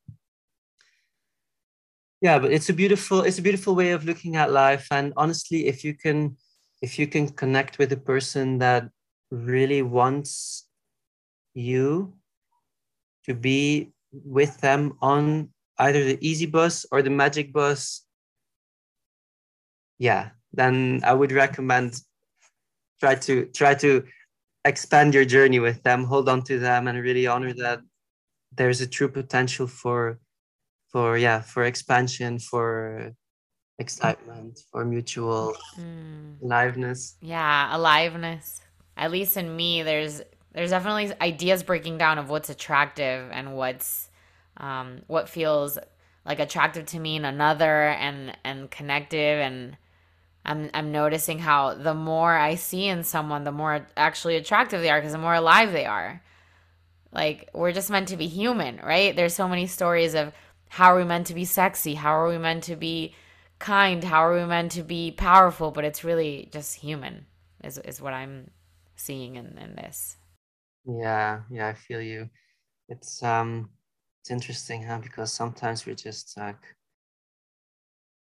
yeah, 2.20 2.38
but 2.38 2.52
it's 2.52 2.68
a 2.68 2.72
beautiful, 2.72 3.22
it's 3.22 3.38
a 3.38 3.42
beautiful 3.42 3.74
way 3.74 3.90
of 3.90 4.04
looking 4.04 4.36
at 4.36 4.52
life. 4.52 4.86
And 4.90 5.12
honestly, 5.16 5.66
if 5.66 5.84
you 5.84 5.94
can, 5.94 6.36
if 6.82 6.98
you 6.98 7.06
can 7.06 7.28
connect 7.28 7.78
with 7.78 7.92
a 7.92 7.96
person 7.96 8.58
that 8.58 8.88
really 9.30 9.82
wants 9.82 10.68
you 11.54 12.14
to 13.26 13.34
be 13.34 13.92
with 14.12 14.58
them 14.60 14.96
on 15.02 15.50
either 15.78 16.04
the 16.04 16.18
easy 16.26 16.46
bus 16.46 16.86
or 16.90 17.02
the 17.02 17.10
magic 17.10 17.52
bus 17.52 18.06
yeah 19.98 20.30
then 20.52 21.00
i 21.04 21.12
would 21.12 21.32
recommend 21.32 22.00
try 23.00 23.14
to 23.14 23.46
try 23.46 23.74
to 23.74 24.02
expand 24.68 25.14
your 25.14 25.24
journey 25.24 25.58
with 25.58 25.82
them 25.82 26.04
hold 26.04 26.28
on 26.28 26.42
to 26.42 26.58
them 26.58 26.88
and 26.88 27.02
really 27.02 27.26
honor 27.26 27.52
that 27.52 27.80
there's 28.52 28.80
a 28.80 28.86
true 28.86 29.08
potential 29.08 29.66
for 29.66 30.18
for 30.88 31.18
yeah 31.18 31.40
for 31.40 31.64
expansion 31.64 32.38
for 32.38 33.12
excitement 33.78 34.58
for 34.70 34.84
mutual 34.84 35.54
mm. 35.78 36.42
aliveness 36.42 37.16
yeah 37.20 37.74
aliveness 37.76 38.60
at 38.96 39.10
least 39.10 39.36
in 39.36 39.54
me 39.54 39.82
there's 39.82 40.20
there's 40.52 40.70
definitely 40.70 41.12
ideas 41.20 41.62
breaking 41.62 41.98
down 41.98 42.18
of 42.18 42.30
what's 42.30 42.50
attractive 42.50 43.30
and 43.32 43.54
what's 43.54 44.08
um, 44.56 45.02
what 45.06 45.28
feels 45.28 45.78
like 46.26 46.40
attractive 46.40 46.86
to 46.86 46.98
me 46.98 47.16
and 47.16 47.26
another 47.26 47.88
and 47.88 48.36
and 48.44 48.70
connective 48.70 49.38
and 49.38 49.76
I'm 50.48 50.70
I'm 50.72 50.90
noticing 50.90 51.38
how 51.38 51.74
the 51.74 51.94
more 51.94 52.34
I 52.34 52.54
see 52.56 52.86
in 52.88 53.04
someone, 53.04 53.44
the 53.44 53.52
more 53.52 53.86
actually 53.96 54.36
attractive 54.36 54.80
they 54.80 54.90
are 54.90 54.98
because 54.98 55.12
the 55.12 55.18
more 55.18 55.34
alive 55.34 55.72
they 55.72 55.84
are. 55.84 56.22
Like 57.12 57.50
we're 57.52 57.72
just 57.72 57.90
meant 57.90 58.08
to 58.08 58.16
be 58.16 58.26
human, 58.26 58.80
right? 58.82 59.14
There's 59.14 59.34
so 59.34 59.46
many 59.46 59.66
stories 59.66 60.14
of 60.14 60.32
how 60.70 60.94
are 60.94 60.98
we 60.98 61.04
meant 61.04 61.26
to 61.28 61.34
be 61.34 61.44
sexy? 61.44 61.94
How 61.94 62.12
are 62.18 62.28
we 62.28 62.38
meant 62.38 62.64
to 62.64 62.76
be 62.76 63.14
kind? 63.58 64.02
How 64.04 64.26
are 64.26 64.34
we 64.40 64.46
meant 64.46 64.72
to 64.72 64.82
be 64.82 65.10
powerful? 65.12 65.70
But 65.70 65.84
it's 65.84 66.02
really 66.04 66.48
just 66.50 66.76
human, 66.76 67.26
is 67.62 67.78
is 67.78 68.00
what 68.00 68.14
I'm 68.14 68.50
seeing 68.96 69.36
in, 69.36 69.58
in 69.58 69.76
this. 69.76 70.16
Yeah, 70.86 71.42
yeah, 71.50 71.68
I 71.68 71.74
feel 71.74 72.00
you. 72.02 72.30
It's 72.88 73.22
um 73.22 73.70
it's 74.20 74.30
interesting, 74.30 74.82
huh? 74.84 74.98
Because 75.02 75.32
sometimes 75.32 75.86
we're 75.86 75.94
just 75.94 76.36
like 76.38 76.62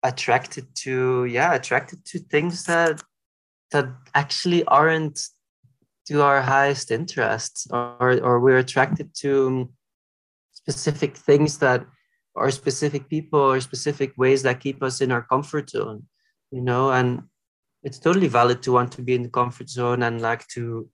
attracted 0.02 0.66
to 0.74 1.24
yeah, 1.24 1.54
attracted 1.54 2.04
to 2.06 2.18
things 2.18 2.64
that 2.64 3.02
that 3.72 3.86
actually 4.14 4.64
aren't 4.64 5.20
to 6.06 6.22
our 6.22 6.40
highest 6.40 6.90
interests 6.90 7.66
or 7.70 8.18
or 8.22 8.40
we're 8.40 8.58
attracted 8.58 9.14
to 9.14 9.46
um, 9.48 9.68
specific 10.52 11.16
things 11.16 11.58
that 11.58 11.84
or 12.34 12.50
specific 12.50 13.08
people 13.08 13.40
or 13.40 13.60
specific 13.60 14.12
ways 14.16 14.42
that 14.42 14.60
keep 14.60 14.82
us 14.82 15.00
in 15.00 15.10
our 15.10 15.22
comfort 15.22 15.70
zone 15.70 16.06
you 16.50 16.60
know? 16.60 16.90
And 16.90 17.22
it's 17.82 17.98
totally 17.98 18.28
valid 18.28 18.62
to 18.62 18.72
want 18.72 18.92
to 18.92 19.02
be 19.02 19.14
in 19.14 19.22
the 19.22 19.28
comfort 19.28 19.68
zone 19.68 20.02
and 20.02 20.20
like 20.20 20.46
to 20.48 20.88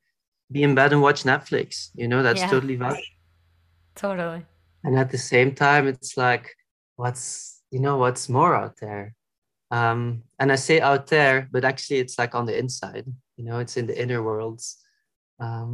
be 0.52 0.62
in 0.62 0.74
bed 0.74 0.92
and 0.92 1.02
watch 1.02 1.22
netflix 1.22 1.90
you 1.94 2.08
know? 2.08 2.22
That's 2.22 2.40
yeah. 2.40 2.50
totally 2.50 2.76
valid. 2.76 3.04
Totally. 3.94 4.44
And 4.82 4.98
at 4.98 5.10
the 5.10 5.18
same 5.18 5.54
time 5.54 5.86
it's 5.86 6.16
like 6.16 6.54
what's 6.96 7.53
you 7.74 7.80
know 7.80 7.96
what's 8.02 8.28
more 8.28 8.54
out 8.62 8.76
there 8.80 9.04
um 9.70 10.22
and 10.38 10.48
i 10.52 10.58
say 10.66 10.80
out 10.80 11.04
there 11.08 11.48
but 11.54 11.64
actually 11.64 11.98
it's 11.98 12.16
like 12.18 12.34
on 12.34 12.46
the 12.46 12.56
inside 12.62 13.06
you 13.36 13.44
know 13.44 13.58
it's 13.58 13.76
in 13.76 13.86
the 13.86 13.98
inner 14.02 14.22
worlds 14.22 14.64
um 15.40 15.70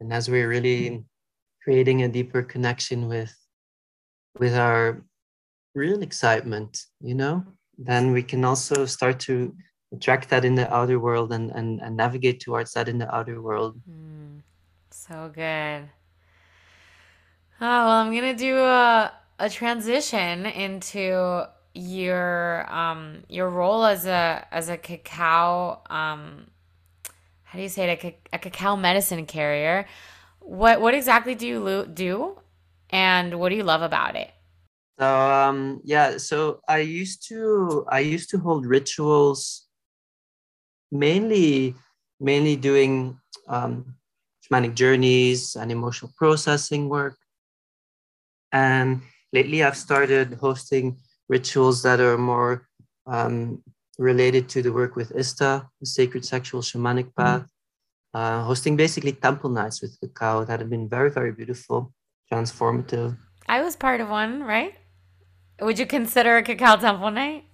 and 0.00 0.12
as 0.12 0.28
we're 0.28 0.48
really 0.56 1.04
creating 1.64 2.02
a 2.02 2.08
deeper 2.18 2.42
connection 2.42 3.08
with 3.08 3.34
with 4.38 4.54
our 4.54 5.04
real 5.74 6.02
excitement, 6.02 6.84
you 7.00 7.14
know, 7.14 7.44
then 7.78 8.12
we 8.12 8.22
can 8.22 8.44
also 8.44 8.86
start 8.86 9.18
to 9.20 9.54
attract 9.92 10.28
that 10.30 10.44
in 10.44 10.54
the 10.54 10.72
outer 10.74 10.98
world 10.98 11.32
and, 11.32 11.50
and, 11.50 11.80
and 11.80 11.96
navigate 11.96 12.40
towards 12.40 12.72
that 12.72 12.88
in 12.88 12.98
the 12.98 13.12
outer 13.14 13.40
world. 13.40 13.80
Mm, 13.88 14.40
so 14.90 15.30
good. 15.34 15.88
Oh, 17.60 17.86
well, 17.86 17.88
I'm 17.88 18.12
to 18.12 18.34
do 18.34 18.58
a, 18.58 19.12
a 19.38 19.50
transition 19.50 20.46
into 20.46 21.46
your 21.74 22.72
um 22.72 23.24
your 23.28 23.50
role 23.50 23.84
as 23.84 24.06
a 24.06 24.46
as 24.52 24.68
a 24.68 24.76
cacao 24.76 25.80
um 25.90 26.46
how 27.42 27.56
do 27.58 27.62
you 27.62 27.68
say 27.68 27.90
it 27.90 28.04
a, 28.04 28.16
a 28.32 28.38
cacao 28.38 28.76
medicine 28.76 29.26
carrier 29.26 29.86
what 30.44 30.80
what 30.80 30.94
exactly 30.94 31.34
do 31.34 31.46
you 31.46 31.86
do 31.86 32.38
and 32.90 33.40
what 33.40 33.48
do 33.48 33.56
you 33.56 33.64
love 33.64 33.82
about 33.82 34.14
it? 34.14 34.30
So 34.98 35.06
um, 35.06 35.80
yeah, 35.84 36.18
so 36.18 36.60
I 36.68 36.78
used 36.78 37.26
to 37.28 37.84
I 37.88 38.00
used 38.00 38.30
to 38.30 38.38
hold 38.38 38.66
rituals, 38.66 39.66
mainly 40.92 41.74
mainly 42.20 42.56
doing 42.56 43.18
um, 43.48 43.96
shamanic 44.44 44.74
journeys 44.74 45.56
and 45.56 45.72
emotional 45.72 46.12
processing 46.16 46.88
work. 46.88 47.16
And 48.52 49.02
lately, 49.34 49.62
I've 49.62 49.76
started 49.76 50.38
hosting 50.40 50.96
rituals 51.28 51.82
that 51.82 52.00
are 52.00 52.16
more 52.16 52.68
um, 53.06 53.62
related 53.98 54.48
to 54.50 54.62
the 54.62 54.72
work 54.72 54.96
with 54.96 55.12
Ista, 55.14 55.68
the 55.80 55.86
sacred 55.86 56.24
sexual 56.24 56.62
shamanic 56.62 57.14
path. 57.14 57.42
Mm-hmm. 57.42 57.50
Uh, 58.14 58.44
hosting 58.44 58.76
basically 58.76 59.10
temple 59.10 59.50
nights 59.50 59.82
with 59.82 59.98
cacao 60.00 60.44
that 60.44 60.60
have 60.60 60.70
been 60.70 60.88
very, 60.88 61.10
very 61.10 61.32
beautiful 61.32 61.92
transformative. 62.32 63.18
I 63.48 63.60
was 63.60 63.74
part 63.74 64.00
of 64.00 64.08
one, 64.08 64.44
right? 64.44 64.74
Would 65.60 65.80
you 65.80 65.86
consider 65.86 66.36
a 66.36 66.42
cacao 66.44 66.76
temple 66.76 67.10
night? 67.10 67.44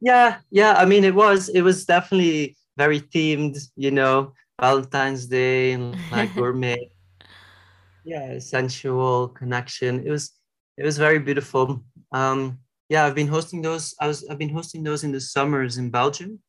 Yeah, 0.00 0.38
yeah. 0.50 0.72
I 0.78 0.86
mean, 0.86 1.04
it 1.04 1.14
was 1.14 1.50
it 1.50 1.60
was 1.60 1.84
definitely 1.84 2.56
very 2.78 3.00
themed. 3.00 3.58
You 3.76 3.90
know, 3.90 4.32
Valentine's 4.60 5.26
Day 5.26 5.72
and 5.72 5.96
like 6.10 6.34
gourmet. 6.36 6.90
Yeah, 8.04 8.38
sensual 8.38 9.28
connection. 9.28 10.06
It 10.06 10.10
was 10.10 10.32
it 10.76 10.84
was 10.84 10.98
very 10.98 11.18
beautiful. 11.18 11.82
Um, 12.12 12.58
yeah, 12.88 13.04
I've 13.04 13.14
been 13.14 13.28
hosting 13.28 13.62
those. 13.62 13.94
I 14.00 14.06
was 14.06 14.26
I've 14.28 14.38
been 14.38 14.54
hosting 14.54 14.82
those 14.82 15.04
in 15.04 15.12
the 15.12 15.20
summers 15.20 15.78
in 15.78 15.90
Belgium 15.90 16.40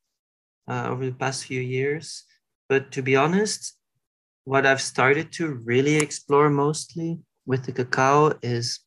uh, 0.67 0.88
over 0.89 1.05
the 1.05 1.13
past 1.15 1.45
few 1.45 1.61
years. 1.61 2.23
But 2.69 2.91
to 2.91 3.01
be 3.01 3.15
honest, 3.15 3.78
what 4.43 4.65
I've 4.65 4.82
started 4.82 5.32
to 5.34 5.55
really 5.65 5.97
explore 5.97 6.49
mostly 6.49 7.19
with 7.45 7.65
the 7.65 7.71
cacao 7.71 8.34
is 8.41 8.80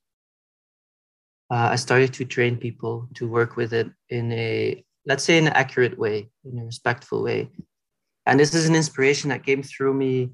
uh, 1.50 1.70
I 1.72 1.76
started 1.76 2.12
to 2.14 2.24
train 2.24 2.56
people 2.56 3.08
to 3.14 3.26
work 3.28 3.56
with 3.56 3.72
it 3.72 3.90
in 4.08 4.30
a, 4.32 4.84
let's 5.06 5.24
say, 5.24 5.38
an 5.38 5.48
accurate 5.48 5.98
way, 5.98 6.30
in 6.44 6.58
a 6.58 6.64
respectful 6.64 7.22
way. 7.22 7.50
And 8.26 8.38
this 8.38 8.54
is 8.54 8.68
an 8.68 8.76
inspiration 8.76 9.30
that 9.30 9.44
came 9.44 9.62
through 9.62 9.94
me 9.94 10.30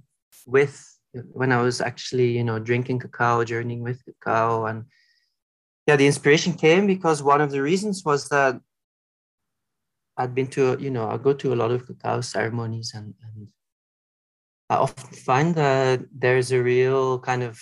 with 0.46 0.84
when 1.32 1.52
I 1.52 1.62
was 1.62 1.80
actually, 1.80 2.36
you 2.36 2.44
know, 2.44 2.58
drinking 2.58 3.00
cacao, 3.00 3.44
journeying 3.44 3.82
with 3.82 4.04
cacao. 4.04 4.66
And 4.66 4.84
yeah, 5.86 5.96
the 5.96 6.06
inspiration 6.06 6.54
came 6.54 6.86
because 6.86 7.22
one 7.22 7.40
of 7.40 7.50
the 7.50 7.62
reasons 7.62 8.04
was 8.04 8.28
that 8.28 8.60
I'd 10.16 10.34
been 10.34 10.48
to, 10.48 10.76
you 10.80 10.90
know, 10.90 11.08
I 11.08 11.16
go 11.18 11.32
to 11.32 11.52
a 11.52 11.56
lot 11.56 11.70
of 11.70 11.86
cacao 11.86 12.20
ceremonies 12.20 12.92
and, 12.94 13.14
and 13.22 13.48
I 14.68 14.76
often 14.76 15.12
find 15.14 15.54
that 15.54 16.04
there's 16.12 16.50
a 16.52 16.62
real 16.62 17.18
kind 17.20 17.42
of 17.42 17.60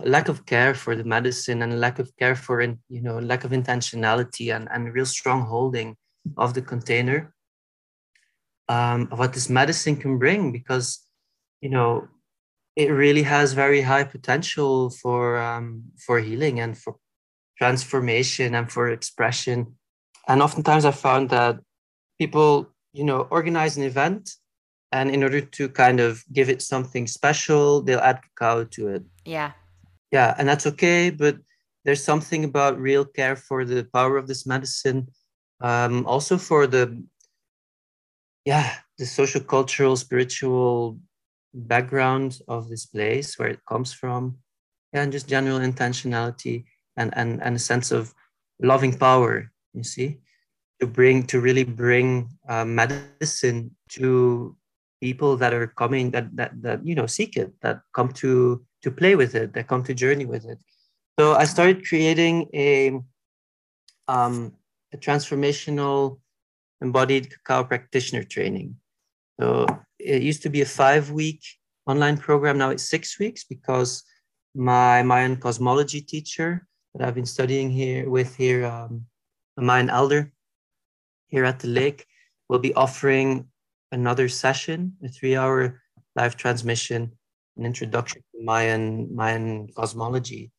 lack 0.00 0.28
of 0.28 0.46
care 0.46 0.74
for 0.74 0.94
the 0.94 1.04
medicine 1.04 1.62
and 1.62 1.80
lack 1.80 1.98
of 1.98 2.14
care 2.16 2.34
for 2.34 2.60
you 2.60 3.02
know 3.02 3.18
lack 3.18 3.44
of 3.44 3.52
intentionality 3.52 4.54
and, 4.54 4.68
and 4.72 4.92
real 4.92 5.06
strong 5.06 5.42
holding 5.42 5.96
of 6.36 6.54
the 6.54 6.62
container 6.62 7.32
um, 8.68 9.08
of 9.10 9.18
what 9.18 9.32
this 9.32 9.48
medicine 9.48 9.96
can 9.96 10.18
bring 10.18 10.52
because 10.52 11.00
you 11.60 11.70
know 11.70 12.08
it 12.74 12.90
really 12.90 13.22
has 13.22 13.54
very 13.54 13.80
high 13.80 14.04
potential 14.04 14.90
for 14.90 15.38
um, 15.38 15.84
for 15.98 16.20
healing 16.20 16.60
and 16.60 16.76
for 16.76 16.96
transformation 17.58 18.54
and 18.54 18.70
for 18.70 18.90
expression. 18.90 19.74
And 20.28 20.42
oftentimes 20.42 20.84
i 20.84 20.90
found 20.90 21.30
that 21.30 21.58
people 22.18 22.68
you 22.92 23.04
know 23.04 23.28
organize 23.30 23.76
an 23.76 23.84
event 23.84 24.30
and 24.92 25.10
in 25.10 25.22
order 25.22 25.40
to 25.40 25.68
kind 25.68 26.00
of 26.00 26.24
give 26.32 26.48
it 26.48 26.62
something 26.62 27.06
special 27.06 27.82
they'll 27.82 28.00
add 28.00 28.20
cacao 28.22 28.64
to 28.64 28.88
it. 28.88 29.02
Yeah. 29.24 29.52
Yeah 30.10 30.34
and 30.38 30.48
that's 30.48 30.66
okay 30.66 31.10
but 31.10 31.36
there's 31.84 32.02
something 32.02 32.44
about 32.44 32.80
real 32.80 33.04
care 33.04 33.36
for 33.36 33.64
the 33.64 33.84
power 33.84 34.16
of 34.16 34.26
this 34.26 34.46
medicine 34.46 35.08
um, 35.60 36.04
also 36.06 36.36
for 36.36 36.66
the 36.66 37.02
yeah 38.46 38.72
the 38.96 39.04
social 39.04 39.42
cultural 39.42 39.94
spiritual 39.96 40.98
background 41.52 42.40
of 42.48 42.70
this 42.70 42.86
place 42.86 43.38
where 43.38 43.48
it 43.48 43.60
comes 43.68 43.92
from 43.92 44.38
yeah, 44.94 45.02
and 45.02 45.12
just 45.12 45.28
general 45.28 45.58
intentionality 45.58 46.64
and, 46.96 47.12
and 47.16 47.42
and 47.42 47.56
a 47.56 47.58
sense 47.58 47.92
of 47.92 48.14
loving 48.62 48.96
power 48.96 49.52
you 49.74 49.84
see 49.84 50.16
to 50.80 50.86
bring 50.86 51.22
to 51.22 51.40
really 51.40 51.64
bring 51.64 52.30
uh, 52.48 52.64
medicine 52.64 53.76
to 53.90 54.56
people 55.02 55.36
that 55.36 55.52
are 55.52 55.66
coming 55.66 56.10
that 56.10 56.34
that 56.34 56.52
that 56.62 56.86
you 56.86 56.94
know 56.94 57.06
seek 57.06 57.36
it 57.36 57.52
that 57.60 57.80
come 57.92 58.08
to 58.08 58.64
to 58.86 58.90
play 58.92 59.16
with 59.16 59.34
it, 59.34 59.52
that 59.52 59.66
come 59.66 59.82
to 59.82 59.92
journey 59.92 60.26
with 60.26 60.44
it. 60.46 60.58
So 61.18 61.34
I 61.34 61.44
started 61.44 61.84
creating 61.84 62.48
a, 62.54 62.92
um, 64.06 64.54
a 64.94 64.96
transformational 64.96 66.20
embodied 66.82 67.30
cacao 67.30 67.64
practitioner 67.64 68.24
training. 68.24 68.76
So 69.40 69.66
it 69.98 70.22
used 70.22 70.42
to 70.42 70.50
be 70.50 70.62
a 70.62 70.66
five 70.66 71.10
week 71.10 71.42
online 71.86 72.16
program. 72.16 72.58
Now 72.58 72.70
it's 72.70 72.88
six 72.88 73.18
weeks 73.18 73.44
because 73.44 74.02
my 74.54 75.02
Mayan 75.02 75.36
cosmology 75.36 76.00
teacher 76.00 76.66
that 76.94 77.06
I've 77.06 77.14
been 77.14 77.26
studying 77.26 77.70
here 77.70 78.08
with 78.08 78.36
here, 78.36 78.64
um, 78.66 79.06
a 79.56 79.62
Mayan 79.62 79.90
elder 79.90 80.32
here 81.28 81.44
at 81.44 81.60
the 81.60 81.68
lake, 81.68 82.06
will 82.48 82.58
be 82.58 82.74
offering 82.74 83.46
another 83.92 84.28
session, 84.28 84.94
a 85.04 85.08
three 85.08 85.36
hour 85.36 85.80
live 86.14 86.36
transmission 86.36 87.12
an 87.56 87.64
introduction 87.64 88.22
to 88.32 88.42
Mayan 88.42 89.14
Mayan 89.14 89.68
cosmology, 89.74 90.50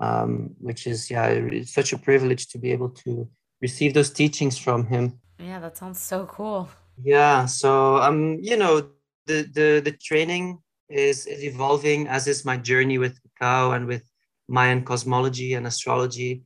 um, 0.00 0.54
which 0.58 0.86
is 0.86 1.10
yeah, 1.10 1.26
it's 1.26 1.74
such 1.74 1.92
a 1.92 1.98
privilege 1.98 2.48
to 2.48 2.58
be 2.58 2.72
able 2.72 2.90
to 2.90 3.28
receive 3.60 3.94
those 3.94 4.10
teachings 4.10 4.58
from 4.58 4.86
him. 4.86 5.18
Yeah, 5.38 5.58
that 5.60 5.76
sounds 5.76 6.00
so 6.00 6.26
cool. 6.26 6.68
Yeah, 7.02 7.46
so 7.46 7.96
um, 7.96 8.38
you 8.40 8.56
know, 8.56 8.88
the 9.26 9.42
the 9.42 9.80
the 9.84 9.92
training 9.92 10.58
is 10.88 11.26
is 11.26 11.44
evolving 11.44 12.08
as 12.08 12.26
is 12.26 12.44
my 12.44 12.56
journey 12.56 12.98
with 12.98 13.20
cacao 13.22 13.72
and 13.72 13.86
with 13.86 14.02
Mayan 14.48 14.82
cosmology 14.84 15.54
and 15.54 15.66
astrology, 15.66 16.44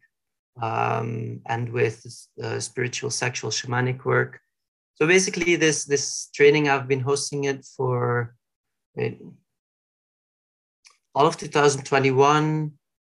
um, 0.60 1.40
and 1.46 1.68
with 1.70 2.04
uh, 2.42 2.58
spiritual, 2.58 3.10
sexual, 3.10 3.50
shamanic 3.50 4.04
work. 4.04 4.40
So 4.94 5.06
basically, 5.06 5.56
this 5.56 5.84
this 5.84 6.28
training 6.34 6.68
I've 6.68 6.88
been 6.88 7.00
hosting 7.00 7.44
it 7.44 7.64
for 7.76 8.34
all 11.14 11.26
of 11.26 11.36
2021, 11.36 12.72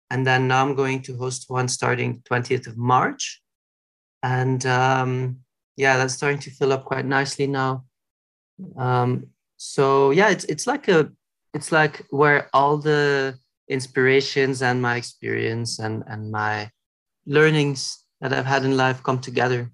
and 0.10 0.28
then 0.28 0.48
now 0.48 0.66
I'm 0.66 0.76
going 0.76 1.02
to 1.04 1.18
host 1.18 1.50
one 1.50 1.68
starting 1.68 2.22
20th 2.30 2.68
of 2.68 2.78
March, 2.78 3.42
and 4.22 4.66
um, 4.66 5.38
yeah, 5.82 5.98
that's 5.98 6.14
starting 6.14 6.40
to 6.42 6.52
fill 6.52 6.72
up 6.74 6.86
quite 6.86 7.08
nicely 7.08 7.48
now. 7.48 7.86
Um, 8.78 9.26
so 9.58 10.12
yeah, 10.12 10.30
it's 10.30 10.46
it's 10.46 10.68
like 10.68 10.88
a 10.88 11.10
it's 11.56 11.72
like 11.72 12.06
where 12.12 12.50
all 12.54 12.78
the 12.78 13.34
inspirations 13.68 14.62
and 14.62 14.80
my 14.80 14.96
experience 14.96 15.80
and 15.80 16.04
and 16.06 16.32
my 16.32 16.70
learnings 17.26 18.06
that 18.22 18.32
I've 18.32 18.46
had 18.46 18.64
in 18.64 18.78
life 18.78 19.02
come 19.02 19.20
together 19.20 19.72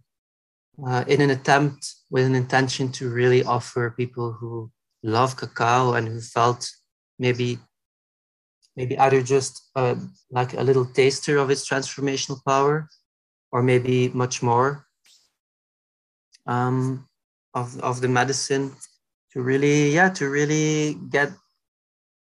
uh, 0.87 1.03
in 1.07 1.19
an 1.19 1.31
attempt 1.31 1.81
with 2.09 2.25
an 2.25 2.35
intention 2.35 2.89
to 2.93 3.09
really 3.09 3.43
offer 3.43 3.91
people 3.91 4.31
who 4.31 4.71
love 5.03 5.35
cacao 5.35 5.93
and 5.95 6.07
who 6.07 6.21
felt 6.21 6.71
maybe 7.19 7.59
maybe 8.77 8.97
either 8.97 9.21
just 9.21 9.53
uh, 9.75 9.95
like 10.31 10.53
a 10.53 10.63
little 10.63 10.85
taster 10.85 11.35
of 11.37 11.51
its 11.51 11.67
transformational 11.67 12.39
power 12.45 12.87
or 13.51 13.61
maybe 13.61 14.07
much 14.23 14.41
more 14.41 14.86
um, 16.47 17.07
of, 17.53 17.79
of 17.81 18.01
the 18.01 18.07
medicine 18.07 18.71
to 19.33 19.41
really 19.41 19.93
yeah 19.93 20.09
to 20.09 20.29
really 20.29 20.95
get 21.09 21.31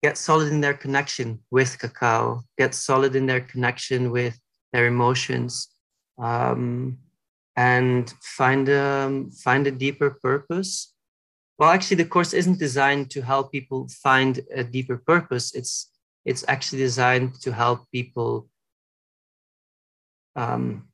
get 0.03 0.17
solid 0.19 0.49
in 0.53 0.61
their 0.61 0.75
connection 0.75 1.41
with 1.51 1.79
cacao 1.79 2.41
get 2.57 2.75
solid 2.75 3.15
in 3.17 3.27
their 3.27 3.41
connection 3.41 4.11
with 4.11 4.39
their 4.73 4.87
emotions 4.87 5.69
um, 6.19 6.99
and 7.57 8.15
find 8.23 8.69
a, 8.69 9.25
find 9.43 9.67
a 9.67 9.71
deeper 9.71 10.11
purpose. 10.23 10.95
Well 11.59 11.71
actually 11.71 11.97
the 11.97 12.09
course 12.09 12.33
isn't 12.33 12.59
designed 12.59 13.11
to 13.11 13.23
help 13.23 13.51
people 13.51 13.89
find 14.03 14.41
a 14.55 14.63
deeper 14.63 14.97
purpose. 14.97 15.55
It's 15.55 15.91
it's 16.25 16.45
actually 16.47 16.79
designed 16.81 17.41
to 17.41 17.53
help 17.53 17.91
people 17.91 18.49
um, 20.37 20.88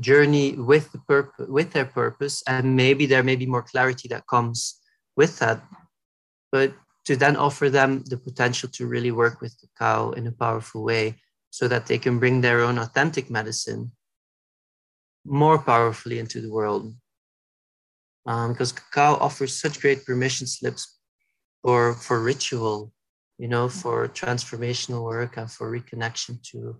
journey 0.00 0.52
with 0.52 0.92
the 0.92 0.98
purpose 0.98 1.48
with 1.48 1.72
their 1.72 1.86
purpose 1.86 2.42
and 2.46 2.76
maybe 2.76 3.06
there 3.06 3.22
may 3.22 3.36
be 3.36 3.46
more 3.46 3.62
clarity 3.62 4.06
that 4.08 4.26
comes 4.26 4.80
with 5.16 5.38
that 5.38 5.62
but 6.52 6.74
to 7.08 7.16
then 7.16 7.36
offer 7.36 7.70
them 7.70 8.04
the 8.10 8.18
potential 8.18 8.68
to 8.68 8.86
really 8.86 9.10
work 9.10 9.40
with 9.40 9.58
the 9.60 9.68
cow 9.78 10.10
in 10.10 10.26
a 10.26 10.32
powerful 10.32 10.84
way 10.84 11.16
so 11.50 11.66
that 11.66 11.86
they 11.86 11.98
can 11.98 12.18
bring 12.18 12.40
their 12.40 12.60
own 12.60 12.78
authentic 12.78 13.30
medicine 13.30 13.90
more 15.24 15.58
powerfully 15.58 16.18
into 16.18 16.40
the 16.40 16.52
world. 16.52 16.94
Um, 18.26 18.52
because 18.52 18.72
cacao 18.72 19.16
offers 19.16 19.58
such 19.58 19.80
great 19.80 20.04
permission 20.04 20.46
slips 20.46 20.98
for, 21.62 21.94
for 21.94 22.22
ritual, 22.22 22.92
you 23.38 23.48
know, 23.48 23.68
for 23.68 24.08
transformational 24.08 25.02
work 25.02 25.38
and 25.38 25.50
for 25.50 25.70
reconnection 25.72 26.42
to 26.50 26.76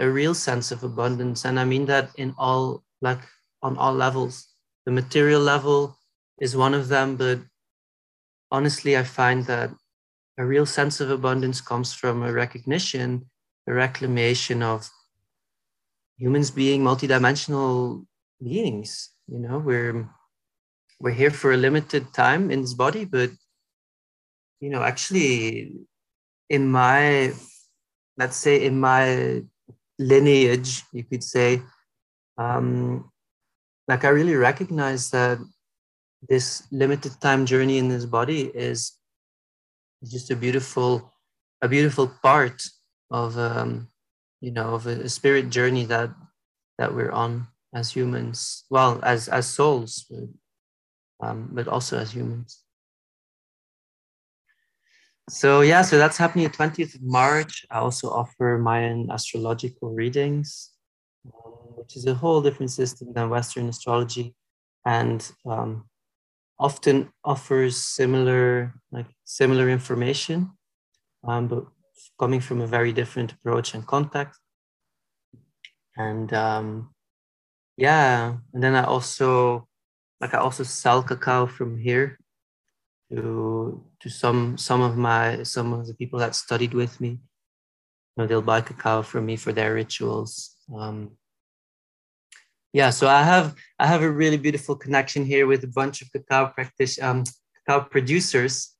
a 0.00 0.10
real 0.10 0.34
sense 0.34 0.72
of 0.72 0.82
abundance. 0.82 1.44
And 1.44 1.60
I 1.60 1.64
mean 1.64 1.86
that 1.86 2.10
in 2.16 2.34
all, 2.38 2.82
like 3.00 3.20
on 3.62 3.76
all 3.76 3.94
levels. 3.94 4.48
The 4.86 4.92
material 4.92 5.40
level 5.40 5.96
is 6.40 6.56
one 6.56 6.74
of 6.74 6.88
them, 6.88 7.16
but 7.16 7.38
honestly, 8.50 8.96
I 8.96 9.04
find 9.04 9.44
that 9.44 9.70
a 10.38 10.44
real 10.44 10.66
sense 10.66 11.00
of 11.00 11.10
abundance 11.10 11.60
comes 11.60 11.92
from 11.92 12.22
a 12.22 12.32
recognition, 12.32 13.28
a 13.68 13.74
reclamation 13.74 14.62
of 14.62 14.88
humans 16.16 16.50
being 16.50 16.82
multidimensional 16.82 18.06
beings. 18.42 19.10
You 19.28 19.38
know, 19.38 19.58
we're 19.58 20.08
we're 20.98 21.12
here 21.12 21.30
for 21.30 21.52
a 21.52 21.56
limited 21.56 22.12
time 22.12 22.50
in 22.50 22.62
this 22.62 22.74
body, 22.74 23.04
but 23.04 23.30
you 24.60 24.70
know, 24.70 24.82
actually, 24.82 25.72
in 26.48 26.70
my 26.70 27.32
let's 28.16 28.36
say 28.36 28.64
in 28.64 28.80
my 28.80 29.42
lineage, 30.00 30.82
you 30.92 31.04
could 31.04 31.22
say, 31.22 31.62
um, 32.38 33.10
like 33.86 34.04
I 34.04 34.08
really 34.08 34.34
recognize 34.34 35.10
that 35.10 35.38
this 36.28 36.64
limited 36.72 37.20
time 37.20 37.44
journey 37.44 37.78
in 37.78 37.88
this 37.88 38.06
body 38.06 38.42
is 38.54 38.92
just 40.04 40.30
a 40.30 40.36
beautiful 40.36 41.12
a 41.62 41.68
beautiful 41.68 42.08
part 42.22 42.64
of 43.10 43.36
um, 43.36 43.88
you 44.40 44.50
know 44.50 44.74
of 44.74 44.86
a, 44.86 45.04
a 45.04 45.08
spirit 45.08 45.50
journey 45.50 45.84
that 45.84 46.10
that 46.78 46.94
we're 46.94 47.12
on 47.12 47.46
as 47.74 47.92
humans. 47.92 48.64
Well 48.70 49.00
as 49.02 49.28
as 49.28 49.46
souls 49.46 50.10
um, 51.20 51.50
but 51.52 51.68
also 51.68 51.98
as 51.98 52.12
humans 52.12 52.64
so 55.30 55.60
yeah 55.60 55.82
so 55.82 55.96
that's 55.96 56.16
happening 56.16 56.44
the 56.44 56.50
20th 56.50 56.94
of 56.94 57.02
march 57.02 57.64
i 57.70 57.78
also 57.78 58.10
offer 58.10 58.58
mayan 58.58 59.08
astrological 59.10 59.90
readings 59.90 60.70
um, 61.26 61.52
which 61.76 61.96
is 61.96 62.06
a 62.06 62.14
whole 62.14 62.40
different 62.42 62.70
system 62.70 63.12
than 63.14 63.30
western 63.30 63.68
astrology 63.68 64.34
and 64.84 65.32
um, 65.46 65.84
often 66.58 67.08
offers 67.24 67.76
similar 67.76 68.74
like 68.90 69.06
similar 69.24 69.68
information 69.68 70.50
um, 71.24 71.48
but 71.48 71.64
coming 72.18 72.40
from 72.40 72.60
a 72.60 72.66
very 72.66 72.92
different 72.92 73.32
approach 73.32 73.74
and 73.74 73.86
context. 73.86 74.40
And 75.96 76.32
um, 76.32 76.94
yeah, 77.76 78.36
and 78.52 78.62
then 78.62 78.74
I 78.74 78.84
also 78.84 79.66
like 80.20 80.34
I 80.34 80.38
also 80.38 80.62
sell 80.62 81.02
cacao 81.02 81.46
from 81.46 81.78
here 81.78 82.18
to 83.10 83.84
to 84.00 84.08
some 84.08 84.56
some 84.56 84.80
of 84.82 84.96
my 84.96 85.42
some 85.42 85.72
of 85.72 85.86
the 85.86 85.94
people 85.94 86.18
that 86.18 86.34
studied 86.34 86.74
with 86.74 87.00
me. 87.00 87.08
You 87.08 88.16
know, 88.16 88.26
they'll 88.26 88.42
buy 88.42 88.60
cacao 88.60 89.02
from 89.02 89.26
me 89.26 89.36
for 89.36 89.52
their 89.52 89.74
rituals. 89.74 90.56
Um, 90.74 91.12
yeah, 92.72 92.90
so 92.90 93.08
I 93.08 93.22
have 93.22 93.54
I 93.78 93.86
have 93.86 94.02
a 94.02 94.10
really 94.10 94.36
beautiful 94.36 94.76
connection 94.76 95.24
here 95.24 95.46
with 95.46 95.64
a 95.64 95.72
bunch 95.74 96.02
of 96.02 96.12
cacao 96.12 96.46
practice 96.48 97.00
um, 97.02 97.24
cacao 97.66 97.84
producers, 97.84 98.76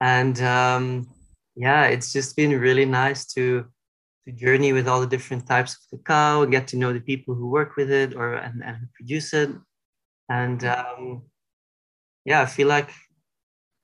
and 0.00 0.40
um, 0.42 1.08
yeah, 1.54 1.84
it's 1.86 2.12
just 2.12 2.36
been 2.36 2.58
really 2.58 2.86
nice 2.86 3.26
to 3.34 3.66
to 4.26 4.32
journey 4.32 4.72
with 4.72 4.88
all 4.88 5.00
the 5.00 5.06
different 5.06 5.46
types 5.46 5.76
of 5.76 5.98
cacao 5.98 6.44
get 6.46 6.66
to 6.68 6.76
know 6.76 6.92
the 6.92 7.00
people 7.00 7.34
who 7.34 7.48
work 7.48 7.76
with 7.76 7.90
it 7.90 8.14
or 8.14 8.34
and, 8.34 8.62
and 8.64 8.88
produce 8.94 9.32
it. 9.32 9.50
And 10.28 10.64
um, 10.64 11.22
yeah, 12.24 12.42
I 12.42 12.46
feel 12.46 12.68
like 12.68 12.90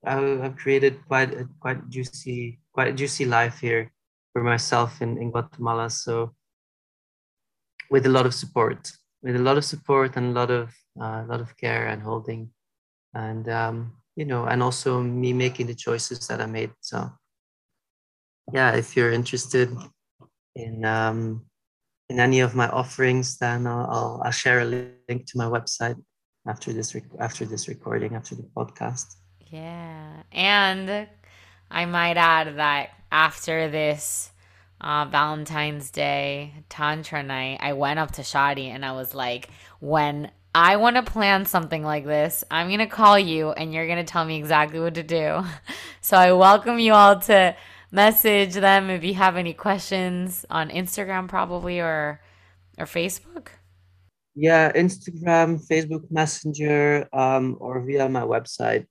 I've 0.07 0.57
created 0.57 1.05
quite 1.07 1.35
a 1.35 1.49
quite 1.61 1.89
juicy, 1.89 2.61
quite 2.73 2.89
a 2.89 2.93
juicy 2.93 3.25
life 3.25 3.59
here 3.61 3.93
for 4.33 4.43
myself 4.43 5.03
in, 5.03 5.19
in 5.19 5.31
Guatemala. 5.31 5.91
So 5.91 6.35
with 7.91 8.07
a 8.07 8.11
lot 8.11 8.27
of 8.27 8.35
support, 8.35 8.93
with 9.23 9.37
a 9.37 9.41
lot 9.41 9.57
of 9.57 9.65
support 9.65 10.17
and 10.17 10.31
a 10.31 10.41
lot 10.41 10.51
of 10.51 10.71
uh, 11.01 11.25
a 11.25 11.27
lot 11.29 11.41
of 11.41 11.57
care 11.57 11.87
and 11.87 12.03
holding, 12.03 12.51
and 13.15 13.49
um, 13.49 13.97
you 14.15 14.25
know, 14.25 14.45
and 14.45 14.63
also 14.63 15.03
me 15.03 15.33
making 15.33 15.67
the 15.67 15.75
choices 15.75 16.27
that 16.29 16.41
I 16.41 16.47
made. 16.47 16.73
So 16.81 17.11
yeah, 18.53 18.73
if 18.77 18.97
you're 18.97 19.13
interested 19.13 19.71
in 20.55 20.85
um, 20.85 21.47
in 22.09 22.21
any 22.21 22.41
of 22.41 22.55
my 22.55 22.69
offerings, 22.69 23.39
then 23.39 23.67
I'll, 23.67 23.87
I'll, 23.91 24.23
I'll 24.25 24.31
share 24.31 24.61
a 24.61 24.65
link 24.65 25.27
to 25.27 25.39
my 25.39 25.47
website 25.47 26.01
after 26.47 26.73
this 26.73 26.95
rec- 26.95 27.19
after 27.21 27.45
this 27.45 27.69
recording, 27.69 28.15
after 28.15 28.35
the 28.35 28.49
podcast. 28.57 29.07
Yeah, 29.51 30.23
and 30.33 31.09
I 31.71 31.85
might 31.87 32.17
add 32.17 32.57
that 32.57 32.91
after 33.13 33.71
this 33.71 34.33
uh, 34.81 35.07
Valentine's 35.07 35.91
Day 35.91 36.53
Tantra 36.69 37.23
night, 37.23 37.59
I 37.61 37.73
went 37.73 37.99
up 37.99 38.13
to 38.13 38.23
Shadi 38.23 38.67
and 38.67 38.85
I 38.85 38.93
was 38.93 39.15
like, 39.15 39.51
when 39.81 40.31
I 40.55 40.77
want 40.77 40.97
to 40.97 41.03
plan 41.03 41.45
something 41.45 41.83
like 41.83 42.05
this, 42.05 42.43
I'm 42.51 42.69
going 42.69 42.79
to 42.81 42.87
call 42.87 43.19
you 43.19 43.51
and 43.51 43.73
you're 43.73 43.87
going 43.87 44.05
to 44.05 44.11
tell 44.11 44.25
me 44.25 44.37
exactly 44.37 44.81
what 44.81 44.95
to 44.95 45.03
do. 45.03 45.45
So 46.01 46.17
I 46.17 46.31
welcome 46.35 46.79
you 46.79 46.93
all 46.93 47.19
to 47.23 47.57
message 47.91 48.55
them 48.55 48.91
if 48.91 49.03
you 49.03 49.15
have 49.15 49.37
any 49.37 49.53
questions 49.53 50.47
on 50.49 50.71
Instagram, 50.71 51.27
probably 51.27 51.81
or 51.81 52.21
or 52.79 52.87
Facebook. 52.87 53.49
Yeah, 54.37 54.71
Instagram, 54.71 55.67
Facebook 55.67 56.09
Messenger, 56.13 57.09
um, 57.13 57.57
or 57.59 57.81
via 57.81 58.09
my 58.09 58.21
website. 58.21 58.87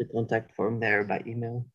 A 0.00 0.04
contact 0.12 0.54
form 0.54 0.80
there 0.80 1.04
by 1.04 1.22
email. 1.26 1.66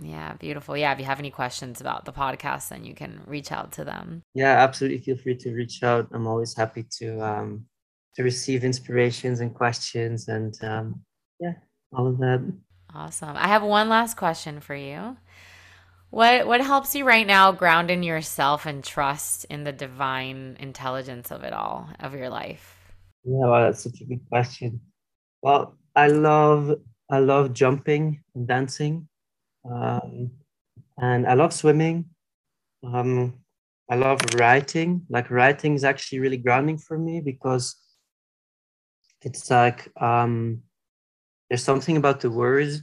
Yeah, 0.00 0.34
beautiful. 0.34 0.76
Yeah, 0.76 0.92
if 0.92 0.98
you 0.98 1.04
have 1.04 1.18
any 1.18 1.30
questions 1.30 1.80
about 1.80 2.04
the 2.04 2.12
podcast, 2.12 2.68
then 2.68 2.84
you 2.84 2.94
can 2.94 3.20
reach 3.26 3.52
out 3.52 3.72
to 3.72 3.84
them. 3.84 4.22
Yeah, 4.34 4.62
absolutely. 4.62 4.98
Feel 4.98 5.16
free 5.16 5.36
to 5.36 5.52
reach 5.52 5.82
out. 5.82 6.08
I'm 6.12 6.26
always 6.26 6.54
happy 6.54 6.84
to 6.98 7.20
um, 7.20 7.66
to 8.16 8.22
receive 8.22 8.64
inspirations 8.64 9.40
and 9.40 9.54
questions 9.54 10.28
and 10.28 10.54
um, 10.62 11.00
yeah, 11.40 11.54
all 11.92 12.06
of 12.06 12.18
that. 12.18 12.52
Awesome. 12.94 13.36
I 13.36 13.48
have 13.48 13.62
one 13.62 13.88
last 13.88 14.16
question 14.16 14.60
for 14.60 14.74
you. 14.74 15.16
What 16.10 16.46
what 16.46 16.60
helps 16.60 16.94
you 16.94 17.06
right 17.06 17.26
now 17.26 17.52
ground 17.52 17.90
in 17.90 18.02
yourself 18.02 18.66
and 18.66 18.84
trust 18.84 19.46
in 19.46 19.64
the 19.64 19.72
divine 19.72 20.56
intelligence 20.60 21.30
of 21.30 21.42
it 21.42 21.54
all 21.54 21.88
of 22.00 22.14
your 22.14 22.28
life? 22.28 22.92
Yeah, 23.24 23.46
well, 23.46 23.62
that's 23.62 23.84
such 23.84 24.00
a 24.00 24.04
good 24.04 24.20
question. 24.28 24.80
Well, 25.42 25.78
I 25.96 26.08
love 26.08 26.74
I 27.12 27.18
love 27.18 27.52
jumping 27.52 28.22
and 28.34 28.48
dancing, 28.48 29.06
um, 29.70 30.30
and 30.96 31.26
I 31.26 31.34
love 31.34 31.52
swimming. 31.52 32.06
Um, 32.82 33.34
I 33.90 33.96
love 33.96 34.18
writing. 34.36 35.02
Like 35.10 35.30
writing 35.30 35.74
is 35.74 35.84
actually 35.84 36.20
really 36.20 36.38
grounding 36.38 36.78
for 36.78 36.98
me 36.98 37.20
because 37.20 37.76
it's 39.20 39.50
like 39.50 39.92
um, 40.00 40.62
there's 41.50 41.62
something 41.62 41.98
about 41.98 42.22
the 42.22 42.30
words 42.30 42.80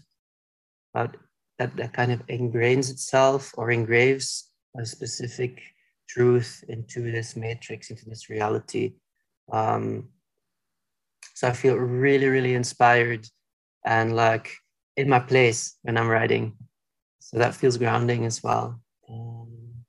about 0.94 1.18
that, 1.58 1.76
that 1.78 1.94
kind 1.94 2.12
of 2.12 2.26
ingrains 2.28 2.92
itself 2.92 3.52
or 3.58 3.72
engraves 3.72 4.52
a 4.80 4.86
specific 4.86 5.60
truth 6.08 6.64
into 6.70 7.12
this 7.12 7.36
matrix, 7.36 7.90
into 7.90 8.06
this 8.06 8.30
reality. 8.30 8.94
Um, 9.52 10.10
so 11.34 11.48
I 11.48 11.54
feel 11.54 11.78
really, 11.78 12.28
really 12.28 12.54
inspired 12.54 13.28
and 13.86 14.16
like 14.16 14.52
in 14.98 15.10
my 15.10 15.20
place 15.20 15.78
when 15.84 15.98
I'm 15.98 16.08
writing. 16.08 16.58
So 17.20 17.38
that 17.38 17.56
feels 17.56 17.78
grounding 17.78 18.26
as 18.26 18.44
well. 18.44 18.82
Um, 19.10 19.86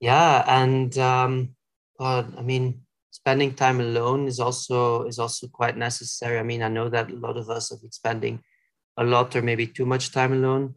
yeah, 0.00 0.44
and 0.46 0.96
um, 0.98 1.54
God, 1.98 2.34
I 2.36 2.42
mean, 2.42 2.82
spending 3.10 3.54
time 3.54 3.80
alone 3.80 4.26
is 4.26 4.40
also 4.40 5.04
is 5.04 5.18
also 5.18 5.48
quite 5.48 5.76
necessary. 5.76 6.38
I 6.38 6.42
mean, 6.42 6.62
I 6.62 6.68
know 6.68 6.88
that 6.88 7.10
a 7.10 7.16
lot 7.16 7.36
of 7.36 7.50
us 7.50 7.70
have 7.70 7.80
been 7.80 7.92
spending 7.92 8.42
a 8.96 9.04
lot 9.04 9.34
or 9.36 9.42
maybe 9.42 9.66
too 9.66 9.86
much 9.86 10.12
time 10.12 10.32
alone 10.32 10.74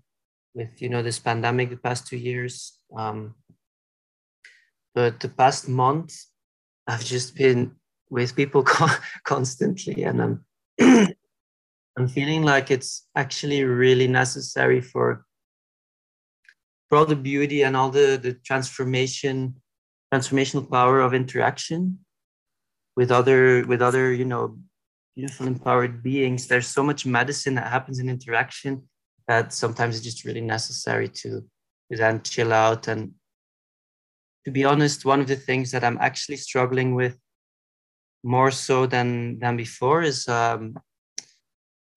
with 0.53 0.81
you 0.81 0.89
know 0.89 1.01
this 1.01 1.19
pandemic 1.19 1.69
the 1.69 1.77
past 1.77 2.07
two 2.07 2.17
years. 2.17 2.79
Um, 2.95 3.35
but 4.93 5.19
the 5.19 5.29
past 5.29 5.69
month, 5.69 6.13
I've 6.87 7.05
just 7.05 7.35
been 7.35 7.75
with 8.09 8.35
people 8.35 8.63
constantly, 9.23 10.03
and 10.03 10.21
I'm 10.21 10.45
I'm 12.01 12.07
feeling 12.07 12.41
like 12.41 12.71
it's 12.71 13.07
actually 13.15 13.63
really 13.63 14.07
necessary 14.07 14.81
for 14.81 15.23
for 16.89 16.97
all 16.97 17.05
the 17.05 17.15
beauty 17.15 17.61
and 17.61 17.77
all 17.77 17.91
the 17.91 18.17
the 18.17 18.33
transformation 18.33 19.61
transformational 20.11 20.67
power 20.67 20.99
of 20.99 21.13
interaction 21.13 21.99
with 22.97 23.11
other 23.11 23.63
with 23.67 23.83
other 23.83 24.11
you 24.11 24.25
know 24.25 24.57
beautiful 25.15 25.45
empowered 25.45 26.01
beings. 26.01 26.47
There's 26.47 26.65
so 26.65 26.81
much 26.81 27.05
medicine 27.05 27.53
that 27.55 27.67
happens 27.67 27.99
in 27.99 28.09
interaction 28.09 28.89
that 29.27 29.53
sometimes 29.53 29.95
it's 29.95 30.05
just 30.05 30.25
really 30.25 30.41
necessary 30.41 31.07
to, 31.07 31.45
then 31.91 32.23
chill 32.23 32.51
out. 32.51 32.87
And 32.87 33.13
to 34.45 34.51
be 34.51 34.65
honest 34.65 35.05
one 35.05 35.19
of 35.21 35.27
the 35.27 35.35
things 35.35 35.69
that 35.69 35.83
i'm 35.83 35.99
actually 36.01 36.37
struggling 36.37 36.95
with 36.95 37.15
more 38.23 38.49
so 38.49 38.87
than 38.87 39.37
than 39.37 39.55
before 39.55 40.01
is 40.01 40.27
um 40.27 40.73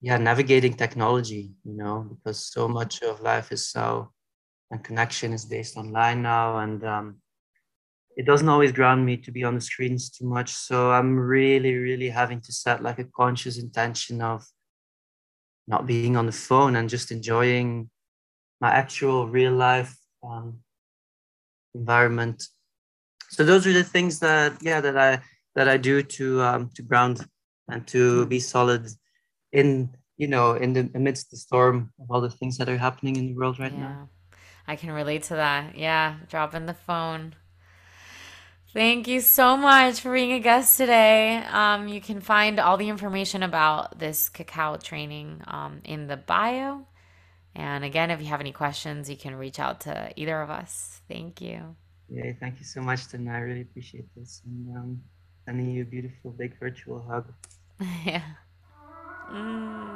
yeah 0.05 0.17
navigating 0.17 0.73
technology 0.73 1.43
you 1.69 1.75
know 1.81 1.95
because 2.11 2.39
so 2.55 2.67
much 2.67 3.01
of 3.01 3.21
life 3.21 3.51
is 3.51 3.63
so 3.75 3.85
and 4.69 4.83
connection 4.83 5.33
is 5.33 5.45
based 5.45 5.75
online 5.77 6.21
now 6.21 6.47
and 6.59 6.83
um 6.83 7.07
it 8.15 8.25
doesn't 8.25 8.49
always 8.49 8.71
ground 8.71 9.05
me 9.05 9.17
to 9.17 9.31
be 9.31 9.43
on 9.43 9.55
the 9.55 9.61
screens 9.61 10.09
too 10.09 10.25
much. 10.25 10.51
So 10.53 10.91
I'm 10.91 11.17
really, 11.17 11.75
really 11.75 12.09
having 12.09 12.39
to 12.41 12.53
set 12.53 12.81
like 12.81 12.99
a 12.99 13.03
conscious 13.03 13.57
intention 13.57 14.21
of 14.21 14.45
not 15.67 15.85
being 15.85 16.15
on 16.15 16.25
the 16.25 16.31
phone 16.31 16.75
and 16.75 16.89
just 16.89 17.11
enjoying 17.11 17.89
my 18.61 18.71
actual 18.71 19.27
real 19.27 19.51
life 19.51 19.97
um, 20.23 20.59
environment. 21.73 22.47
So 23.29 23.43
those 23.43 23.67
are 23.67 23.73
the 23.73 23.83
things 23.83 24.19
that 24.19 24.53
yeah 24.61 24.79
that 24.79 24.97
I 24.97 25.21
that 25.55 25.67
I 25.67 25.77
do 25.77 26.01
to 26.01 26.41
um, 26.41 26.69
to 26.75 26.83
ground 26.83 27.25
and 27.67 27.85
to 27.87 28.25
be 28.27 28.39
solid 28.39 28.87
in 29.55 29.89
you 30.17 30.27
know 30.27 30.53
in 30.53 30.73
the 30.73 30.89
amidst 30.93 31.31
the 31.31 31.37
storm 31.37 31.91
of 31.99 32.11
all 32.11 32.21
the 32.21 32.29
things 32.29 32.57
that 32.57 32.69
are 32.69 32.77
happening 32.77 33.15
in 33.15 33.27
the 33.27 33.33
world 33.33 33.59
right 33.59 33.73
yeah. 33.73 33.79
now. 33.79 34.09
I 34.67 34.75
can 34.75 34.91
relate 34.91 35.23
to 35.23 35.35
that. 35.35 35.77
Yeah, 35.77 36.15
dropping 36.29 36.65
the 36.65 36.73
phone. 36.73 37.35
Thank 38.73 39.07
you 39.07 39.21
so 39.21 39.55
much 39.55 40.01
for 40.01 40.11
being 40.11 40.33
a 40.33 40.39
guest 40.39 40.77
today. 40.77 41.37
Um, 41.37 41.87
you 41.87 42.01
can 42.01 42.19
find 42.19 42.59
all 42.59 42.75
the 42.75 42.89
information 42.89 43.41
about 43.41 43.99
this 43.99 44.27
cacao 44.27 44.75
training 44.75 45.41
um, 45.47 45.79
in 45.85 46.07
the 46.07 46.17
bio. 46.17 46.85
And 47.55 47.85
again, 47.85 48.11
if 48.11 48.19
you 48.19 48.27
have 48.27 48.41
any 48.41 48.51
questions, 48.51 49.09
you 49.09 49.15
can 49.15 49.35
reach 49.35 49.59
out 49.59 49.81
to 49.81 50.11
either 50.17 50.41
of 50.41 50.49
us. 50.49 50.99
Thank 51.07 51.39
you. 51.39 51.77
Yeah, 52.09 52.33
thank 52.37 52.59
you 52.59 52.65
so 52.65 52.81
much, 52.81 53.07
Tina. 53.07 53.31
I 53.31 53.37
really 53.37 53.61
appreciate 53.61 54.13
this. 54.13 54.41
And 54.45 54.75
um, 54.75 55.01
sending 55.45 55.71
you 55.71 55.83
a 55.83 55.85
beautiful, 55.85 56.31
big 56.31 56.59
virtual 56.59 56.99
hug. 56.99 57.31
yeah. 58.05 58.23
Mm. 59.31 59.95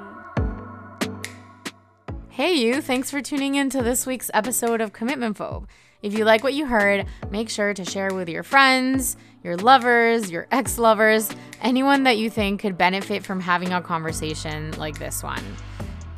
Hey, 2.30 2.54
you. 2.54 2.82
Thanks 2.82 3.12
for 3.12 3.22
tuning 3.22 3.56
in 3.56 3.70
to 3.72 3.82
this 3.82 4.06
week's 4.06 4.32
episode 4.34 4.82
of 4.82 4.94
Commitment 4.94 5.38
Phobe. 5.38 5.66
If 6.02 6.18
you 6.18 6.24
like 6.24 6.44
what 6.44 6.54
you 6.54 6.66
heard, 6.66 7.06
make 7.30 7.50
sure 7.50 7.74
to 7.74 7.84
share 7.84 8.14
with 8.14 8.30
your 8.30 8.44
friends, 8.44 9.18
your 9.44 9.58
lovers, 9.58 10.32
your 10.32 10.48
ex 10.52 10.78
lovers, 10.78 11.30
anyone 11.62 12.04
that 12.04 12.18
you 12.18 12.30
think 12.30 12.62
could 12.62 12.78
benefit 12.78 13.26
from 13.26 13.42
having 13.42 13.74
a 13.74 13.82
conversation 13.82 14.72
like 14.78 14.98
this 14.98 15.22
one. 15.22 15.44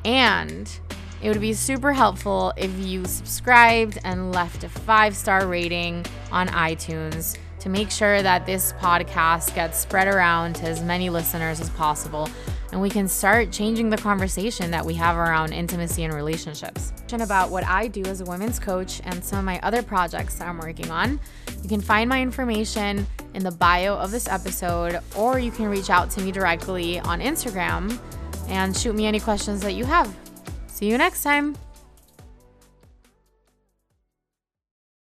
And 0.05 0.69
it 1.21 1.29
would 1.29 1.41
be 1.41 1.53
super 1.53 1.93
helpful 1.93 2.53
if 2.57 2.71
you 2.79 3.05
subscribed 3.05 3.99
and 4.03 4.31
left 4.31 4.63
a 4.63 4.69
five 4.69 5.15
star 5.15 5.47
rating 5.47 6.05
on 6.31 6.47
iTunes 6.49 7.37
to 7.61 7.69
make 7.69 7.89
sure 7.89 8.21
that 8.21 8.45
this 8.45 8.73
podcast 8.73 9.55
gets 9.55 9.79
spread 9.79 10.07
around 10.07 10.55
to 10.57 10.63
as 10.63 10.81
many 10.81 11.09
listeners 11.09 11.61
as 11.61 11.69
possible 11.71 12.27
and 12.71 12.81
we 12.81 12.89
can 12.89 13.07
start 13.07 13.51
changing 13.51 13.89
the 13.89 13.97
conversation 13.97 14.71
that 14.71 14.85
we 14.85 14.93
have 14.93 15.17
around 15.17 15.53
intimacy 15.53 16.03
and 16.03 16.13
relationships. 16.13 16.93
About 17.11 17.51
what 17.51 17.65
I 17.65 17.87
do 17.87 18.03
as 18.05 18.21
a 18.21 18.25
women's 18.25 18.57
coach 18.57 19.01
and 19.03 19.21
some 19.23 19.39
of 19.39 19.45
my 19.45 19.59
other 19.61 19.83
projects 19.83 20.35
that 20.35 20.47
I'm 20.47 20.57
working 20.57 20.89
on, 20.89 21.19
you 21.61 21.67
can 21.67 21.81
find 21.81 22.09
my 22.09 22.21
information 22.21 23.05
in 23.33 23.43
the 23.43 23.51
bio 23.51 23.95
of 23.95 24.11
this 24.11 24.29
episode, 24.29 24.99
or 25.15 25.37
you 25.37 25.51
can 25.51 25.65
reach 25.65 25.89
out 25.89 26.09
to 26.11 26.21
me 26.21 26.31
directly 26.31 26.99
on 27.01 27.19
Instagram 27.19 27.99
and 28.47 28.75
shoot 28.75 28.95
me 28.95 29.05
any 29.05 29.19
questions 29.19 29.61
that 29.61 29.73
you 29.73 29.83
have. 29.83 30.15
See 30.67 30.89
you 30.89 30.97
next 30.97 31.23
time. 31.23 31.70